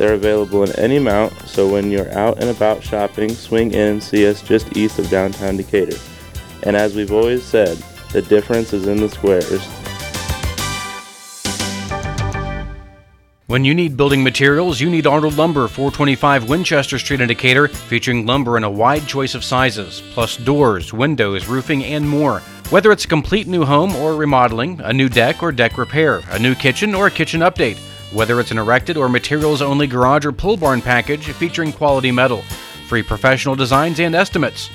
[0.00, 4.02] They're available in any amount, so when you're out and about shopping, swing in and
[4.02, 5.98] see us just east of downtown Decatur.
[6.62, 7.76] And as we've always said,
[8.10, 9.62] the difference is in the squares.
[13.46, 18.24] When you need building materials, you need Arnold Lumber, 425 Winchester Street in Decatur, featuring
[18.24, 22.40] lumber in a wide choice of sizes, plus doors, windows, roofing, and more.
[22.70, 26.38] Whether it's a complete new home or remodeling, a new deck or deck repair, a
[26.38, 27.76] new kitchen or a kitchen update,
[28.12, 32.42] whether it's an erected or materials only garage or pull barn package featuring quality metal,
[32.88, 34.70] free professional designs and estimates.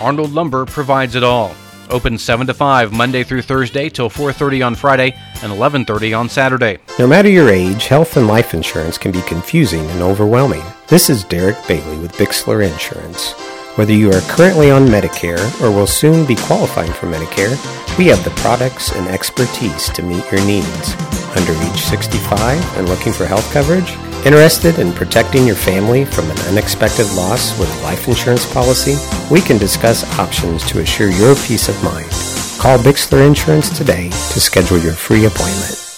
[0.00, 1.54] Arnold Lumber provides it all.
[1.90, 6.78] Open 7 to 5 Monday through Thursday till 4:30 on Friday and 11:30 on Saturday.
[6.98, 10.62] No matter your age, health and life insurance can be confusing and overwhelming.
[10.88, 13.32] This is Derek Bailey with Bixler Insurance.
[13.76, 17.56] Whether you are currently on Medicare or will soon be qualifying for Medicare,
[17.98, 21.19] we have the products and expertise to meet your needs.
[21.36, 23.92] Under age 65 and looking for health coverage?
[24.26, 28.96] Interested in protecting your family from an unexpected loss with a life insurance policy?
[29.30, 32.10] We can discuss options to assure your peace of mind.
[32.58, 35.89] Call Bixler Insurance today to schedule your free appointment.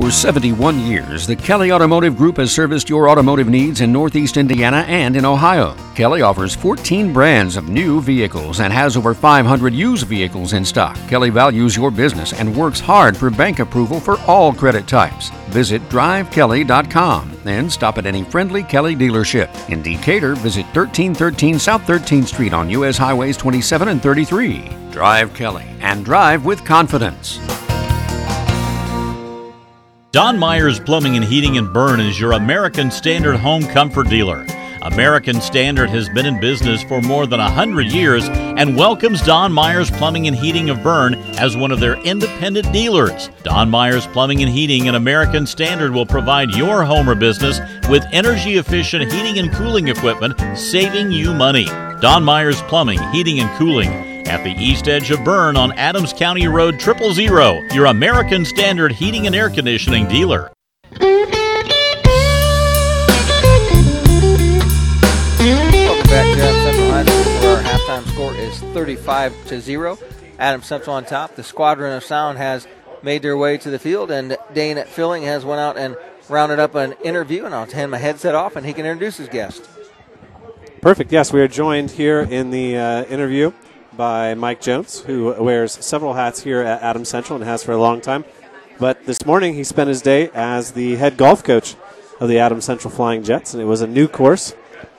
[0.00, 4.78] For 71 years, the Kelly Automotive Group has serviced your automotive needs in Northeast Indiana
[4.88, 5.76] and in Ohio.
[5.94, 10.96] Kelly offers 14 brands of new vehicles and has over 500 used vehicles in stock.
[11.06, 15.28] Kelly values your business and works hard for bank approval for all credit types.
[15.50, 19.50] Visit drivekelly.com and stop at any friendly Kelly dealership.
[19.68, 22.96] In Decatur, visit 1313 South 13th Street on U.S.
[22.96, 24.70] Highways 27 and 33.
[24.92, 27.38] Drive Kelly and drive with confidence.
[30.12, 34.44] Don Myers Plumbing and Heating in Berne is your American Standard home comfort dealer.
[34.82, 39.88] American Standard has been in business for more than 100 years and welcomes Don Myers
[39.88, 43.30] Plumbing and Heating of Berne as one of their independent dealers.
[43.44, 48.04] Don Myers Plumbing and Heating and American Standard will provide your home or business with
[48.10, 51.66] energy efficient heating and cooling equipment, saving you money.
[52.00, 56.46] Don Myers Plumbing, Heating and Cooling at the east edge of Berne on Adams County
[56.46, 60.52] Road Triple Zero, your American Standard heating and air conditioning dealer.
[61.00, 61.32] Welcome
[66.08, 69.98] back to Adams Central High School, where our halftime score is 35 to zero.
[70.38, 71.34] Adams Central on top.
[71.34, 72.68] The Squadron of Sound has
[73.02, 75.96] made their way to the field, and Dane Filling has went out and
[76.28, 79.28] rounded up an interview, and I'll hand my headset off, and he can introduce his
[79.28, 79.68] guest.
[80.80, 81.10] Perfect.
[81.10, 83.50] Yes, we are joined here in the uh, interview
[83.96, 87.78] by Mike Jones, who wears several hats here at Adams Central and has for a
[87.78, 88.24] long time.
[88.78, 91.76] But this morning he spent his day as the head golf coach
[92.18, 94.54] of the Adams Central Flying Jets, and it was a new course.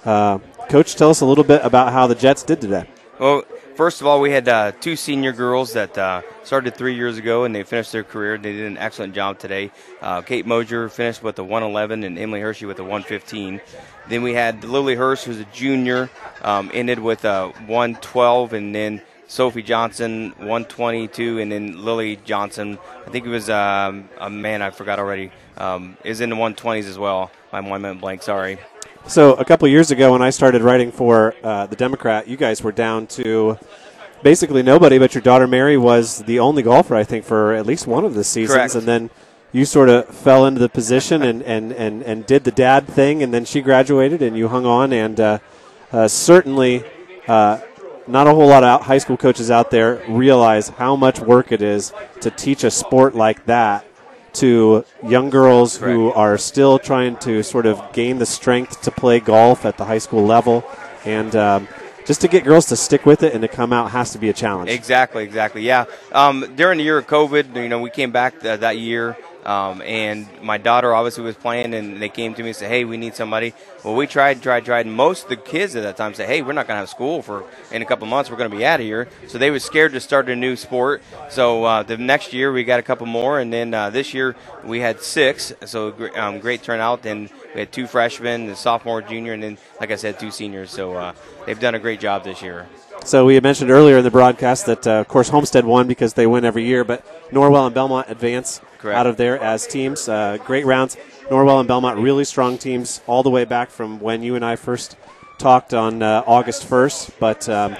[0.06, 0.40] Uh,
[0.70, 2.88] coach, tell us a little bit about how the Jets did today.
[3.20, 3.44] Well,
[3.82, 7.46] first of all, we had uh, two senior girls that uh, started three years ago,
[7.46, 8.38] and they finished their career.
[8.38, 9.72] They did an excellent job today.
[10.04, 13.60] Uh, Kate Mosier finished with a 111, and Emily Hershey with a 115.
[14.08, 16.12] Then we had Lily Hurst, who's a junior,
[16.44, 22.78] um, ended with a 112, and then Sophie Johnson 122, and then Lily Johnson.
[23.08, 25.32] I think it was um, a man I forgot already.
[25.58, 27.32] Um, is in the 120s as well.
[27.52, 28.24] My mind went blank.
[28.24, 28.58] Sorry.
[29.08, 32.62] So a couple years ago, when I started writing for uh, the Democrat, you guys
[32.64, 33.58] were down to
[34.24, 37.88] basically nobody, but your daughter Mary was the only golfer, I think, for at least
[37.88, 38.76] one of the seasons, Correct.
[38.76, 39.10] and then
[39.52, 43.24] you sort of fell into the position and, and, and, and did the dad thing,
[43.24, 45.40] and then she graduated, and you hung on, and uh,
[45.92, 46.84] uh, certainly.
[47.28, 47.60] Uh,
[48.08, 51.62] not a whole lot of high school coaches out there realize how much work it
[51.62, 53.86] is to teach a sport like that
[54.34, 59.20] to young girls who are still trying to sort of gain the strength to play
[59.20, 60.64] golf at the high school level.
[61.06, 61.68] And um,
[62.06, 64.30] just to get girls to stick with it and to come out has to be
[64.30, 64.70] a challenge.
[64.70, 65.62] Exactly, exactly.
[65.62, 65.86] Yeah.
[66.12, 69.82] Um, during the year of COVID, you know, we came back th- that year, um,
[69.82, 72.98] and my daughter obviously was playing, and they came to me and said, "Hey, we
[72.98, 73.54] need somebody."
[73.84, 74.86] Well, we tried, tried, tried.
[74.88, 77.22] Most of the kids at that time said, "Hey, we're not going to have school
[77.22, 78.30] for in a couple months.
[78.30, 80.56] We're going to be out of here." So they were scared to start a new
[80.56, 81.02] sport.
[81.30, 84.36] So uh, the next year we got a couple more, and then uh, this year
[84.64, 85.54] we had six.
[85.66, 89.92] So um, great turnout, and we had two freshmen, a sophomore, junior, and then like
[89.92, 90.72] I said, two seniors.
[90.72, 91.14] So uh,
[91.46, 92.68] they've done a great job this year.
[93.04, 96.14] So we had mentioned earlier in the broadcast that, uh, of course, Homestead won because
[96.14, 98.98] they win every year, but Norwell and Belmont advance Correct.
[98.98, 100.08] out of there as teams.
[100.08, 100.98] Uh, great rounds.
[101.30, 104.56] Norwell and Belmont really strong teams all the way back from when you and I
[104.56, 104.98] first
[105.40, 107.12] talked on uh, August 1st.
[107.20, 107.76] But um,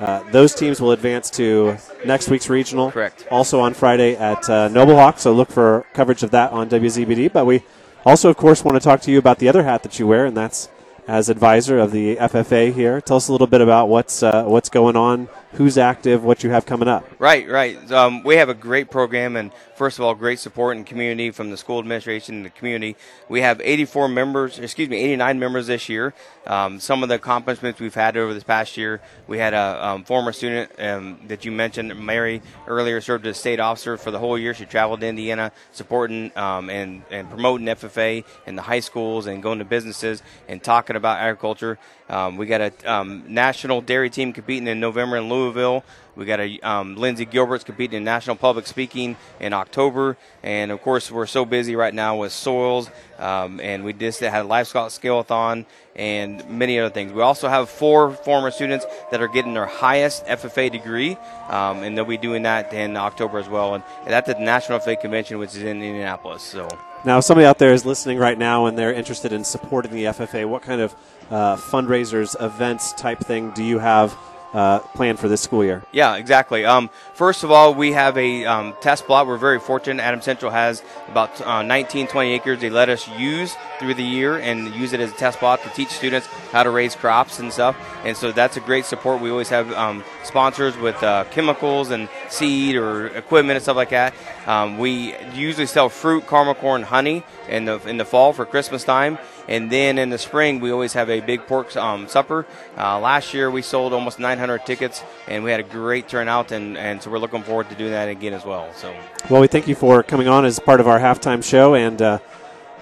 [0.00, 2.90] uh, those teams will advance to next week's regional.
[2.90, 3.26] Correct.
[3.30, 5.20] Also on Friday at uh, Noble Hawk.
[5.20, 7.32] So look for coverage of that on WZBD.
[7.32, 7.62] But we
[8.04, 10.26] also, of course, want to talk to you about the other hat that you wear,
[10.26, 10.68] and that's
[11.06, 13.00] as advisor of the FFA here.
[13.00, 16.50] Tell us a little bit about what's uh, what's going on, who's active, what you
[16.50, 17.08] have coming up.
[17.18, 17.90] Right, right.
[17.92, 21.50] Um, we have a great program, and first of all, great support and community from
[21.50, 22.96] the school administration and the community.
[23.28, 26.12] We have 84 members, excuse me, 89 members this year.
[26.46, 30.04] Um, some of the accomplishments we've had over this past year, we had a um,
[30.04, 34.36] former student um, that you mentioned, Mary, earlier served as state officer for the whole
[34.36, 34.54] year.
[34.54, 39.42] She traveled to Indiana supporting um, and, and promoting FFA in the high schools and
[39.42, 41.78] going to businesses and talking about agriculture.
[42.08, 45.84] Um, we got a um, national dairy team competing in November in Louisville.
[46.16, 50.80] We got a um, Lindsay Gilbert's competing in national public speaking in October, and of
[50.82, 54.90] course we're so busy right now with soils, um, and we just had a livestock
[54.92, 55.66] scale-a-thon
[55.96, 57.12] and many other things.
[57.12, 61.16] We also have four former students that are getting their highest FFA degree,
[61.48, 64.78] um, and they'll be doing that in October as well, and that's at the National
[64.78, 66.42] FFA Convention, which is in Indianapolis.
[66.42, 66.68] So.
[67.04, 70.48] Now, somebody out there is listening right now and they're interested in supporting the FFA,
[70.48, 70.94] what kind of
[71.30, 74.16] uh, fundraisers, events type thing do you have
[74.54, 75.82] uh, planned for this school year?
[75.90, 76.64] Yeah, exactly.
[76.64, 79.26] Um, first of all, we have a um, test plot.
[79.26, 80.00] We're very fortunate.
[80.00, 84.38] Adam Central has about uh, 19, 20 acres they let us use through the year
[84.38, 87.52] and use it as a test plot to teach students how to raise crops and
[87.52, 87.76] stuff.
[88.04, 89.20] And so that's a great support.
[89.20, 93.90] We always have um, sponsors with uh, chemicals and seed or equipment and stuff like
[93.90, 94.14] that.
[94.46, 98.84] Um, we usually sell fruit, caramel corn, honey in the in the fall for Christmas
[98.84, 99.18] time.
[99.48, 102.46] And then in the spring, we always have a big pork um, supper.
[102.76, 106.78] Uh, last year, we sold almost 900 tickets, and we had a great turnout, and,
[106.78, 108.72] and so we're looking forward to doing that again as well.
[108.74, 108.94] So,
[109.28, 112.18] Well, we thank you for coming on as part of our halftime show, and uh,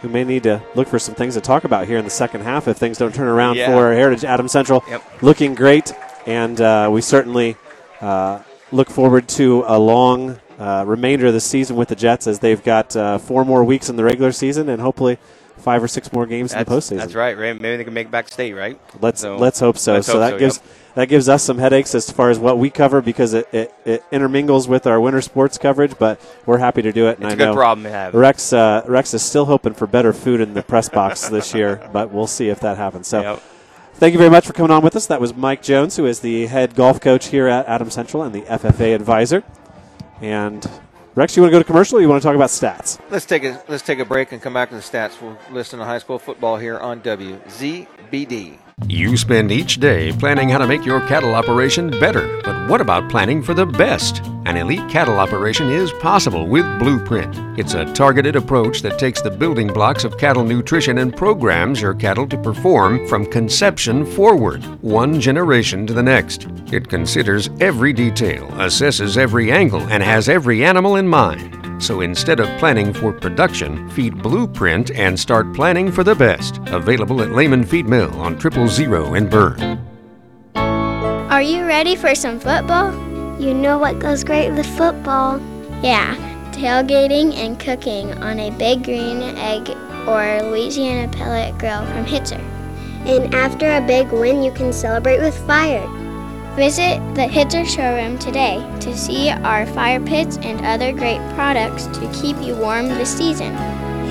[0.02, 2.42] we may need to look for some things to talk about here in the second
[2.42, 3.66] half if things don't turn around Yeah.
[3.66, 4.84] for Heritage Adam Central.
[4.88, 5.22] Yep.
[5.22, 5.92] Looking great,
[6.26, 7.56] and uh, we certainly
[8.00, 8.40] uh,
[8.70, 12.62] look forward to a long uh, remainder of the season with the Jets as they've
[12.62, 15.18] got uh, four more weeks in the regular season and hopefully
[15.62, 16.98] five or six more games in the postseason.
[16.98, 17.58] that's right, right?
[17.60, 18.78] Maybe they can make back state, right?
[19.00, 19.94] Let's So- let's hope so.
[19.94, 20.66] let's so hope that so, gives yep.
[20.94, 24.04] that gives us some headaches as far as what we cover because it, it, it
[24.10, 25.96] intermingles with our winter sports coverage.
[25.98, 27.16] But we're happy to do it.
[27.18, 28.14] And It's I a good know problem to have.
[28.14, 31.88] Rex uh, Rex is still hoping for better food in the press box this year,
[31.92, 33.06] but we'll see if that happens.
[33.08, 33.40] So.
[33.94, 35.06] Thank you very much for coming on with us.
[35.06, 38.34] That was Mike Jones, who is the head golf coach here at Adam Central and
[38.34, 39.44] the FFA advisor.
[40.20, 40.68] And
[41.14, 42.98] Rex, you want to go to commercial or you want to talk about stats?
[43.10, 45.20] Let's take a let's take a break and come back to the stats.
[45.20, 48.58] We'll listen to high school football here on WZBD.
[48.86, 53.10] You spend each day planning how to make your cattle operation better, but what about
[53.10, 54.22] planning for the best?
[54.44, 57.32] An elite cattle operation is possible with Blueprint.
[57.56, 61.94] It's a targeted approach that takes the building blocks of cattle nutrition and programs your
[61.94, 66.48] cattle to perform from conception forward, one generation to the next.
[66.72, 71.80] It considers every detail, assesses every angle, and has every animal in mind.
[71.80, 76.58] So instead of planning for production, feed Blueprint and start planning for the best.
[76.66, 79.78] Available at Lehman Feed Mill on Triple Zero in Berne.
[80.56, 83.11] Are you ready for some football?
[83.42, 85.40] You know what goes great with football?
[85.82, 86.14] Yeah,
[86.52, 89.68] tailgating and cooking on a big green egg
[90.06, 92.38] or Louisiana pellet grill from Hitzer.
[93.04, 95.84] And after a big win, you can celebrate with fire.
[96.54, 102.12] Visit the Hitzer showroom today to see our fire pits and other great products to
[102.12, 103.52] keep you warm this season.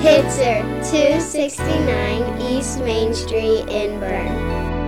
[0.02, 0.60] Hitzer,
[0.90, 4.81] 269 East Main Street in Berne.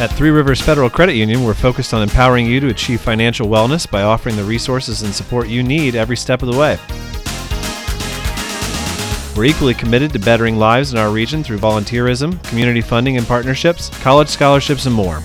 [0.00, 3.88] At Three Rivers Federal Credit Union, we're focused on empowering you to achieve financial wellness
[3.88, 6.78] by offering the resources and support you need every step of the way.
[9.36, 13.90] We're equally committed to bettering lives in our region through volunteerism, community funding and partnerships,
[14.00, 15.22] college scholarships, and more.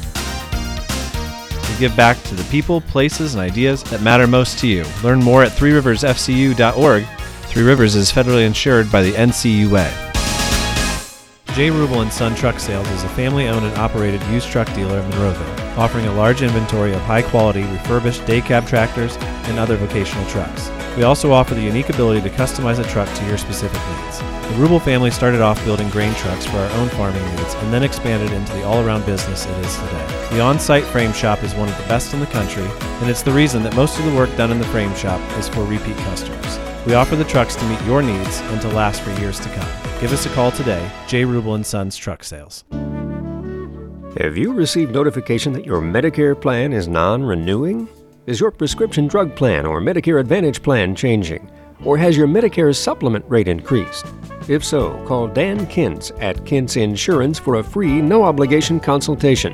[1.70, 4.86] We give back to the people, places, and ideas that matter most to you.
[5.04, 7.06] Learn more at threeriversfcu.org.
[7.48, 10.07] Three Rivers is federally insured by the NCUA.
[11.58, 11.70] J.
[11.70, 15.76] Rubel and Son Truck Sales is a family-owned and operated used truck dealer in Monroeville,
[15.76, 20.70] offering a large inventory of high-quality refurbished day cab tractors and other vocational trucks.
[20.96, 24.20] We also offer the unique ability to customize a truck to your specific needs.
[24.20, 27.82] The Rubel family started off building grain trucks for our own farming needs and then
[27.82, 30.28] expanded into the all-around business it is today.
[30.34, 32.68] The on-site frame shop is one of the best in the country,
[33.02, 35.50] and it's the reason that most of the work done in the frame shop is
[35.50, 36.67] for repeat customers.
[36.88, 40.00] We offer the trucks to meet your needs and to last for years to come.
[40.00, 41.24] Give us a call today, J.
[41.24, 42.64] Rubel and Sons Truck Sales.
[44.22, 47.90] Have you received notification that your Medicare plan is non renewing?
[48.26, 51.52] Is your prescription drug plan or Medicare Advantage plan changing?
[51.84, 54.06] Or has your Medicare supplement rate increased?
[54.48, 59.54] If so, call Dan Kintz at Kintz Insurance for a free, no obligation consultation.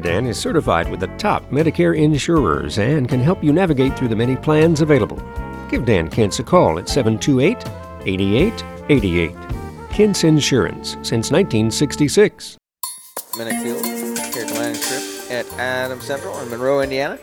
[0.00, 4.16] Dan is certified with the top Medicare insurers and can help you navigate through the
[4.16, 5.22] many plans available.
[5.70, 7.58] Give Dan Kintz a call at 728
[8.04, 9.30] 8888.
[9.90, 12.58] Kintz Insurance since 1966.
[13.34, 14.14] Minnick Field here
[14.44, 15.30] at strip
[15.60, 17.20] at Central in Monroe, Indiana.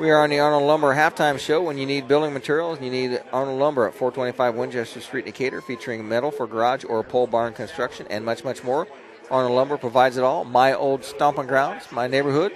[0.00, 1.62] We are on the Arnold Lumber halftime show.
[1.62, 6.08] When you need building materials, you need Arnold Lumber at 425 Winchester Street, Decatur, featuring
[6.08, 8.88] metal for garage or pole barn construction and much, much more.
[9.30, 10.44] Arnold Lumber provides it all.
[10.44, 12.52] My old stomping grounds, my neighborhood.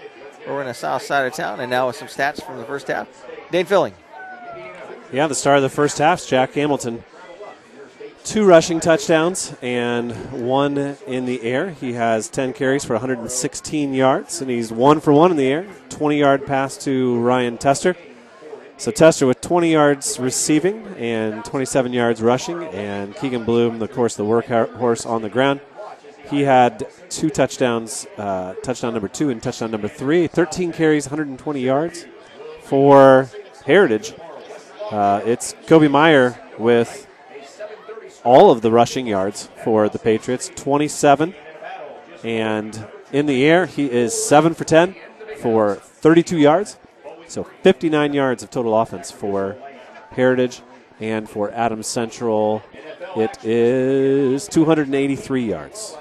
[0.48, 2.88] We're in the south side of town, and now with some stats from the first
[2.88, 3.06] half.
[3.52, 3.94] Dane Filling.
[5.10, 7.02] Yeah, the star of the first half, Jack Hamilton.
[8.24, 10.76] Two rushing touchdowns and one
[11.06, 11.70] in the air.
[11.70, 15.66] He has 10 carries for 116 yards, and he's one for one in the air.
[15.88, 17.96] 20 yard pass to Ryan Tester.
[18.76, 24.14] So Tester with 20 yards receiving and 27 yards rushing, and Keegan Bloom, of course,
[24.14, 25.60] the workhorse on the ground.
[26.28, 30.26] He had two touchdowns, uh, touchdown number two and touchdown number three.
[30.26, 32.04] 13 carries, 120 yards
[32.62, 33.30] for
[33.64, 34.12] Heritage.
[34.90, 37.06] Uh, it's Kobe Meyer with
[38.24, 41.34] all of the rushing yards for the Patriots 27.
[42.24, 44.96] And in the air, he is 7 for 10
[45.40, 46.78] for 32 yards.
[47.26, 49.56] So 59 yards of total offense for
[50.12, 50.62] Heritage.
[51.00, 52.62] And for Adams Central,
[53.14, 55.96] it is 283 yards.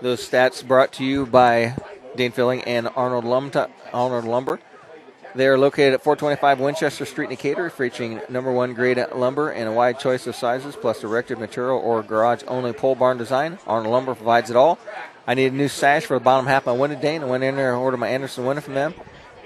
[0.00, 1.74] Those stats brought to you by
[2.16, 3.50] Dane Filling and Arnold, Lum-
[3.92, 4.60] Arnold Lumber.
[5.34, 9.68] They are located at 425 Winchester Street, in Decatur, featuring number one grade lumber and
[9.68, 13.58] a wide choice of sizes, plus erected material or garage only pole barn design.
[13.66, 14.78] Arnold Lumber provides it all.
[15.26, 17.22] I need a new sash for the bottom half of my window, Dane.
[17.22, 18.94] I went in there and ordered my Andersen window from them.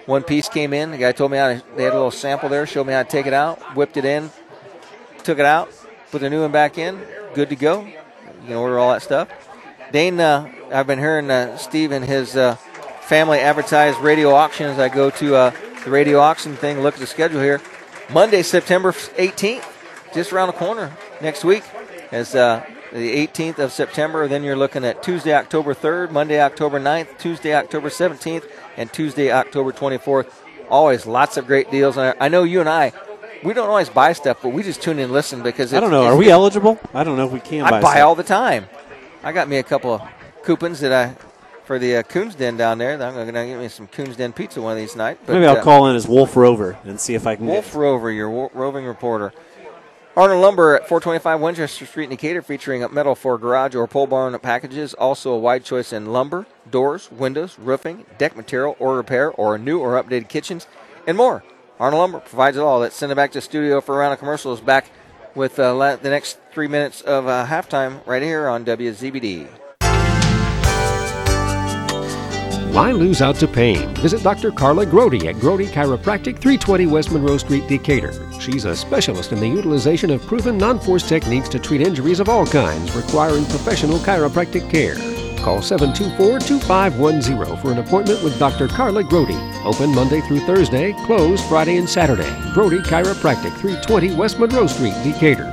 [0.04, 0.90] One piece came in.
[0.90, 3.02] The guy told me how to, they had a little sample there, showed me how
[3.02, 4.30] to take it out, whipped it in,
[5.22, 5.72] took it out,
[6.10, 7.00] put the new one back in.
[7.32, 7.84] Good to go.
[7.84, 7.94] You
[8.46, 9.28] can order all that stuff.
[9.90, 12.56] Dane, uh, I've been hearing uh, Steve and his uh,
[13.02, 14.78] family advertise radio auctions.
[14.78, 15.50] I go to uh,
[15.84, 17.60] the radio auction thing, look at the schedule here.
[18.10, 19.64] Monday, September 18th,
[20.14, 21.62] just around the corner next week,
[22.10, 24.28] is uh, the 18th of September.
[24.28, 29.30] Then you're looking at Tuesday, October 3rd, Monday, October 9th, Tuesday, October 17th, and Tuesday,
[29.30, 30.32] October 24th.
[30.70, 31.96] Always lots of great deals.
[31.96, 32.92] And I know you and I,
[33.44, 35.90] we don't always buy stuff, but we just tune in and listen because I don't
[35.90, 36.04] know.
[36.04, 36.78] Are we eligible?
[36.92, 37.64] I don't know if we can.
[37.64, 38.66] I buy, buy all the time.
[39.22, 40.02] I got me a couple of
[40.42, 41.27] coupons that I
[41.68, 42.94] for the uh, Coons Den down there.
[42.94, 45.20] I'm going to get me some Coons Den pizza one of these nights.
[45.28, 47.46] Maybe I'll uh, call in as Wolf Rover and see if I can.
[47.46, 49.34] Wolf Rover, your wo- roving reporter.
[50.16, 54.36] Arnold Lumber at 425 Winchester Street in Decatur featuring metal for garage or pole barn
[54.38, 54.94] packages.
[54.94, 59.78] Also a wide choice in lumber, doors, windows, roofing, deck material or repair, or new
[59.78, 60.66] or updated kitchens,
[61.06, 61.44] and more.
[61.78, 62.78] Arnold Lumber provides it all.
[62.80, 64.90] Let's send it back to the studio for a round of commercials back
[65.34, 69.46] with uh, la- the next three minutes of uh, halftime right here on WZBD.
[72.70, 73.94] Why lose out to pain?
[73.96, 74.52] Visit Dr.
[74.52, 78.12] Carla Grody at Grody Chiropractic, 320 West Monroe Street, Decatur.
[78.38, 82.28] She's a specialist in the utilization of proven non force techniques to treat injuries of
[82.28, 84.96] all kinds requiring professional chiropractic care.
[85.38, 88.68] Call 724 2510 for an appointment with Dr.
[88.68, 89.38] Carla Grody.
[89.64, 92.28] Open Monday through Thursday, closed Friday and Saturday.
[92.52, 95.50] Grody Chiropractic, 320 West Monroe Street, Decatur.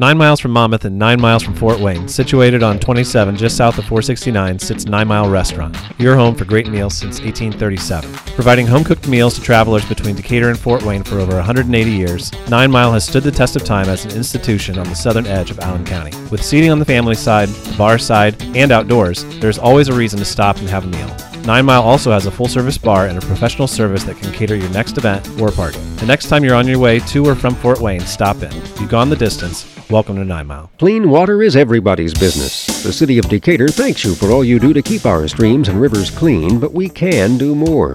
[0.00, 3.78] Nine miles from Monmouth and nine miles from Fort Wayne, situated on 27 just south
[3.78, 8.08] of 469, sits Nine Mile Restaurant, your home for great meals since 1837.
[8.36, 12.30] Providing home cooked meals to travelers between Decatur and Fort Wayne for over 180 years,
[12.48, 15.50] Nine Mile has stood the test of time as an institution on the southern edge
[15.50, 16.16] of Allen County.
[16.30, 20.20] With seating on the family side, the bar side, and outdoors, there's always a reason
[20.20, 21.12] to stop and have a meal.
[21.44, 24.54] Nine Mile also has a full service bar and a professional service that can cater
[24.54, 25.80] your next event or party.
[25.96, 28.54] The next time you're on your way to or from Fort Wayne, stop in.
[28.78, 29.77] You've gone the distance.
[29.90, 30.70] Welcome to Nine Mile.
[30.78, 32.66] Clean water is everybody's business.
[32.82, 35.80] The City of Decatur thanks you for all you do to keep our streams and
[35.80, 37.94] rivers clean, but we can do more.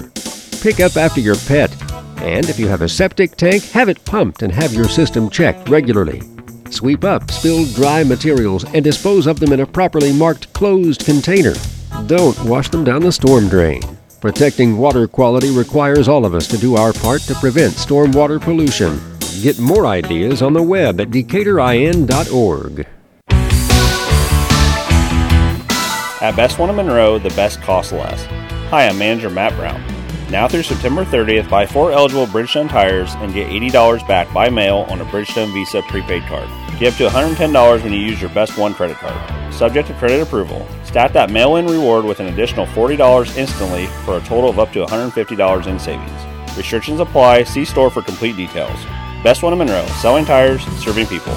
[0.64, 1.72] Pick up after your pet.
[2.18, 5.70] And if you have a septic tank, have it pumped and have your system checked
[5.70, 6.24] regularly.
[6.72, 11.54] Sweep up spilled dry materials and dispose of them in a properly marked closed container.
[12.08, 13.82] Don't wash them down the storm drain.
[14.20, 19.00] Protecting water quality requires all of us to do our part to prevent stormwater pollution.
[19.42, 22.88] Get more ideas on the web at decaturin.org.
[26.22, 28.24] At Best One of Monroe, the best costs less.
[28.70, 29.84] Hi, I'm manager Matt Brown.
[30.30, 34.86] Now through September 30th, buy four eligible Bridgestone tires and get $80 back by mail
[34.90, 36.48] on a Bridgestone Visa prepaid card.
[36.80, 39.54] Get up to $110 when you use your Best One credit card.
[39.54, 40.66] Subject to credit approval.
[40.86, 44.72] Stack that mail in reward with an additional $40 instantly for a total of up
[44.72, 46.58] to $150 in savings.
[46.58, 47.44] Restrictions apply.
[47.44, 48.80] See store for complete details.
[49.24, 51.34] Best One in Monroe, selling tires, serving people.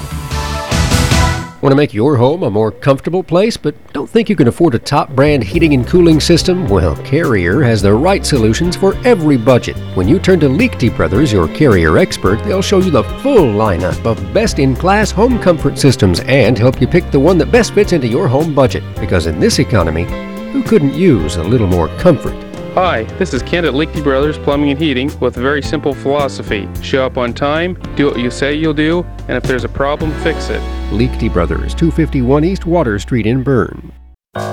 [1.61, 4.75] Want to make your home a more comfortable place, but don't think you can afford
[4.75, 6.67] a top brand heating and cooling system?
[6.67, 9.75] Well, Carrier has the right solutions for every budget.
[9.95, 14.05] When you turn to Lichty Brothers, your Carrier expert, they'll show you the full lineup
[14.05, 17.73] of best in class home comfort systems and help you pick the one that best
[17.73, 18.83] fits into your home budget.
[18.99, 20.03] Because in this economy,
[20.51, 22.46] who couldn't use a little more comfort?
[22.77, 26.69] Hi, this is Kent at Lichty Brothers Plumbing and Heating with a very simple philosophy.
[26.83, 30.11] Show up on time, do what you say you'll do, and if there's a problem,
[30.21, 30.61] fix it.
[30.91, 33.91] Lichty Brothers, 251 East Water Street in Berne.
[34.35, 34.43] Rick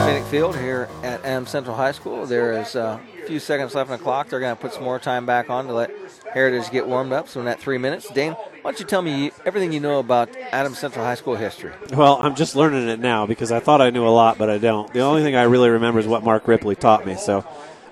[0.00, 2.26] Minnick Field here at M Central High School.
[2.26, 4.28] There is a few seconds left on the clock.
[4.28, 6.05] They're going to put some more time back on to let
[6.36, 7.28] Heritage get warmed up.
[7.28, 10.28] So in that three minutes, Dane, why don't you tell me everything you know about
[10.52, 11.72] Adams Central High School history?
[11.94, 14.58] Well, I'm just learning it now because I thought I knew a lot, but I
[14.58, 14.92] don't.
[14.92, 17.14] The only thing I really remember is what Mark Ripley taught me.
[17.14, 17.42] So,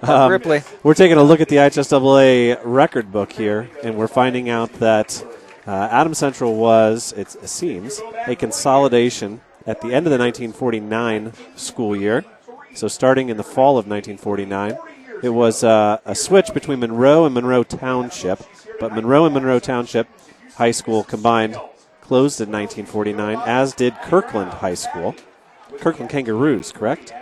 [0.02, 0.60] um, Ripley.
[0.82, 5.24] we're taking a look at the IHSAA record book here, and we're finding out that
[5.66, 11.96] uh, Adams Central was, it seems, a consolidation at the end of the 1949 school
[11.96, 12.26] year.
[12.74, 14.76] So, starting in the fall of 1949,
[15.24, 18.42] it was uh, a switch between Monroe and Monroe Township,
[18.78, 20.06] but Monroe and Monroe Township
[20.56, 21.56] High School combined
[22.02, 25.14] closed in 1949, as did Kirkland High School.
[25.78, 27.14] Kirkland Kangaroos, correct?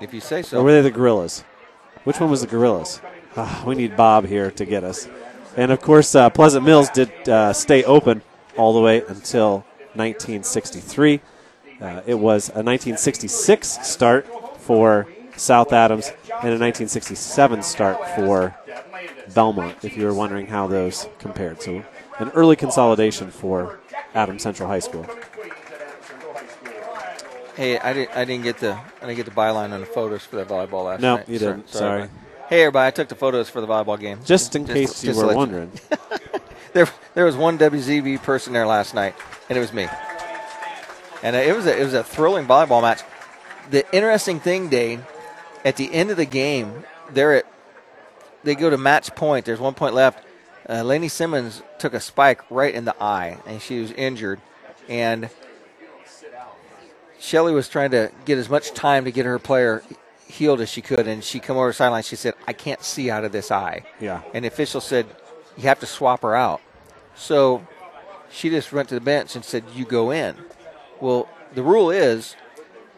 [0.00, 0.60] If you say so.
[0.60, 1.42] Or were they the Gorillas?
[2.04, 3.00] Which one was the Gorillas?
[3.36, 5.08] Ah, we need Bob here to get us.
[5.56, 8.22] And of course, uh, Pleasant Mills did uh, stay open
[8.56, 9.64] all the way until
[9.94, 11.20] 1963.
[11.80, 14.28] Uh, it was a 1966 start
[14.60, 15.08] for
[15.42, 18.56] South Adams and a 1967 start for
[19.34, 21.60] Belmont, if you were wondering how those compared.
[21.60, 21.82] So,
[22.18, 23.80] an early consolidation for
[24.14, 25.06] Adams Central High School.
[27.56, 28.16] Hey, I didn't.
[28.16, 28.72] I didn't get the.
[28.72, 31.28] I didn't get the byline on the photos for the volleyball last No, night.
[31.28, 31.68] No, you didn't.
[31.68, 32.08] Sorry.
[32.48, 32.86] Hey, everybody!
[32.86, 34.20] I took the photos for the volleyball game.
[34.24, 35.70] Just in case you to were wondering.
[36.72, 39.14] there, there was one WZB person there last night,
[39.48, 39.88] and it was me.
[41.22, 43.02] And it was a, it was a thrilling volleyball match.
[43.70, 45.04] The interesting thing, Dane,
[45.64, 47.46] at the end of the game, they're at
[48.44, 49.44] they go to match point.
[49.44, 50.24] There's one point left.
[50.68, 54.40] Uh, Simmons took a spike right in the eye, and she was injured.
[54.88, 55.28] And
[57.18, 59.82] Shelly was trying to get as much time to get her player
[60.26, 62.02] healed as she could, and she come over the sideline.
[62.02, 64.22] She said, "I can't see out of this eye." Yeah.
[64.34, 65.06] And the official said,
[65.56, 66.60] "You have to swap her out."
[67.14, 67.66] So
[68.30, 70.36] she just went to the bench and said, "You go in."
[71.00, 72.34] Well, the rule is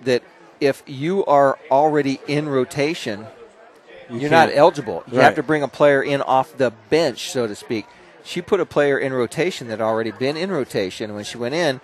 [0.03, 0.23] that
[0.65, 3.27] if you are already in rotation,
[4.11, 5.03] You You're not eligible.
[5.11, 5.25] You Right.
[5.25, 7.87] have to bring a player in off the bench, so to speak.
[8.23, 11.15] She put a player in rotation that had already been in rotation.
[11.15, 11.81] When she went in,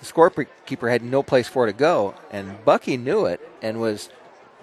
[0.00, 4.08] the scorekeeper had no place for her to go, and Bucky knew it and was.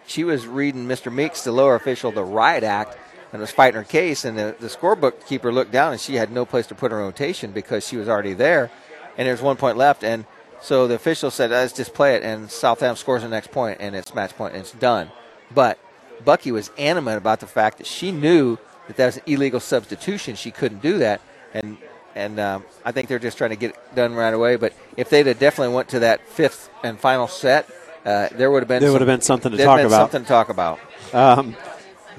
[0.07, 1.11] She was reading Mr.
[1.13, 2.97] Meeks, the lower official, the riot act,
[3.33, 4.23] and was fighting her case.
[4.25, 6.97] And the, the scorebook keeper looked down, and she had no place to put her
[6.97, 8.71] rotation because she was already there,
[9.17, 10.03] and there's one point left.
[10.03, 10.25] And
[10.61, 13.95] so the official said, "Let's just play it." And Southampton scores the next point, and
[13.95, 15.11] it's match point, and it's done.
[15.53, 15.77] But
[16.23, 18.57] Bucky was animate about the fact that she knew
[18.87, 20.35] that that was an illegal substitution.
[20.35, 21.21] She couldn't do that,
[21.53, 21.77] and
[22.15, 24.55] and um, I think they're just trying to get it done right away.
[24.55, 27.69] But if they'd have definitely went to that fifth and final set,
[28.05, 30.11] uh, there would have been There would have been something to talk been about.
[30.11, 30.79] Something to talk about.
[31.13, 31.55] Um,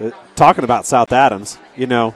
[0.00, 2.14] uh, talking about South Adams, you know,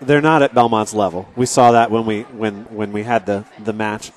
[0.00, 1.28] they're not at Belmont's level.
[1.36, 4.12] We saw that when we when when we had the the match,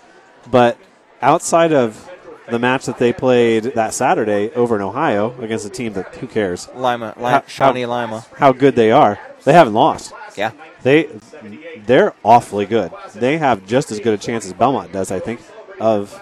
[0.49, 0.78] but
[1.22, 2.10] outside of
[2.49, 6.28] the match that they played that Saturday over in Ohio against a team that who
[6.28, 8.26] cares, Lima, Lima How- Shawnee Lima.
[8.38, 9.20] how good they are.
[9.45, 10.14] They haven't lost.
[10.36, 10.52] Yeah.
[10.84, 11.10] They
[11.86, 12.91] they're awfully good.
[13.15, 15.41] They have just as good a chance as Belmont does, I think,
[15.80, 16.20] of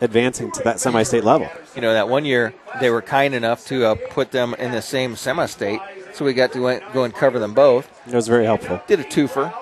[0.00, 1.48] advancing to that semi-state level.
[1.74, 4.82] You know that one year they were kind enough to uh, put them in the
[4.82, 5.80] same semi-state,
[6.12, 7.88] so we got to go and cover them both.
[8.06, 8.80] It was very helpful.
[8.86, 9.52] Did a twofer.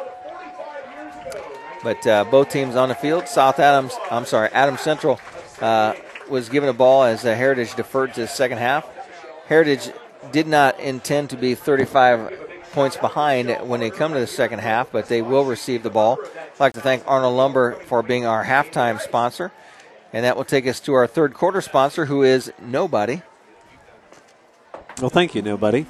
[1.82, 3.28] But uh, both teams on the field.
[3.28, 5.20] South Adams, I'm sorry, Adams Central
[5.60, 5.94] uh,
[6.28, 8.86] was given a ball as uh, Heritage deferred to the second half.
[9.46, 9.90] Heritage
[10.32, 14.92] did not intend to be 35 points behind when they come to the second half,
[14.92, 16.18] but they will receive the ball.
[16.22, 19.52] I'd like to thank Arnold Lumber for being our halftime sponsor.
[20.12, 23.22] And that will take us to our third quarter sponsor, who is Nobody.
[25.00, 25.86] Well, thank you, nobody.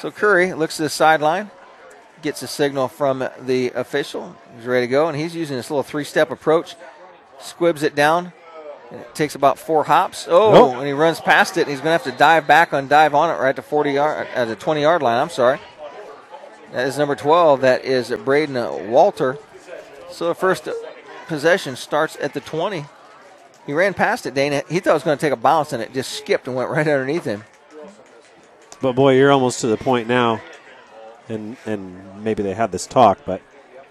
[0.00, 1.50] So Curry looks to the sideline,
[2.22, 4.36] gets a signal from the official.
[4.56, 6.74] He's ready to go, and he's using this little three-step approach.
[7.40, 8.32] Squibs it down.
[8.90, 10.26] And it takes about four hops.
[10.30, 10.74] Oh, Nope.
[10.76, 11.62] and he runs past it.
[11.62, 13.62] And he's going to have to dive back on dive on it right at the
[13.62, 15.20] 40 yard, at the 20 yard line.
[15.20, 15.60] I'm sorry.
[16.72, 17.60] That is number 12.
[17.60, 19.36] That is Braden Walter.
[20.10, 20.68] So the first
[21.26, 22.86] possession starts at the 20.
[23.66, 24.62] He ran past it, Dana.
[24.70, 26.70] He thought it was going to take a bounce, and it just skipped and went
[26.70, 27.44] right underneath him.
[28.80, 30.40] But boy, you're almost to the point now,
[31.28, 33.40] and and maybe they had this talk, but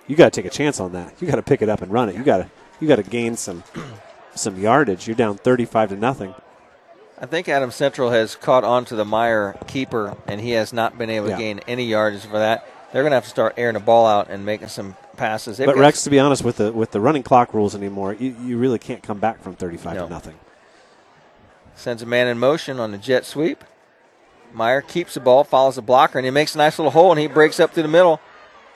[0.07, 1.13] you got to take a chance on that.
[1.21, 2.15] You got to pick it up and run it.
[2.15, 2.49] You got to
[2.79, 3.63] you got to gain some
[4.35, 5.07] some yardage.
[5.07, 6.35] You're down 35 to nothing.
[7.19, 10.97] I think Adam Central has caught on to the Meyer keeper, and he has not
[10.97, 11.35] been able Yeah.
[11.37, 12.67] to gain any yardage for that.
[12.93, 15.57] They're going to have to start airing the ball out and making some passes.
[15.57, 18.35] They've but Rex, to be honest, with the with the running clock rules anymore, you,
[18.43, 20.03] you really can't come back from 35 No.
[20.05, 20.35] to nothing.
[21.75, 23.63] sends a man in motion on the jet sweep.
[24.53, 27.19] Meyer keeps the ball, follows the blocker, and he makes a nice little hole, and
[27.19, 28.19] he breaks up through the middle.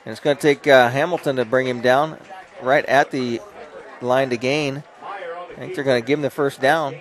[0.05, 2.17] And it's going to take uh, Hamilton to bring him down
[2.61, 3.39] right at the
[4.01, 4.83] line to gain.
[5.03, 6.95] I think they're going to give him the first down.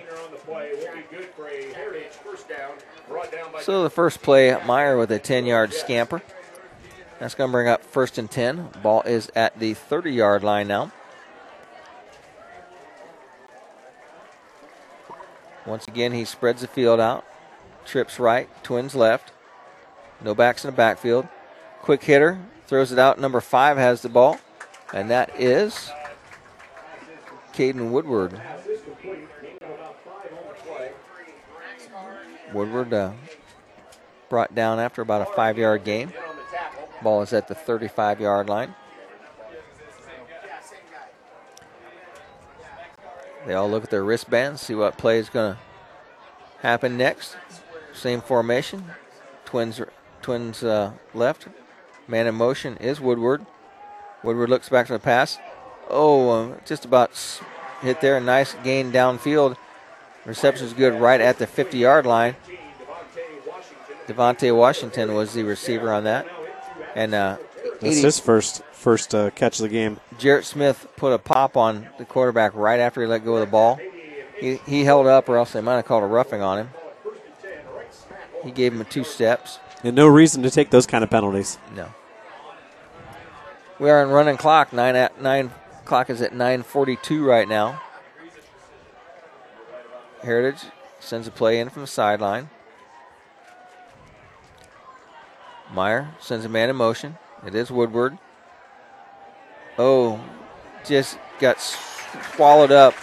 [3.61, 6.21] So the first play, Meyer with a 10 yard scamper.
[7.19, 8.69] That's going to bring up first and 10.
[8.81, 10.91] Ball is at the 30 yard line now.
[15.65, 17.23] Once again, he spreads the field out.
[17.85, 19.31] Trips right, twins left.
[20.23, 21.27] No backs in the backfield.
[21.81, 23.19] Quick hitter, throws it out.
[23.19, 24.39] Number five has the ball,
[24.93, 25.91] and that is
[27.53, 28.39] Caden Woodward.
[32.53, 33.11] Woodward uh,
[34.29, 36.13] brought down after about a five yard gain.
[37.01, 38.75] Ball is at the 35 yard line.
[43.47, 45.59] They all look at their wristbands, see what play is going to
[46.61, 47.35] happen next.
[48.01, 48.83] Same formation.
[49.45, 49.79] Twins,
[50.23, 51.47] twins uh, left.
[52.07, 53.45] Man in motion is Woodward.
[54.23, 55.37] Woodward looks back to the pass.
[55.87, 57.11] Oh, uh, just about
[57.83, 58.19] hit there.
[58.19, 59.55] Nice gain downfield.
[60.25, 62.35] Reception is good right at the 50 yard line.
[64.07, 66.25] Devontae Washington was the receiver on that.
[66.95, 67.37] And uh,
[67.81, 69.99] That's 80 his first first uh, catch of the game.
[70.17, 73.45] Jarrett Smith put a pop on the quarterback right after he let go of the
[73.45, 73.79] ball.
[74.39, 76.69] He, he held up, or else they might have called a roughing on him.
[78.43, 79.59] He gave him two steps.
[79.83, 81.57] And no reason to take those kind of penalties.
[81.75, 81.93] No.
[83.79, 84.73] We are in running clock.
[84.73, 85.51] Nine at nine
[85.85, 87.81] clock is at 9:42 right now.
[90.21, 90.63] Heritage
[90.99, 92.49] sends a play in from the sideline.
[95.73, 97.17] Meyer sends a man in motion.
[97.45, 98.17] It is Woodward.
[99.79, 100.19] Oh,
[100.85, 101.59] just got
[102.35, 102.93] swallowed up.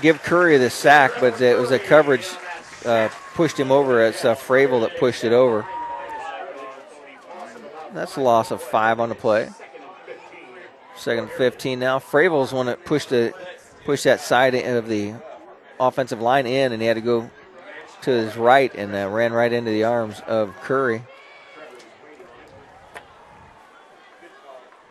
[0.00, 2.26] Give Curry the sack, but it was a coverage
[2.84, 4.04] uh, pushed him over.
[4.04, 5.64] It's uh, Fravel that pushed it over.
[7.94, 9.48] That's a loss of five on the play.
[10.96, 12.00] Second 15 now.
[12.00, 13.32] Fravel's one that pushed the
[13.84, 15.14] pushed that side of the
[15.78, 17.30] offensive line in, and he had to go
[18.02, 21.04] to his right and uh, ran right into the arms of Curry.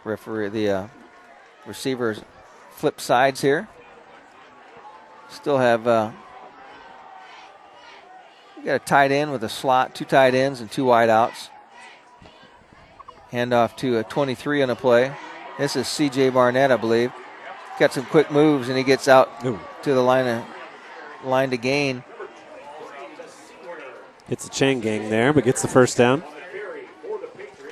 [0.05, 0.87] Referee, the uh,
[1.65, 2.21] receivers
[2.71, 3.67] flip sides here.
[5.27, 6.11] Still have uh,
[8.57, 11.49] we got a tight end with a slot, two tight ends and two wide outs.
[13.31, 15.13] Hand off to a 23 on a play.
[15.57, 16.29] This is C.J.
[16.29, 17.11] Barnett, I believe.
[17.79, 20.45] Got some quick moves and he gets out to the line of
[21.23, 22.03] line to gain.
[24.27, 26.23] Hits the chain gang there, but gets the first down.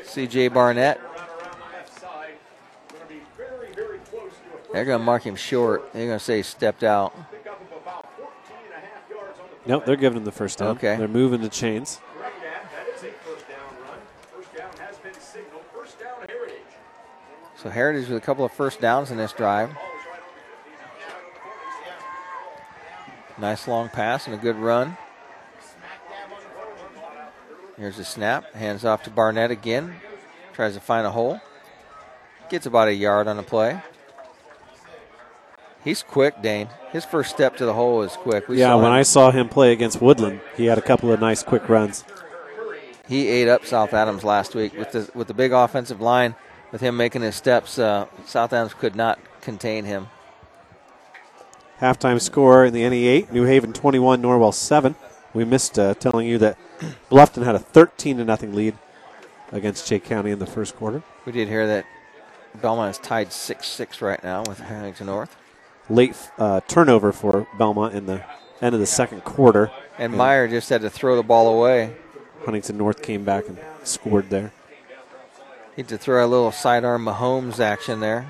[0.04, 0.50] C.J.
[0.50, 1.02] Barnett.
[4.72, 5.92] They're going to mark him short.
[5.94, 7.16] They're going to say he stepped out.
[9.66, 10.70] Nope, they're giving him the first down.
[10.78, 10.96] Okay.
[10.96, 12.00] They're moving the chains.
[17.58, 19.72] So Heritage with a couple of first downs in this drive.
[23.40, 24.98] Nice long pass and a good run.
[27.76, 28.54] Here's a snap.
[28.54, 29.96] Hands off to Barnett again.
[30.54, 31.42] Tries to find a hole.
[32.50, 33.82] Gets about a yard on the play.
[35.86, 36.68] He's quick, Dane.
[36.92, 38.48] His first step to the hole is quick.
[38.48, 41.20] We yeah, when him- I saw him play against Woodland, he had a couple of
[41.22, 42.04] nice quick runs.
[43.08, 46.36] he ate up South Adams last week with the with the big offensive line.
[46.72, 50.08] With him making his steps, uh, South Adams could not contain him.
[51.80, 54.96] Halftime score in the NE8, New Haven 21, Norwell 7.
[55.34, 56.58] We missed uh, telling you that
[57.12, 58.78] Bluffton had a 13 to nothing lead
[59.52, 61.04] against Jay County in the first quarter.
[61.26, 61.86] We did hear that
[62.62, 65.36] Belmont is tied six six right now with Huntington North.
[65.90, 68.24] Late uh, turnover for Belmont in the
[68.62, 69.72] end of the second quarter.
[69.98, 71.96] And Meyer just had to throw the ball away.
[72.44, 74.52] Huntington North came back and scored there.
[75.76, 78.26] He had to throw a little sidearm Mahomes action there.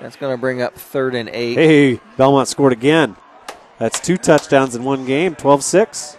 [0.00, 1.54] That's going to bring up third and eight.
[1.54, 3.16] Hey, Belmont scored again.
[3.78, 6.16] That's two touchdowns in one game, 12 6.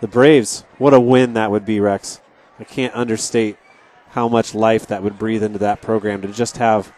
[0.00, 2.20] The Braves, what a win that would be, Rex.
[2.58, 3.56] I can't understate
[4.10, 6.92] how much life that would breathe into that program to just have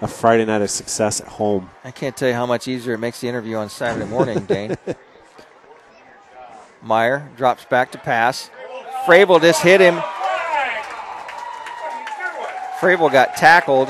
[0.00, 1.70] a Friday night of success at home.
[1.84, 4.76] I can't tell you how much easier it makes the interview on Saturday morning, Dane.
[6.82, 8.50] Meyer drops back to pass.
[9.06, 9.96] Frabel just hit him.
[12.78, 13.88] Frabel got tackled.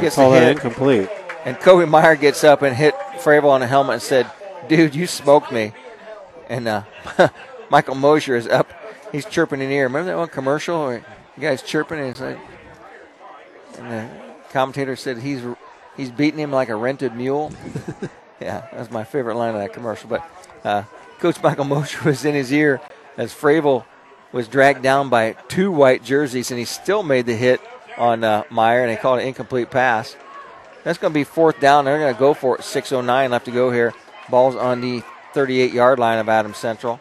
[0.00, 0.52] Gets a that hit.
[0.52, 1.08] incomplete.
[1.44, 4.30] And Kobe Meyer gets up and hit Frabel on the helmet and said,
[4.68, 5.72] Dude, you smoked me.
[6.48, 6.82] And uh,
[7.70, 8.70] Michael Mosier is up.
[9.10, 9.84] He's chirping in the ear.
[9.84, 11.04] Remember that one commercial where
[11.34, 12.38] the guy's chirping and it's like,
[13.78, 15.42] and the commentator said he's
[15.96, 17.52] he's beating him like a rented mule.
[18.40, 20.08] yeah, that's my favorite line of that commercial.
[20.08, 20.28] But
[20.64, 20.84] uh,
[21.18, 22.80] Coach Michael Mosier was in his ear
[23.16, 23.84] as Fravel
[24.32, 27.60] was dragged down by two white jerseys, and he still made the hit
[27.96, 30.16] on uh, Meyer, and they called it incomplete pass.
[30.84, 31.84] That's going to be fourth down.
[31.84, 32.62] They're going to go for it.
[32.62, 33.92] 6.09 left to go here.
[34.30, 35.02] Ball's on the
[35.34, 37.00] 38 yard line of Adams Central.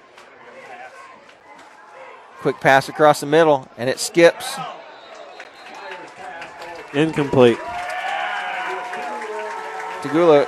[2.39, 4.57] Quick pass across the middle, and it skips.
[6.93, 7.57] Incomplete.
[10.01, 10.47] Tagula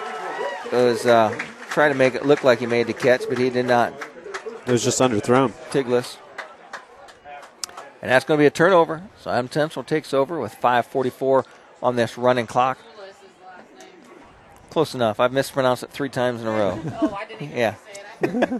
[0.71, 1.29] was uh,
[1.69, 3.93] trying to make it look like he made the catch, but he did not.
[4.65, 5.51] It was just underthrown.
[5.71, 6.17] Tiglis.
[8.01, 9.03] And that's going to be a turnover.
[9.19, 11.45] So Adams Central takes over with 5:44
[11.83, 12.79] on this running clock.
[14.69, 15.19] Close enough.
[15.19, 16.79] I've mispronounced it three times in a row.
[17.01, 17.75] Oh, I didn't even yeah.
[18.21, 18.57] say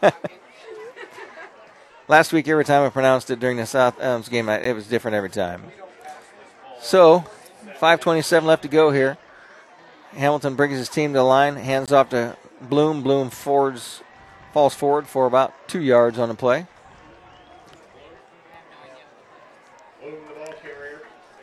[0.00, 0.14] that.
[2.08, 5.16] Last week, every time I pronounced it during the South Adams game, it was different
[5.16, 5.62] every time.
[6.80, 7.24] So,
[7.78, 9.18] 5:27 left to go here.
[10.12, 13.02] Hamilton brings his team to the line, hands off to Bloom.
[13.02, 14.02] Bloom forwards,
[14.52, 16.66] falls forward for about two yards on the play.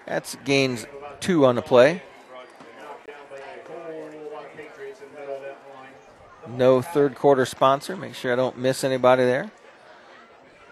[0.05, 0.87] That's gains
[1.19, 2.01] two on the play.
[6.47, 7.95] No third quarter sponsor.
[7.95, 9.51] Make sure I don't miss anybody there.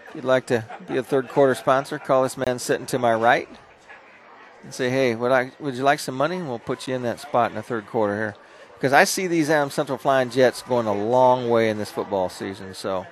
[0.09, 3.13] If you'd like to be a third quarter sponsor, call this man sitting to my
[3.13, 3.49] right
[4.65, 6.41] and say, hey, would, I, would you like some money?
[6.41, 8.35] We'll put you in that spot in the third quarter here.
[8.73, 12.29] Because I see these Adams Central Flying Jets going a long way in this football
[12.29, 12.73] season.
[12.73, 13.05] So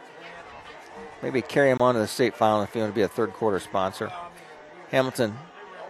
[1.21, 3.33] maybe carry them on to the state final if you want to be a third
[3.33, 4.11] quarter sponsor.
[4.89, 5.37] Hamilton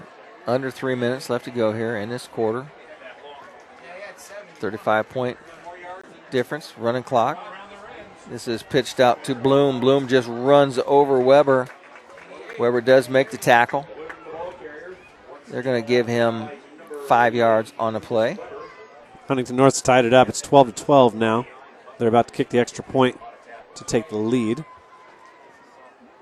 [0.47, 2.67] Under three minutes left to go here in this quarter.
[4.55, 5.37] 35 point
[6.31, 7.39] difference, running clock.
[8.31, 9.81] This is pitched out to Bloom.
[9.81, 11.69] Bloom just runs over Weber.
[12.59, 13.87] Weber does make the tackle.
[15.49, 16.49] They're going to give him
[17.09, 18.39] five yards on the play.
[19.29, 20.29] Huntington North's tied it up.
[20.29, 21.47] It's 12 to 12 now.
[21.99, 23.21] They're about to kick the extra point
[23.75, 24.65] to take the lead.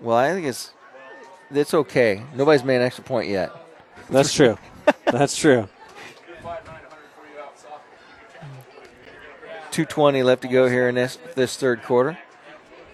[0.00, 0.73] Well, I think it's
[1.50, 2.22] it's okay.
[2.34, 3.50] Nobody's made an extra point yet.
[4.10, 4.58] That's true.
[5.06, 5.68] That's true.
[9.70, 12.16] 220 left to go here in this this third quarter.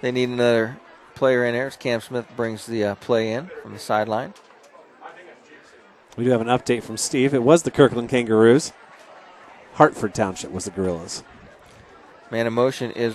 [0.00, 0.78] They need another
[1.14, 1.66] player in there.
[1.66, 4.32] As Cam Smith brings the uh, play in from the sideline.
[6.16, 7.34] We do have an update from Steve.
[7.34, 8.72] It was the Kirkland Kangaroos.
[9.74, 11.22] Hartford Township was the Gorillas.
[12.30, 13.14] Man in motion is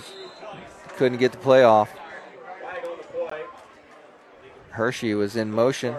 [0.96, 1.92] couldn't get the play off.
[4.76, 5.94] Hershey was in motion.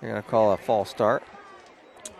[0.00, 1.22] They're going to call a false start.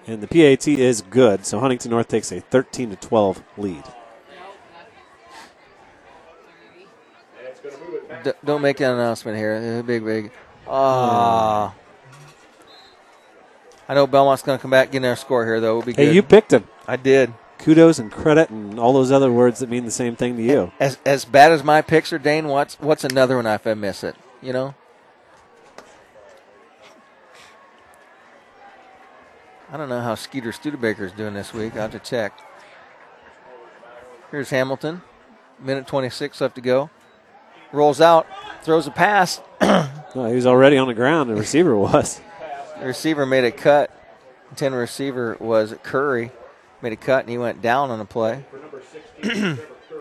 [0.06, 3.84] And the PAT is good, so Huntington North takes a 13 to 12 lead.
[8.24, 9.82] D- don't make an announcement here.
[9.84, 10.32] Big, big.
[10.68, 11.74] Ah.
[13.88, 15.76] I know Belmont's going to come back getting their score here, though.
[15.76, 16.14] We'll be hey, good.
[16.14, 16.66] you picked him.
[16.86, 17.32] I did.
[17.58, 20.72] Kudos and credit and all those other words that mean the same thing to you.
[20.80, 24.02] As as bad as my picks are, Dane, what's what's another one if I miss
[24.02, 24.16] it?
[24.42, 24.74] You know.
[29.70, 31.74] I don't know how Skeeter Studebaker is doing this week.
[31.76, 32.38] I'll have to check.
[34.30, 35.00] Here's Hamilton.
[35.58, 36.90] Minute 26 left to go.
[37.70, 38.26] Rolls out,
[38.62, 39.40] throws a pass.
[39.62, 41.30] no, he was already on the ground.
[41.30, 42.20] The receiver was.
[42.78, 43.90] The receiver made a cut.
[44.56, 46.32] Ten receiver was Curry.
[46.82, 48.44] Made a cut and he went down on the play.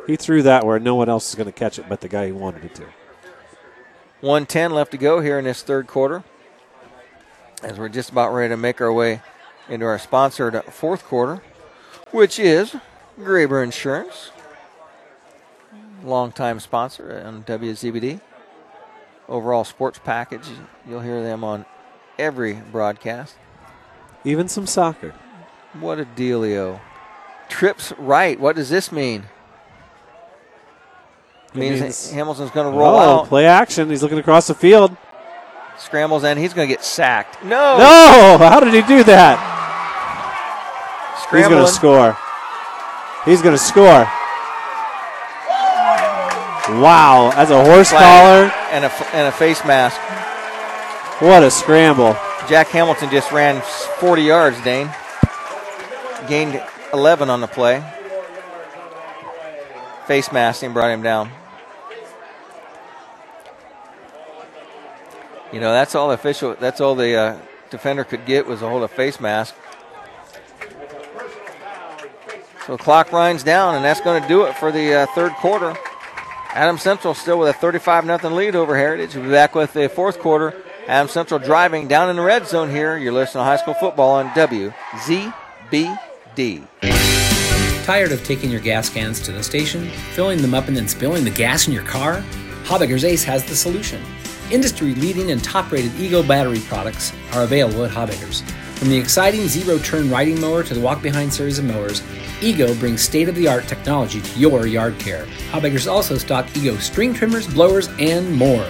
[0.08, 2.26] he threw that where no one else is going to catch it but the guy
[2.26, 2.86] he wanted it to.
[4.22, 6.24] 110 left to go here in this third quarter.
[7.64, 9.22] As we're just about ready to make our way
[9.68, 11.42] into our sponsored fourth quarter,
[12.12, 12.76] which is
[13.20, 14.32] Graber Insurance,
[16.04, 18.22] longtime sponsor on WZBD.
[19.28, 20.48] Overall sports package,
[20.88, 21.66] you'll hear them on
[22.20, 23.36] every broadcast.
[24.24, 25.16] Even some soccer.
[25.80, 26.80] What a dealio.
[27.50, 28.40] Trips right.
[28.40, 29.24] What does this mean?
[31.54, 33.28] It means, means Hamilton's going to roll oh, out.
[33.28, 33.90] Play action.
[33.90, 34.96] He's looking across the field.
[35.78, 37.44] Scrambles and he's going to get sacked.
[37.44, 37.78] No.
[37.78, 38.38] No.
[38.40, 39.52] How did he do that?
[41.32, 42.18] He's going to score.
[43.26, 44.08] He's going to score.
[46.80, 50.00] Wow, that's a horse collar and a and a face mask.
[51.22, 52.16] What a scramble!
[52.48, 53.62] Jack Hamilton just ran
[54.00, 54.62] 40 yards.
[54.62, 54.90] Dane
[56.28, 56.64] gained
[56.94, 57.84] 11 on the play.
[60.06, 61.30] Face masking brought him down.
[65.52, 66.56] You know, that's all the official.
[66.60, 67.38] That's all the uh,
[67.70, 69.56] defender could get was a hold of face mask.
[72.68, 75.76] So clock runs down, and that's going to do it for the uh, third quarter.
[76.54, 79.16] Adam Central still with a 35 0 lead over Heritage.
[79.16, 80.54] We'll be back with the fourth quarter.
[80.88, 82.98] Adam Central driving down in the red zone here.
[82.98, 85.34] You're listening to high school football on WZBD.
[87.86, 91.24] Tired of taking your gas cans to the station, filling them up, and then spilling
[91.24, 92.24] the gas in your car?
[92.64, 94.02] Habegger's Ace has the solution.
[94.52, 98.42] Industry leading and top rated Ego battery products are available at Habegger's.
[98.78, 102.04] From the exciting zero turn riding mower to the walk behind series of mowers,
[102.42, 105.26] Ego brings state of the art technology to your yard care.
[105.52, 108.70] Habeggers also stock Ego string trimmers, blowers, and more.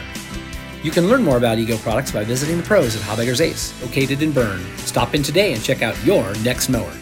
[0.84, 4.22] You can learn more about Ego products by visiting the pros at Habeggers Ace, located
[4.22, 4.64] in Berne.
[4.78, 6.94] Stop in today and check out your next mower.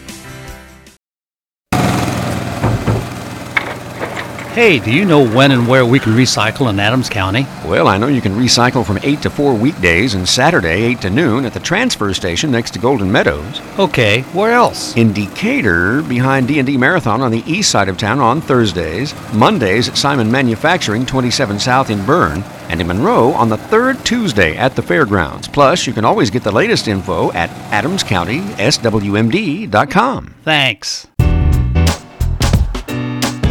[4.54, 7.46] Hey, do you know when and where we can recycle in Adams County?
[7.66, 11.12] Well, I know you can recycle from 8 to 4 weekdays and Saturday 8 to
[11.12, 13.62] noon at the transfer station next to Golden Meadows.
[13.78, 14.96] Okay, where else?
[14.98, 19.98] In Decatur, behind D&D Marathon on the east side of town on Thursdays, Mondays at
[19.98, 24.82] Simon Manufacturing 27 South in Berne, and in Monroe on the third Tuesday at the
[24.82, 25.48] fairgrounds.
[25.48, 30.34] Plus, you can always get the latest info at adamscountyswmd.com.
[30.44, 31.08] Thanks.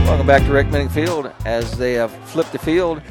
[0.09, 3.02] Welcome back to Rick Minnick Field as they have flipped the field.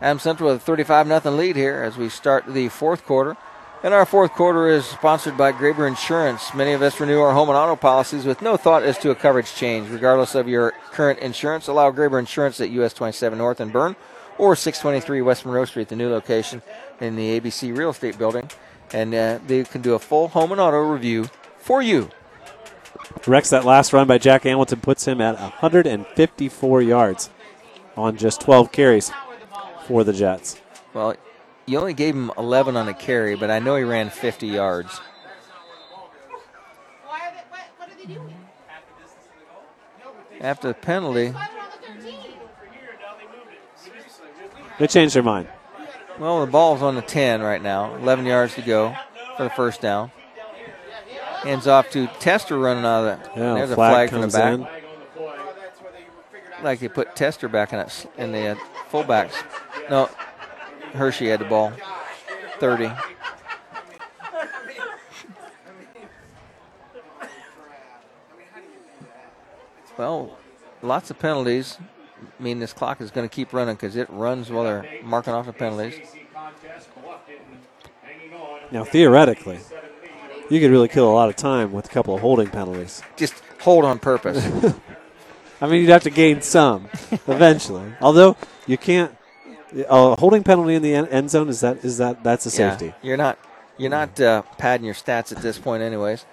[0.00, 3.36] Adams Central with a 35 0 lead here as we start the fourth quarter.
[3.84, 6.52] And our fourth quarter is sponsored by Graber Insurance.
[6.52, 9.14] Many of us renew our home and auto policies with no thought as to a
[9.14, 9.88] coverage change.
[9.88, 13.94] Regardless of your current insurance, allow Graber Insurance at US 27 North in Berne
[14.36, 16.60] or 623 West Monroe Street, the new location
[17.00, 18.50] in the ABC Real Estate Building.
[18.92, 22.10] And uh, they can do a full home and auto review for you.
[23.26, 27.30] Rex, that last run by Jack Hamilton puts him at 154 yards
[27.96, 29.10] on just 12 carries
[29.86, 30.60] for the Jets.
[30.94, 31.14] Well,
[31.66, 35.00] you only gave him 11 on a carry, but I know he ran 50 yards.
[40.40, 41.32] After the penalty,
[44.78, 45.48] They changed their mind.
[46.18, 47.94] well, the ball's on the 10 right now.
[47.96, 48.96] 11 yards to go
[49.36, 50.10] for the first down.
[51.42, 53.40] Hands off to Tester running out of the.
[53.40, 54.54] Yeah, there's a flag flag from the back.
[54.54, 54.66] in.
[56.62, 58.54] Like they put Tester back in, it, in the uh,
[58.90, 59.34] fullbacks.
[59.90, 60.08] No,
[60.92, 61.72] Hershey had the ball.
[62.60, 62.90] 30.
[69.98, 70.38] Well,
[70.82, 71.78] lots of penalties
[72.38, 75.32] I mean this clock is going to keep running because it runs while they're marking
[75.32, 75.94] off the penalties.
[78.70, 79.60] Now, theoretically,
[80.52, 83.02] you could really kill a lot of time with a couple of holding penalties.
[83.16, 84.44] Just hold on purpose.
[85.60, 86.88] I mean, you'd have to gain some
[87.26, 87.92] eventually.
[88.00, 89.16] Although you can't.
[89.88, 92.92] A holding penalty in the end zone is that is that that's a Yeah, safety.
[93.00, 93.38] you're not
[93.78, 96.26] you're not uh, padding your stats at this point, anyways.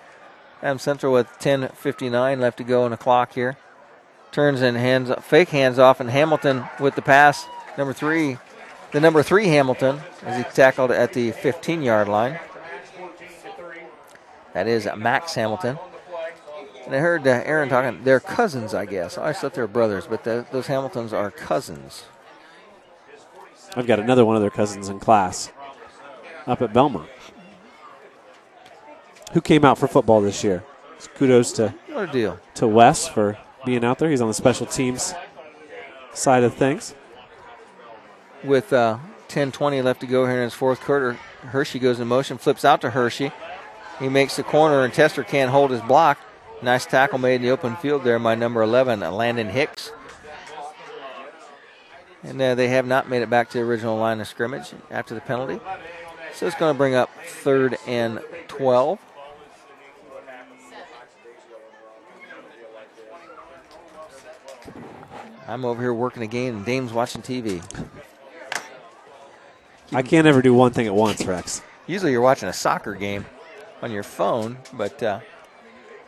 [0.61, 3.55] Adams Central with 10:59 left to go on the clock here.
[4.33, 7.45] Turns and hands fake hands off, and Hamilton with the pass.
[7.77, 8.37] Number three,
[8.91, 12.39] the number three Hamilton as he tackled at the 15 yard line.
[14.53, 15.77] That is Max Hamilton.
[16.85, 18.03] And I heard uh, Aaron talking.
[18.03, 19.17] They're cousins, I guess.
[19.17, 22.05] I thought they were brothers, but the, those Hamiltons are cousins.
[23.75, 25.51] I've got another one of their cousins in class
[26.47, 27.07] up at Bellmont
[29.33, 30.63] who came out for football this year.
[31.15, 32.39] Kudos to What a deal.
[32.55, 34.09] to Wes for being out there.
[34.09, 35.13] He's on the special teams
[36.13, 36.95] side of things.
[38.43, 38.97] with uh,
[39.27, 41.13] 10-20 left to go here in his fourth quarter.
[41.41, 43.31] Hershey goes in motion, flips out to Hershey.
[43.99, 46.17] He makes the corner, and Tester can't hold his block.
[46.61, 49.91] Nice tackle made in the open field there by number 11, Landon Hicks.
[52.23, 55.15] And uh, they have not made it back to the original line of scrimmage after
[55.15, 55.59] the penalty.
[56.33, 58.99] So it's going to bring up third and 12.
[65.47, 67.63] I'm over here working a game, and Dane's watching TV.
[69.91, 71.61] I can't ever do one thing at once, Rex.
[71.87, 73.25] Usually you're watching a soccer game
[73.81, 75.19] on your phone, but uh,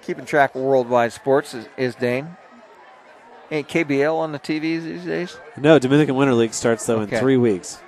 [0.02, 2.36] keeping track of worldwide sports is, is Dane.
[3.50, 5.38] Ain't KBL on the TVs these days?
[5.58, 7.16] No, Dominican Winter League starts though Okay.
[7.16, 7.80] in three weeks.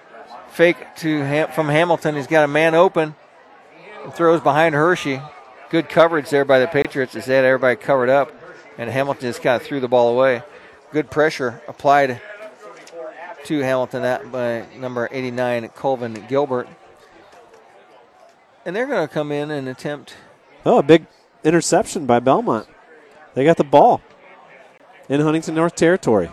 [0.52, 2.16] Fake to Ham- from Hamilton.
[2.16, 3.16] He's got a man open.
[4.04, 5.22] and Throws behind Hershey.
[5.70, 7.16] Good coverage there by the Patriots.
[7.16, 8.32] As they had everybody covered up,
[8.78, 10.44] and Hamilton just kind of threw the ball away.
[10.92, 12.22] Good pressure applied
[13.46, 16.68] to Hamilton that by number 89 Colvin Gilbert.
[18.66, 20.16] And they're going to come in and attempt
[20.66, 21.06] Oh, a big
[21.44, 22.66] interception by Bellmont.
[23.34, 24.02] They got the ball
[25.10, 26.30] in Huntington North Territory.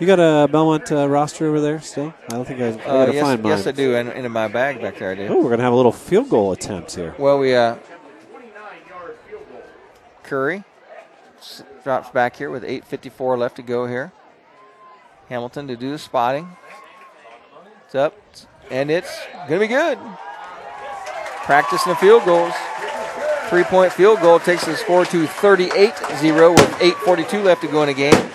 [0.00, 2.12] You got a Bellmont uh, roster over there still?
[2.24, 3.50] I don't think I, I Uh, gotta yes, find mine.
[3.52, 3.94] yes, I do.
[3.94, 5.26] In, in my bag back there, I do.
[5.28, 7.14] Oh, we're gonna have a little field goal attempt here.
[7.18, 7.76] Well, we uh,
[10.22, 10.64] Curry
[11.84, 14.10] drops back here with 8:54 left to go here.
[15.28, 16.48] Hamilton to do the spotting.
[17.84, 18.14] It's up,
[18.70, 19.18] and it's
[19.48, 19.98] gonna be good.
[21.44, 22.54] Practicing the field goals.
[23.48, 27.94] Three-point field goal takes the score to 38-0 with 8:42 left to go in the
[27.94, 28.30] game.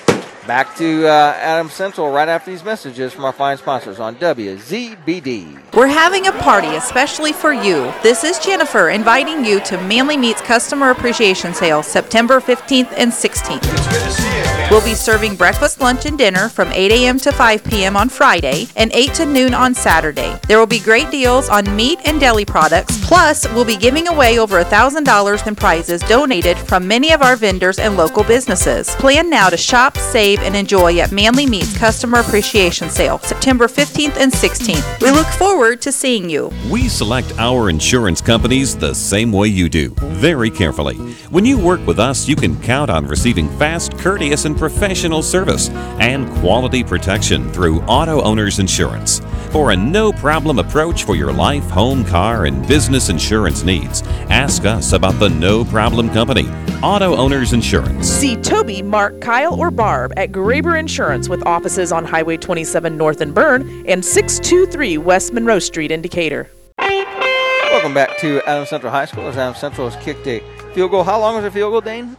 [0.48, 5.74] Back to uh, Adams Central right after these messages from our fine sponsors on WZBD.
[5.74, 7.92] We're having a party especially for you.
[8.04, 14.46] This is Jennifer inviting you to Manly Meats Customer Appreciation Sale September 15th and 16th.
[14.72, 17.20] We'll be serving breakfast, lunch, and dinner from 8 a.m.
[17.20, 17.96] to 5 p.m.
[17.96, 20.40] on Friday and 8 to noon on Saturday.
[20.48, 23.00] There will be great deals on meat and deli products.
[23.06, 27.78] Plus, we'll be giving away over $1,000 in prizes donated from many of our vendors
[27.78, 28.90] and local businesses.
[28.96, 34.18] Plan now to shop, save, and enjoy at Manly Meats Customer Appreciation Sale September 15th
[34.18, 35.02] and 16th.
[35.02, 36.52] We look forward to seeing you.
[36.70, 40.96] We select our insurance companies the same way you do, very carefully.
[41.30, 45.70] When you work with us, you can count on receiving fast, courteous, and professional service
[46.00, 49.22] and quality protection through Auto Owners Insurance.
[49.52, 54.66] For a no problem approach for your life, home, car, and business insurance needs, ask
[54.66, 56.48] us about the No Problem Company,
[56.84, 58.08] Auto Owners Insurance.
[58.08, 63.22] See Toby, Mark, Kyle, or Barb at Graber Insurance with offices on Highway 27 North
[63.22, 66.50] in Berne and 623 West Monroe Street in Decatur.
[66.78, 70.40] Welcome back to Adams Central High School as Adams Central has kicked a
[70.74, 71.04] field goal.
[71.04, 72.16] How long was the field goal, Dane?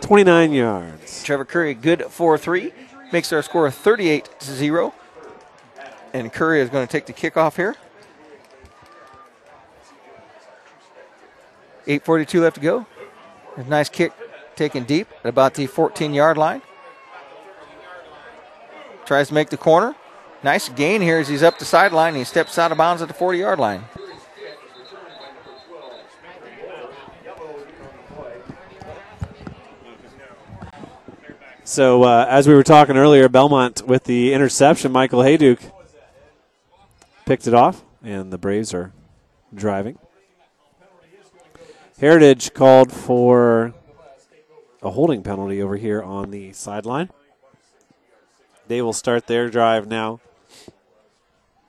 [0.00, 1.22] 29 yards.
[1.22, 2.72] Trevor Curry, good 4 3,
[3.12, 4.94] makes our score 38 0.
[6.12, 7.76] And Curry is going to take the kickoff here.
[11.86, 12.86] 8.42 left to go.
[13.56, 14.12] A nice kick
[14.56, 16.62] taken deep at about the 14 yard line.
[19.06, 19.94] Tries to make the corner.
[20.42, 22.14] Nice gain here as he's up the sideline.
[22.14, 23.84] He steps out of bounds at the 40 yard line.
[31.62, 35.72] So, uh, as we were talking earlier, Bellmont with the interception, Michael Hayduke
[37.24, 38.92] picked it off, and the Braves are
[39.52, 39.98] driving.
[41.98, 43.74] Heritage called for
[44.80, 47.10] a holding penalty over here on the sideline.
[48.68, 50.20] They will start their drive now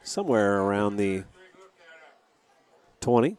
[0.02, 1.24] somewhere around the
[3.02, 3.38] 20.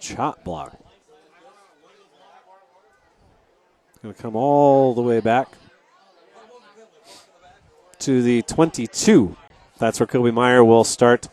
[0.00, 0.76] Chop block.
[4.02, 5.48] Going to come all the way back
[7.98, 9.36] to the 22.
[9.78, 11.28] That's where Kobe Meyer will start.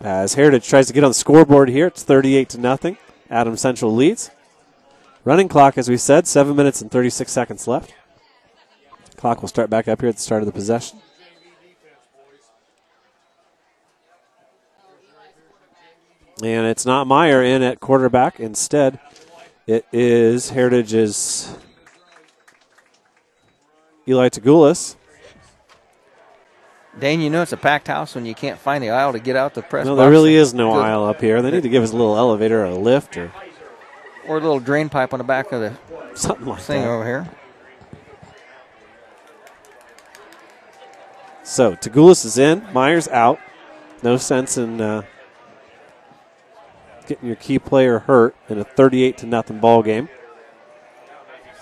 [0.00, 2.96] As Heritage tries to get on the scoreboard here, it's 38 to nothing.
[3.28, 4.30] Adams Central leads.
[5.24, 7.94] Running clock, as we said, 7 minutes and 36 seconds left.
[9.16, 10.98] Clock will start back up here at the start of the possession.
[16.42, 18.38] And it's not Meyer in at quarterback.
[18.38, 19.00] Instead,
[19.66, 21.56] it is Heritage's
[24.06, 24.96] Eli Tagulis.
[26.98, 29.36] Dane, you know it's a packed house when you can't find the aisle to get
[29.36, 31.40] out the press No, there really is no aisle up here.
[31.40, 33.32] They need to give us a little elevator or a lift or
[34.26, 35.76] Or a little drain pipe on the back of the
[36.14, 36.88] something like thing that.
[36.88, 37.30] over here.
[41.42, 43.38] So Tagulis is in, Myers out.
[44.02, 45.02] No sense in uh,
[47.06, 50.08] getting your key player hurt in a 38 to nothing ball game.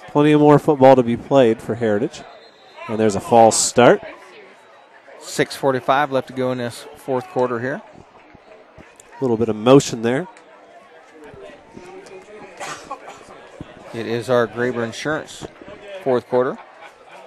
[0.08, 2.22] Plenty of more football to be played for Heritage.
[2.88, 4.02] And there's a false start.
[5.20, 7.80] 6.45 left to go in this fourth quarter here.
[8.78, 10.26] A little bit of motion there.
[13.94, 15.46] It is our Graber Insurance
[16.02, 16.58] fourth quarter.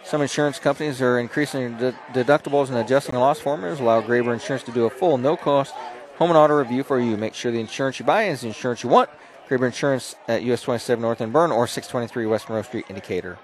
[0.04, 3.80] Some insurance companies are increasing de- deductibles and adjusting loss formulas.
[3.80, 5.74] Allow Graber Insurance to do a full, no cost
[6.18, 7.18] home and auto review for you.
[7.18, 9.10] Make sure the insurance you buy is the insurance you want.
[9.50, 13.38] Graber Insurance at US 27 North and Berne or 623 West Monroe Street in Decatur.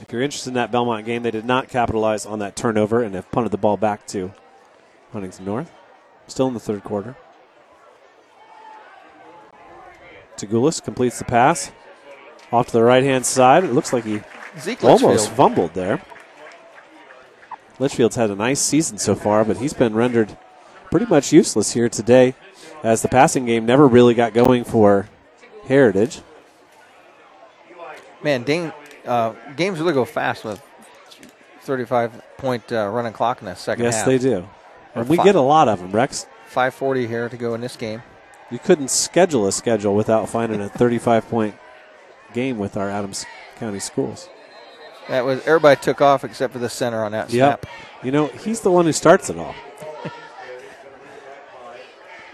[0.00, 3.14] If you're interested in that Bellmont game, they did not capitalize on that turnover and
[3.14, 4.32] have punted the ball back to
[5.12, 5.72] Huntington North.
[6.26, 7.16] Still in the third quarter.
[10.36, 11.72] Tagulis completes the pass.
[12.52, 13.64] Off to the right hand side.
[13.64, 14.22] It looks like he
[14.58, 15.36] Zeke almost Litchfield.
[15.36, 16.02] fumbled there.
[17.78, 20.36] Litchfield's had a nice season so far, but he's been rendered
[20.90, 22.34] pretty much useless here today
[22.82, 25.08] as the passing game never really got going for
[25.66, 26.20] Heritage.
[28.22, 28.72] Man, Dane,
[29.06, 30.60] uh, games really go fast with
[31.62, 34.06] 35 point uh, running clock in the second yes, half.
[34.06, 34.46] they do.
[34.94, 36.26] Or And we fi- get a lot of them, Rex.
[36.48, 38.02] 540 here to go in this game.
[38.50, 41.54] You couldn't schedule a schedule without finding a 35 point
[42.32, 43.26] game with our Adams
[43.56, 44.28] County schools.
[45.08, 47.64] That was everybody took off except for the center on that snap.
[47.64, 48.04] Yep.
[48.04, 49.54] You know, he's the one who starts it all.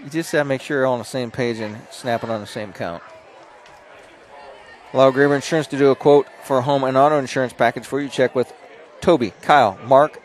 [0.05, 2.41] You just got to make sure you're all on the same page and snapping on
[2.41, 3.03] the same count.
[4.93, 8.01] Allow Graber Insurance to do a quote for a home and auto insurance package for
[8.01, 8.09] you.
[8.09, 8.53] Check with
[9.01, 10.23] Toby, Kyle, Mark,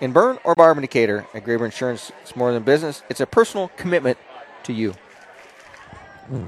[0.00, 2.10] in Berne or Barb in Decatur at Graber Insurance.
[2.22, 4.18] It's more than business; it's a personal commitment
[4.64, 4.96] to you.
[6.26, 6.46] Hmm.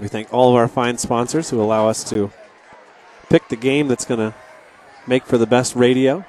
[0.00, 2.30] We thank all of our fine sponsors who allow us to
[3.28, 4.34] pick the game that's going to
[5.06, 6.24] make for the best radio.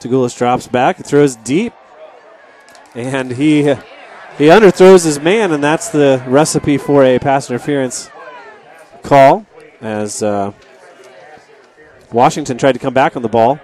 [0.00, 1.72] Tagulis drops back, throws deep,
[2.94, 3.74] and he
[4.38, 8.10] he underthrows his man, and that's the recipe for a pass interference
[9.02, 9.46] call.
[9.80, 10.52] As uh,
[12.12, 13.60] Washington tried to come back on the ball,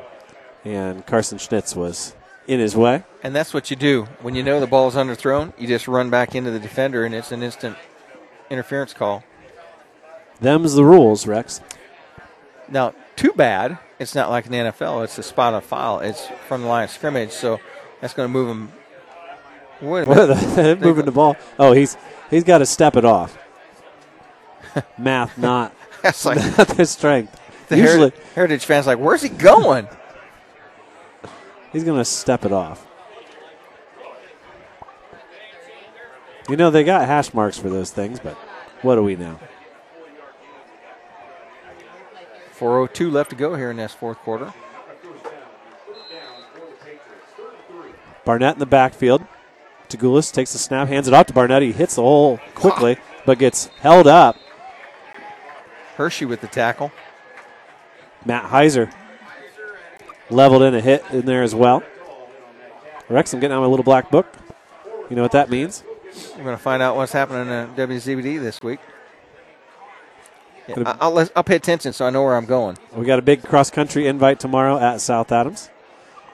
[0.65, 2.15] and Carson Schnitz was
[2.47, 3.05] in his way.
[3.23, 5.53] And that's what you do when you know the ball is underthrown.
[5.59, 7.77] You just run back into the defender, and it's an instant
[8.51, 9.25] interference call.
[10.41, 11.61] Them's the rules, Rex.
[12.69, 15.05] Now, too bad it's not like in the NFL.
[15.05, 16.01] It's a spot on file.
[16.01, 17.61] It's from the line of scrimmage, so
[18.01, 18.73] that's going to move him.
[19.83, 20.09] Wait
[20.81, 21.37] moving the ball.
[21.59, 21.97] Oh, he's
[22.31, 23.39] he's got to step it off.
[24.99, 27.39] Math, not That's like not their strength.
[27.69, 29.87] the Usually, Heritage, Heritage fans like, where's he going?
[31.73, 32.87] he's going to step it off.
[36.51, 38.35] You know they got hash marks for those things, but
[38.83, 39.39] what do we know?
[42.59, 44.53] 4:02 left to go here in this fourth quarter.
[48.25, 49.25] Barnett in the backfield.
[49.89, 51.63] Tagulis takes the snap, hands it off to Barnett.
[51.63, 54.37] He hits the hole quickly, but gets held up.
[55.95, 56.91] Hershey with the tackle.
[58.25, 58.93] Matt Heiser
[60.31, 61.85] leveled in a hit in there as well.
[63.09, 64.27] Rex, I'm getting out my little black book.
[65.09, 65.85] You know what that means?
[66.37, 68.81] We're going to find out what's happening in WZBD this week.
[70.69, 72.77] Yeah, I'll, I'll pay attention so I know where I'm going.
[72.95, 75.71] We got a big cross country invite tomorrow at South Adams.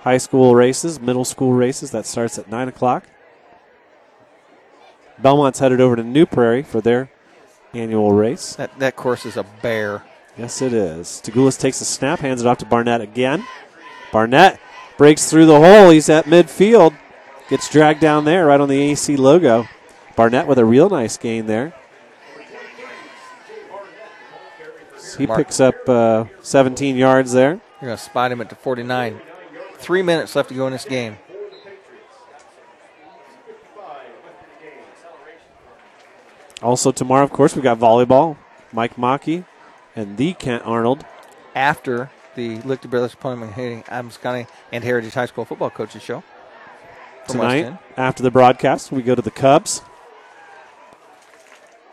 [0.00, 1.90] High school races, middle school races.
[1.90, 3.04] That starts at 9 o'clock.
[5.18, 7.10] Bellmont's headed over to New Prairie for their
[7.72, 8.54] annual race.
[8.56, 10.04] That, that course is a bear.
[10.36, 11.22] Yes, it is.
[11.24, 13.44] Tagulis takes a snap, hands it off to Barnett again.
[14.12, 14.60] Barnett
[14.98, 15.90] breaks through the hole.
[15.90, 16.94] He's at midfield.
[17.48, 19.68] Gets dragged down there right on the AC logo.
[20.16, 21.74] Barnett with a real nice gain there.
[25.16, 25.38] He Mark.
[25.38, 27.60] picks up uh, 17 yards there.
[27.80, 29.20] You're going to spot him at the 49.
[29.74, 31.16] Three minutes left to go in this game.
[36.62, 38.36] Also tomorrow, of course, we've got volleyball.
[38.72, 39.44] Mike Mackey
[39.94, 41.04] and the Kent Arnold.
[41.54, 46.22] After the Lichty Brothers Plumbing Heating Adams County and Heritage High School Football Coaches Show.
[47.28, 49.82] Tonight, after the broadcast, we go to the Cubs.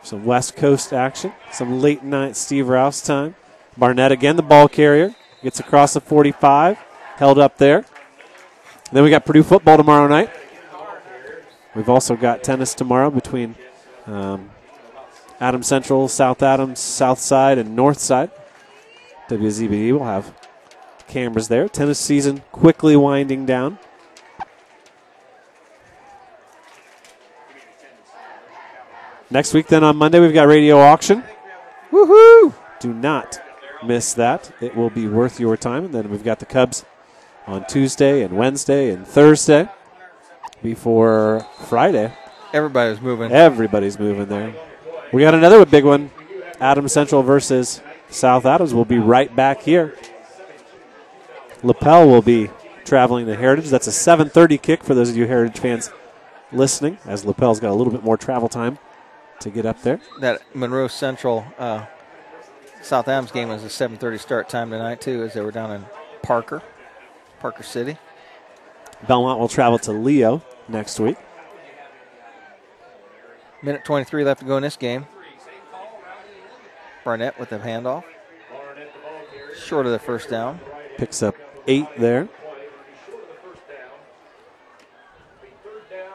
[0.03, 3.35] Some West Coast action, some late night Steve Rouse time.
[3.77, 6.77] Barnett again, the ball carrier, gets across the 45,
[7.15, 7.85] held up there.
[8.91, 10.29] Then we got Purdue football tomorrow night.
[11.73, 13.55] We've also got tennis tomorrow between
[14.05, 14.51] um,
[15.39, 18.29] Adams Central, South Adams, South Side, and North Side.
[19.29, 20.33] WZBD will have
[21.07, 21.67] cameras there.
[21.67, 23.79] Tennis season quickly winding down.
[29.33, 31.23] Next week, then on Monday, we've got radio auction.
[31.91, 32.53] Woohoo!
[32.79, 33.41] Do not
[33.83, 34.51] miss that.
[34.61, 35.85] It will be worth your time.
[35.85, 36.85] And then we've got the Cubs
[37.47, 39.67] on Tuesday and Wednesday and Thursday
[40.61, 42.13] before Friday.
[42.53, 43.31] Everybody's moving.
[43.31, 44.53] Everybody's moving there.
[45.11, 46.11] We got another big one
[46.59, 47.81] Adams Central versus
[48.11, 48.71] South Adams.
[48.71, 49.97] We'll be right back here.
[51.63, 52.51] Lapel will be
[52.85, 53.71] traveling to Heritage.
[53.71, 55.89] That's a 7:30 kick for those of you Heritage fans
[56.51, 58.77] listening, as Lapel's got a little bit more travel time
[59.43, 59.99] to get up there.
[60.19, 61.85] That Monroe Central uh,
[62.81, 65.85] South Adams game was a 7:30 start time tonight too, as they were down in
[66.21, 66.61] Parker,
[67.39, 67.97] Parker City.
[69.05, 71.17] Bellmont will travel to Leo next week.
[73.61, 75.05] Minute 23 left to go in this game.
[77.05, 78.03] Barnett with the handoff,
[79.57, 80.59] short of the first down.
[80.97, 81.35] Picks up
[81.67, 82.29] eight there.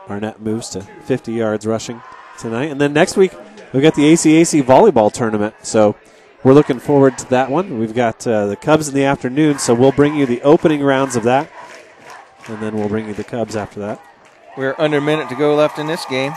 [0.07, 2.01] Barnett moves to 50 yards rushing
[2.39, 2.71] tonight.
[2.71, 3.33] And then next week,
[3.73, 5.55] we've got the ACAC volleyball tournament.
[5.63, 5.97] So
[6.45, 7.79] we're looking forward to that one.
[7.79, 11.17] We've got uh, the Cubs in the afternoon, so we'll bring you the opening rounds
[11.17, 11.51] of that.
[12.47, 14.01] And then we'll bring you the Cubs after that.
[14.57, 16.33] We're under a minute to go left in this game.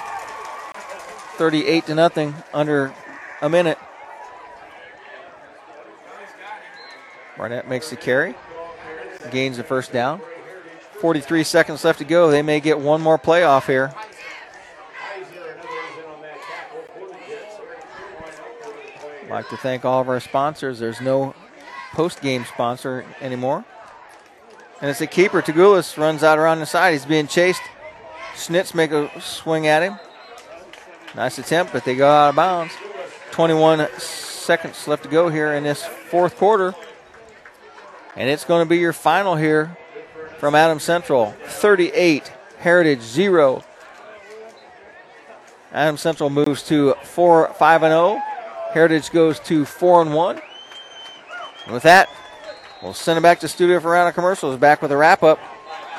[1.38, 2.94] 38 to nothing, under
[3.42, 3.78] a minute.
[7.38, 8.36] Barnett makes the carry,
[9.32, 10.22] gains the first down.
[11.00, 12.30] 43 seconds left to go.
[12.30, 13.92] They may get one more playoff here.
[19.32, 20.78] I'd like to thank all of our sponsors.
[20.80, 21.34] There's no
[21.94, 23.64] post game sponsor anymore.
[24.82, 25.42] And it's a keeper.
[25.42, 26.92] Tagulis runs out around the side.
[26.92, 27.62] He's being chased.
[28.36, 29.98] Schnitz make a swing at him.
[31.16, 32.74] Nice attempt, but they go out of bounds.
[33.32, 36.76] 21 seconds left to go here in this fourth quarter.
[38.18, 39.78] And it's going to be your final here
[40.40, 43.64] from Adams Central 38, Heritage 0.
[45.72, 48.22] Adams Central moves to 4 5 and 0.
[48.74, 50.42] Heritage goes to 4 and 1.
[51.66, 52.10] And with that,
[52.82, 54.58] we'll send it back to studio for a round of commercials.
[54.58, 55.40] Back with a wrap up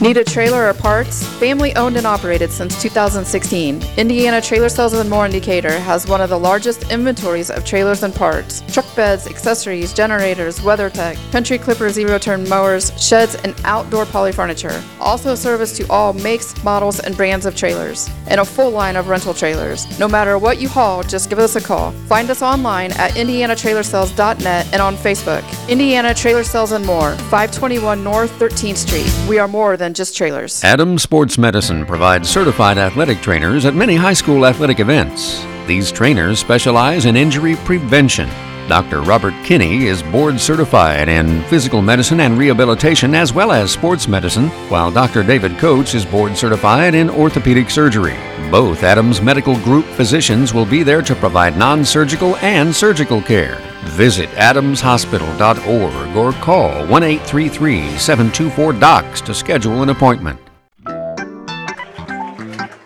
[0.00, 1.26] Need a trailer or parts?
[1.38, 6.20] Family owned and operated since 2016, Indiana Trailer Sales and More in Decatur has one
[6.20, 11.90] of the largest inventories of trailers and parts, truck beds, accessories, generators, WeatherTech, Country Clipper
[11.90, 14.82] zero turn mowers, sheds, and outdoor poly furniture.
[15.00, 19.08] Also service to all makes, models, and brands of trailers, and a full line of
[19.08, 19.86] rental trailers.
[19.98, 21.92] No matter what you haul, just give us a call.
[22.08, 25.42] Find us online at indianatrailersales.net and on Facebook.
[25.68, 29.28] Indiana Trailer Sales and More, 521 North 13th Street.
[29.28, 30.62] We are more than just trailers.
[30.64, 35.44] Adams Sports Medicine provides certified athletic trainers at many high school athletic events.
[35.66, 38.28] These trainers specialize in injury prevention.
[38.68, 39.00] Dr.
[39.00, 44.48] Robert Kinney is board certified in physical medicine and rehabilitation as well as sports medicine,
[44.68, 45.22] while Dr.
[45.22, 48.16] David Coates is board certified in orthopedic surgery.
[48.50, 53.67] Both Adams Medical Group physicians will be there to provide non surgical and surgical care.
[53.84, 60.40] Visit adamshospital.org or call 1 833 724 DOCS to schedule an appointment.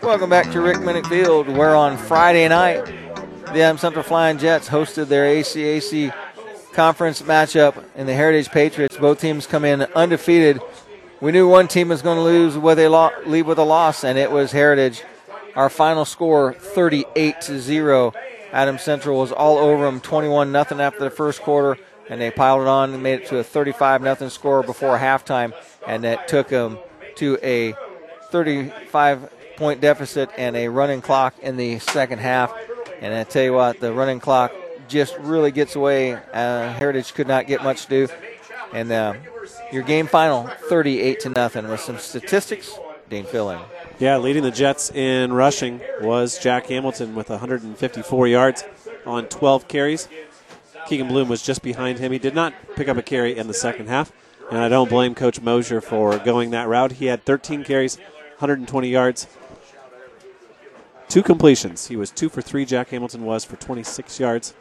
[0.02, 4.69] Welcome back to Rick Minnick Field, where on Friday night, the Adams Central Flying Jets
[4.69, 6.12] hosted their ACAC
[6.72, 8.96] conference matchup in the Heritage Patriots.
[8.96, 10.61] Both teams come in undefeated.
[11.21, 14.04] We knew one team was going to lose where they lo- leave with a loss,
[14.04, 15.03] and it was Heritage.
[15.56, 18.12] Our final score, 38 to 0.
[18.53, 22.63] Adams Central was all over them, 21 nothing after the first quarter, and they piled
[22.63, 25.55] it on and made it to a 35 nothing score before halftime,
[25.87, 26.79] and that took them
[27.16, 27.74] to a
[28.31, 32.53] 35 point deficit and a running clock in the second half.
[33.01, 34.53] And I tell you what, the running clock
[34.89, 36.14] just really gets away.
[36.14, 38.09] Uh, Heritage could not get much to do,
[38.72, 39.14] and uh,
[39.72, 42.72] your game final, 38 to nothing, with some statistics.
[43.09, 43.61] Dane Filling.
[44.03, 48.64] Yeah, leading the Jets in rushing was Jack Hamilton with 154 yards
[49.06, 50.09] on 12 carries.
[50.89, 52.11] Keegan Bloom was just behind him.
[52.11, 54.11] He did not pick up a carry in the second half,
[54.51, 56.90] and I don't blame Coach Mosier for going that route.
[56.90, 57.97] He had 13 carries,
[58.39, 59.29] 120 yards,
[61.09, 61.87] two completions.
[61.87, 62.64] He was two for three.
[62.64, 64.53] Jack Hamilton was for 26 yards.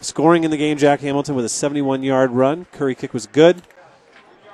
[0.00, 2.66] Scoring in the game, Jack Hamilton with a 71 yard run.
[2.72, 3.62] Curry kick was good.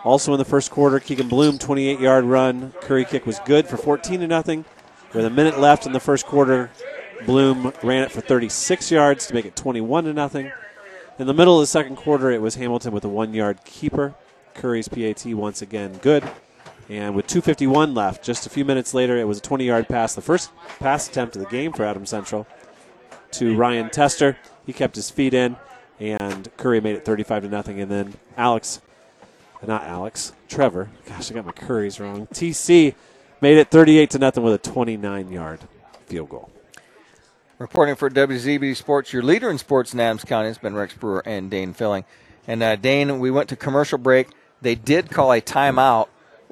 [0.04, 2.72] Also in the first quarter, Keegan Bloom, 28 yard run.
[2.80, 4.64] Curry kick was good for 14 to nothing.
[5.12, 6.70] With a minute left in the first quarter,
[7.26, 10.52] Bloom ran it for 36 yards to make it 21 to nothing.
[11.18, 14.14] In the middle of the second quarter, it was Hamilton with a one yard keeper.
[14.54, 16.24] Curry's PAT once again good.
[16.88, 20.14] And with 2.51 left, just a few minutes later, it was a 20 yard pass,
[20.14, 22.46] the first pass attempt of the game for Adams Central
[23.32, 24.38] to Ryan Tester.
[24.66, 25.56] He kept his feet in,
[26.00, 27.80] and Curry made it 35 to nothing.
[27.80, 28.80] And then Alex,
[29.68, 32.26] not Alex, Trevor, gosh, I got my curries wrong.
[32.28, 32.94] TC
[33.40, 35.60] made it 38 to nothing with a 29 yard
[36.06, 36.50] field goal.
[37.58, 41.22] Reporting for WZB Sports, your leader in sports in Adams County has been Rex Brewer
[41.26, 42.05] and Dane Filling.
[42.47, 44.28] And uh, Dane, we went to commercial break.
[44.62, 46.08] They did call a timeout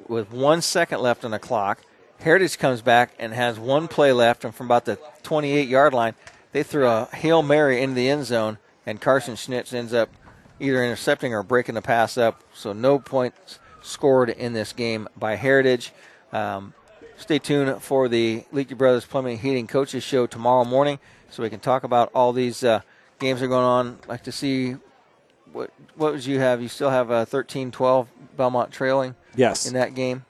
[0.07, 1.81] with one second left on the clock.
[2.19, 6.13] Heritage comes back and has one play left, and from about the 28 yard line,
[6.51, 10.09] they threw a Hail Mary into the end zone, and Carson Schnitz ends up
[10.59, 12.43] either intercepting or breaking the pass up.
[12.53, 15.91] So no points scored in this game by Heritage.
[16.33, 16.73] Um,
[17.17, 21.59] stay tuned for the Lichty Brothers Plumbing Heating Coaches Show tomorrow morning so we can
[21.59, 22.81] talk about all these uh,
[23.19, 23.99] games that are going on.
[24.07, 24.75] Like to see
[25.51, 26.61] what what would you have?
[26.61, 28.07] You still have a 13-12
[28.37, 29.65] Bellmont trailing Yes.
[29.67, 30.25] in that game.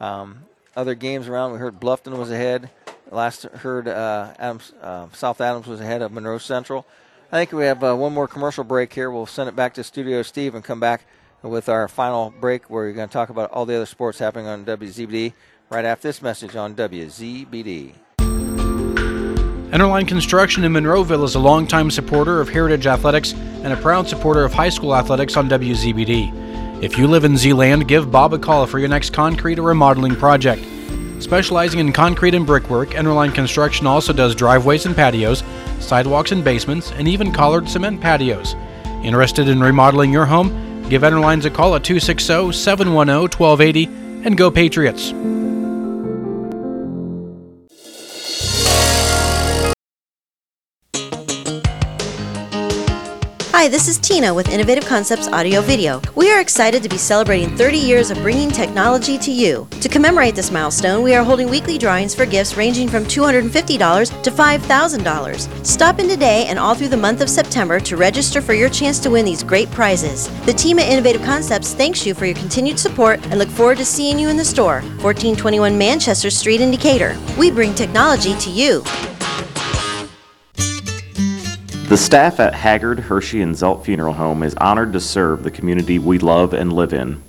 [0.00, 0.44] Um,
[0.76, 2.70] other games around, we heard Bluffton was ahead.
[3.10, 6.86] Last heard uh, Adams, uh, South Adams was ahead of Monroe Central.
[7.32, 9.08] I think we have uh, one more commercial break here.
[9.08, 11.04] We'll send it back to Studio Steve and come back
[11.42, 14.48] with our final break where we're going to talk about all the other sports happening
[14.48, 15.32] on WZBD
[15.70, 17.92] right after this message on WZBD.
[19.72, 24.44] Enterline Construction in Monroeville is a longtime supporter of Heritage Athletics and a proud supporter
[24.44, 26.82] of high school athletics on WZBD.
[26.82, 30.16] If you live in Z-Land, give Bob a call for your next concrete or remodeling
[30.16, 30.64] project.
[31.20, 35.44] Specializing in concrete and brickwork, Enterline Construction also does driveways and patios,
[35.78, 38.54] sidewalks and basements, and even collared cement patios.
[39.04, 40.48] Interested in remodeling your home?
[40.88, 43.84] Give Enterlines a call at 260 710 1280
[44.24, 45.12] and go Patriots!
[53.60, 56.00] Hi, this is Tina with Innovative Concepts Audio Video.
[56.14, 59.68] We are excited to be celebrating 30 years of bringing technology to you.
[59.82, 64.30] To commemorate this milestone, we are holding weekly drawings for gifts ranging from $250 to
[64.30, 65.66] $5,000.
[65.66, 68.98] Stop in today and all through the month of September to register for your chance
[69.00, 70.30] to win these great prizes.
[70.46, 73.84] The team at Innovative Concepts thanks you for your continued support and look forward to
[73.84, 77.14] seeing you in the store, 1421 Manchester Street in Decatur.
[77.38, 78.82] We bring technology to you.
[81.90, 85.98] The staff at Haggard, Hershey, and Zelt Funeral Home is honored to serve the community
[85.98, 87.20] we love and live in.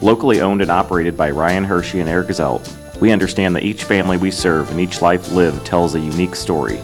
[0.00, 4.16] Locally owned and operated by Ryan Hershey and Eric Zelt, we understand that each family
[4.16, 6.78] we serve and each life lived tells a unique story.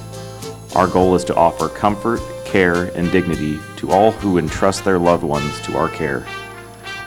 [0.74, 5.22] Our goal is to offer comfort, care, and dignity to all who entrust their loved
[5.22, 6.26] ones to our care.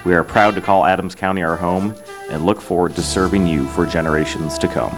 [0.06, 1.96] We are proud to call Adams County our home
[2.30, 4.98] and look forward to serving you for generations to come.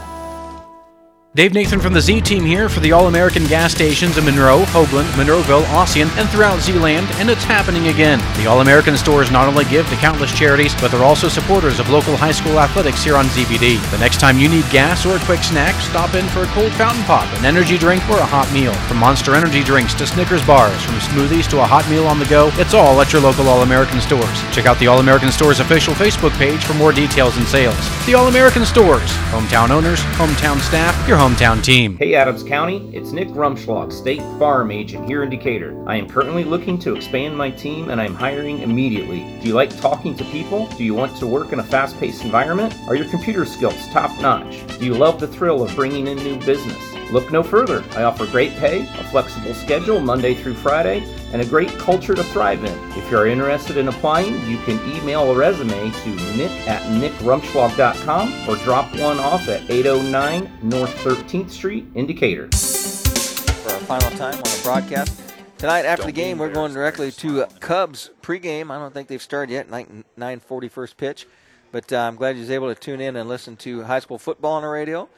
[1.38, 4.64] Dave Nathan from the Z Team here for the All American gas stations in Monroe,
[4.74, 8.18] Hoagland, Monroeville, Ossian, and throughout Z-Land, and it's happening again.
[8.42, 11.92] The All American stores not only give to countless charities, but they're also supporters of
[11.92, 13.78] local high school athletics here on ZBD.
[13.92, 16.72] The next time you need gas or a quick snack, stop in for a cold
[16.72, 18.74] fountain pop, an energy drink, or a hot meal.
[18.90, 22.26] From Monster Energy drinks to Snickers bars, from smoothies to a hot meal on the
[22.26, 24.42] go, it's all at your local All American stores.
[24.52, 27.78] Check out the All American Stores official Facebook page for more details and sales.
[28.08, 31.98] The All American Stores, hometown owners, hometown staff, your hometown team.
[31.98, 35.84] Hey Adams County, it's Nick Rumschlag, State Farm Agent here in Decatur.
[35.86, 39.38] I am currently looking to expand my team and I'm hiring immediately.
[39.42, 40.68] Do you like talking to people?
[40.78, 42.74] Do you want to work in a fast paced environment?
[42.88, 44.66] Are your computer skills top notch?
[44.80, 47.12] Do you love the thrill of bringing in new business?
[47.12, 47.84] Look no further.
[47.92, 51.02] I offer great pay, a flexible schedule Monday through Friday,
[51.34, 52.78] and a great culture to thrive in.
[52.98, 58.50] If you are interested in applying, you can email a resume to nick at nickrumschlag.com
[58.50, 62.50] or drop one off at 809 North 13th Street in Decatur.
[62.52, 65.22] for our final time on the broadcast.
[65.58, 68.70] Tonight after the game, we're going directly to uh, Cubs pregame.
[68.70, 69.70] I don't think they've started yet.
[69.70, 71.26] Nine nine forty first pitch,
[71.72, 74.20] but uh, I'm glad you was able to tune in and listen to high school
[74.20, 75.10] football on the radio.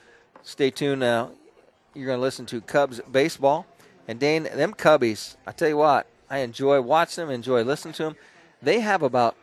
[0.42, 1.04] Stay tuned.
[1.04, 1.28] Uh,
[1.94, 3.66] you're going to listen to Cubs baseball.
[4.10, 8.04] And Dane, them Cubbies, I tell you what, I enjoy watching them, enjoy listening to
[8.06, 8.16] them.
[8.60, 9.36] They have about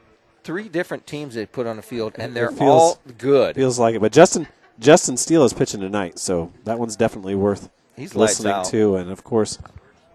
[0.43, 3.55] three different teams they put on the field, and they're It all good.
[3.55, 4.01] Feels like it.
[4.01, 4.49] But Justin
[4.81, 8.97] Justin Steele is pitching tonight, so that one's definitely worth He's listening to.
[8.97, 9.61] And of course,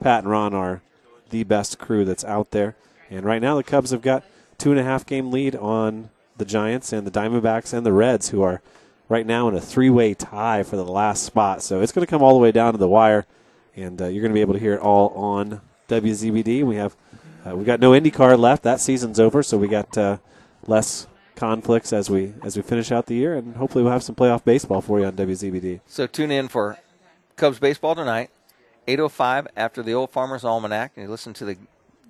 [0.02, 0.82] Pat and Ron are
[1.30, 2.76] the best crew that's out there.
[3.10, 4.26] And right now, the Cubs have got
[4.58, 8.32] two and a half game lead on the Giants and the Diamondbacks and the Reds,
[8.32, 8.62] who are
[9.08, 11.64] right now in a three way tie for the last spot.
[11.64, 13.26] So it's going to come all the way down to the wire,
[13.75, 16.64] and uh, you're going to be able to hear it all on WZBD.
[16.64, 16.95] We have
[17.45, 18.64] uh, we got no IndyCar left.
[18.64, 20.17] That season's over, so we got uh,
[20.67, 24.16] less conflicts as we as we finish out the year, and hopefully we'll have some
[24.16, 25.82] playoff baseball for you on WZBD.
[25.88, 26.77] So tune in for
[27.35, 28.30] Cubs baseball tonight,
[28.88, 31.58] 8:05 after the Old Farmers Almanac, and you listen to the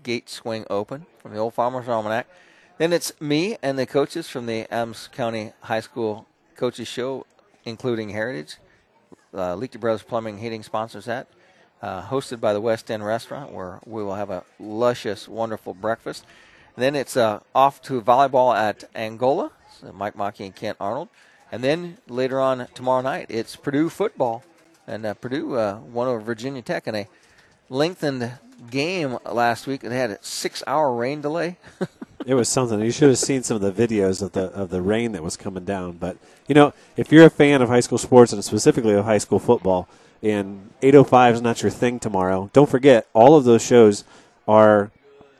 [0.03, 2.27] Gate Swing Open from the Old Farmers Almanac.
[2.77, 6.25] Then it's me and the coaches from the Adams County High School
[6.55, 7.25] Coaches Show,
[7.63, 8.57] including Heritage,
[9.33, 11.27] uh, Lichty Brothers Plumbing Heating sponsors that,
[11.81, 16.25] uh, hosted by the West End Restaurant, where we will have a luscious, wonderful breakfast.
[16.75, 21.09] Then it's uh, off to volleyball at Angola, so Mike Mockey and Kent Arnold.
[21.51, 24.43] And then later on tomorrow night, it's Purdue football.
[24.87, 27.07] And uh, Purdue uh, won over Virginia Tech in a
[27.69, 28.31] lengthened
[28.69, 29.81] game last week.
[29.81, 31.57] They had a six hour rain delay.
[32.25, 32.79] It was something.
[32.79, 35.35] You should have seen some of the videos of the of the rain that was
[35.35, 35.93] coming down.
[35.93, 39.17] But you know, if you're a fan of high school sports and specifically of high
[39.17, 39.87] school football,
[40.23, 44.03] and 805 is not your thing tomorrow, don't forget all of those shows
[44.47, 44.91] are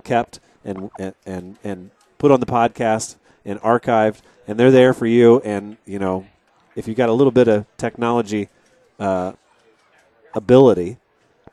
[0.04, 0.90] kept and
[1.26, 5.40] and and, put on the podcast and archived, and they're there for you.
[5.40, 6.28] And you know,
[6.76, 8.48] if you got a little bit of technology
[9.00, 9.34] uh,
[10.36, 10.98] ability,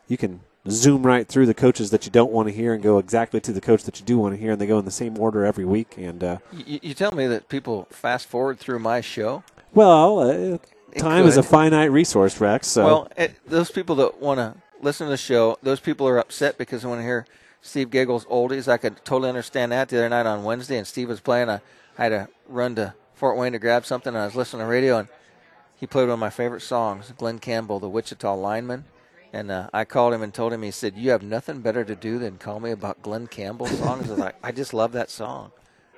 [0.08, 2.98] you can zoom right through the coaches that you don't want to hear and go
[2.98, 4.90] exactly to the coach that you do want to hear, and they go in the
[4.90, 5.94] same order every week.
[5.96, 9.42] And uh, You, you tell me that people fast forward through my show.
[9.72, 10.58] well, uh,
[10.96, 12.68] time is a finite resource, Rex.
[12.68, 16.18] So Well, it, those people that want to listen to the show, those people are
[16.18, 17.26] upset because they want to hear
[17.62, 18.68] Steve Giggles oldies.
[18.68, 19.88] I could totally understand that.
[19.88, 21.50] The other night on Wednesday, and Steve was playing.
[21.50, 21.60] I,
[21.98, 24.66] I had to run to Fort Wayne to grab something, and I was listening to
[24.70, 25.08] radio, and
[25.76, 28.84] he played one of my favorite songs, Glen Campbell, the Wichita lineman.
[29.32, 31.94] And uh, I called him and told him, he said, You have nothing better to
[31.94, 34.08] do than call me about Glen Campbell songs.
[34.08, 35.52] I was like, I just love that song.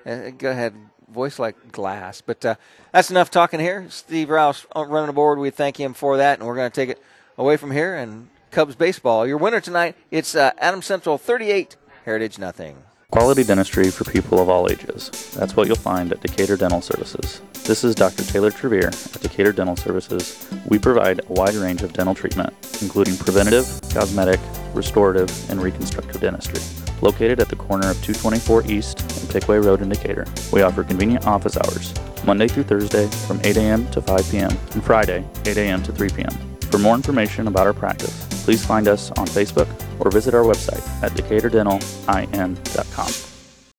[0.05, 0.75] Uh, go ahead,
[1.11, 2.21] voice like glass.
[2.21, 2.55] But uh,
[2.93, 3.87] that's enough talking here.
[3.91, 5.39] Steve Rouse uh, running the board.
[5.39, 7.03] We thank him for that, and we're going to take it
[7.37, 7.95] away from here.
[7.95, 9.27] And Cubs baseball.
[9.27, 12.77] Your winner tonight, it's uh, Adams Central 38, Heritage nothing.
[13.11, 15.11] Quality dentistry for people of all ages.
[15.37, 17.43] That's what you'll find at Decatur Dental Services.
[17.65, 18.25] This is Dr.
[18.25, 20.49] Taylor Trevere at Decatur Dental Services.
[20.67, 24.41] We provide a wide range of dental treatment, including preventative, cosmetic,
[24.75, 26.80] restorative, and reconstructive dentistry.
[27.03, 31.27] Located at the corner of 224 East and Pickway Road in Decatur, we offer convenient
[31.27, 33.91] office hours, Monday through Thursday from 8 a.m.
[33.91, 34.51] to 5 p.m.
[34.51, 35.83] and Friday 8 a.m.
[35.83, 36.33] to 3 p.m.
[36.71, 40.87] For more information about our practice, please find us on Facebook or visit our website
[41.03, 43.30] at decaturdentalin.com.